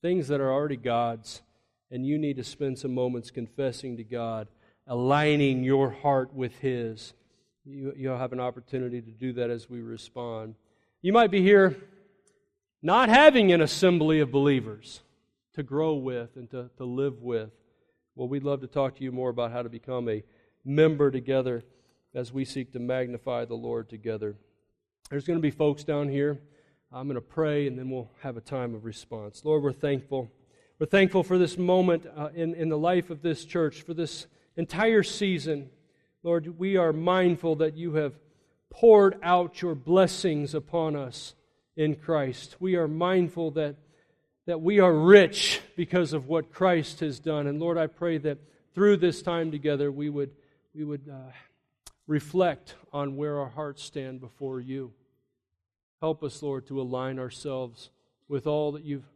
Things 0.02 0.28
that 0.28 0.40
are 0.40 0.52
already 0.52 0.76
God's, 0.76 1.42
and 1.90 2.06
you 2.06 2.18
need 2.18 2.36
to 2.36 2.44
spend 2.44 2.78
some 2.78 2.94
moments 2.94 3.30
confessing 3.30 3.96
to 3.96 4.04
God, 4.04 4.48
aligning 4.86 5.64
your 5.64 5.90
heart 5.90 6.34
with 6.34 6.58
His. 6.58 7.14
You, 7.64 7.92
you'll 7.96 8.18
have 8.18 8.32
an 8.32 8.40
opportunity 8.40 9.00
to 9.00 9.10
do 9.10 9.32
that 9.34 9.50
as 9.50 9.68
we 9.68 9.80
respond. 9.80 10.54
You 11.02 11.12
might 11.12 11.30
be 11.30 11.42
here 11.42 11.76
not 12.82 13.08
having 13.08 13.52
an 13.52 13.60
assembly 13.60 14.20
of 14.20 14.30
believers 14.30 15.00
to 15.54 15.62
grow 15.62 15.94
with 15.94 16.36
and 16.36 16.50
to, 16.50 16.70
to 16.76 16.84
live 16.84 17.20
with. 17.20 17.50
Well, 18.14 18.28
we'd 18.28 18.44
love 18.44 18.60
to 18.60 18.66
talk 18.66 18.96
to 18.96 19.04
you 19.04 19.12
more 19.12 19.30
about 19.30 19.52
how 19.52 19.62
to 19.62 19.68
become 19.68 20.08
a 20.08 20.22
member 20.64 21.10
together 21.10 21.64
as 22.14 22.32
we 22.32 22.44
seek 22.44 22.72
to 22.72 22.78
magnify 22.78 23.44
the 23.44 23.54
Lord 23.54 23.88
together. 23.88 24.36
There's 25.10 25.24
going 25.24 25.38
to 25.38 25.42
be 25.42 25.50
folks 25.50 25.84
down 25.84 26.08
here 26.08 26.40
I'm 26.90 27.06
going 27.06 27.16
to 27.16 27.20
pray 27.20 27.66
and 27.66 27.78
then 27.78 27.90
we'll 27.90 28.10
have 28.22 28.38
a 28.38 28.40
time 28.40 28.74
of 28.74 28.84
response. 28.86 29.44
Lord, 29.44 29.62
we're 29.62 29.72
thankful. 29.72 30.30
We're 30.78 30.86
thankful 30.86 31.24
for 31.24 31.38
this 31.38 31.58
moment 31.58 32.06
uh, 32.16 32.28
in, 32.36 32.54
in 32.54 32.68
the 32.68 32.78
life 32.78 33.10
of 33.10 33.20
this 33.20 33.44
church, 33.44 33.82
for 33.82 33.94
this 33.94 34.28
entire 34.56 35.02
season. 35.02 35.70
Lord, 36.22 36.56
we 36.56 36.76
are 36.76 36.92
mindful 36.92 37.56
that 37.56 37.76
you 37.76 37.94
have 37.94 38.14
poured 38.70 39.18
out 39.20 39.60
your 39.60 39.74
blessings 39.74 40.54
upon 40.54 40.94
us 40.94 41.34
in 41.74 41.96
Christ. 41.96 42.58
We 42.60 42.76
are 42.76 42.86
mindful 42.86 43.50
that, 43.52 43.74
that 44.46 44.60
we 44.60 44.78
are 44.78 44.94
rich 44.94 45.60
because 45.74 46.12
of 46.12 46.28
what 46.28 46.52
Christ 46.52 47.00
has 47.00 47.18
done. 47.18 47.48
And 47.48 47.58
Lord, 47.58 47.76
I 47.76 47.88
pray 47.88 48.18
that 48.18 48.38
through 48.72 48.98
this 48.98 49.20
time 49.20 49.50
together, 49.50 49.90
we 49.90 50.08
would, 50.08 50.30
we 50.76 50.84
would 50.84 51.08
uh, 51.12 51.32
reflect 52.06 52.76
on 52.92 53.16
where 53.16 53.40
our 53.40 53.48
hearts 53.48 53.82
stand 53.82 54.20
before 54.20 54.60
you. 54.60 54.92
Help 56.00 56.22
us, 56.22 56.40
Lord, 56.40 56.68
to 56.68 56.80
align 56.80 57.18
ourselves 57.18 57.90
with 58.28 58.46
all 58.46 58.70
that 58.72 58.84
you've 58.84 59.08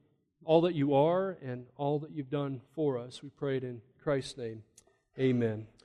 all 0.44 0.60
that 0.62 0.74
you 0.74 0.94
are 0.94 1.38
and 1.42 1.66
all 1.76 1.98
that 2.00 2.10
you've 2.10 2.30
done 2.30 2.60
for 2.74 2.98
us. 2.98 3.22
We 3.22 3.30
pray 3.30 3.56
it 3.58 3.64
in 3.64 3.80
Christ's 4.02 4.36
name. 4.38 4.62
Amen. 5.18 5.66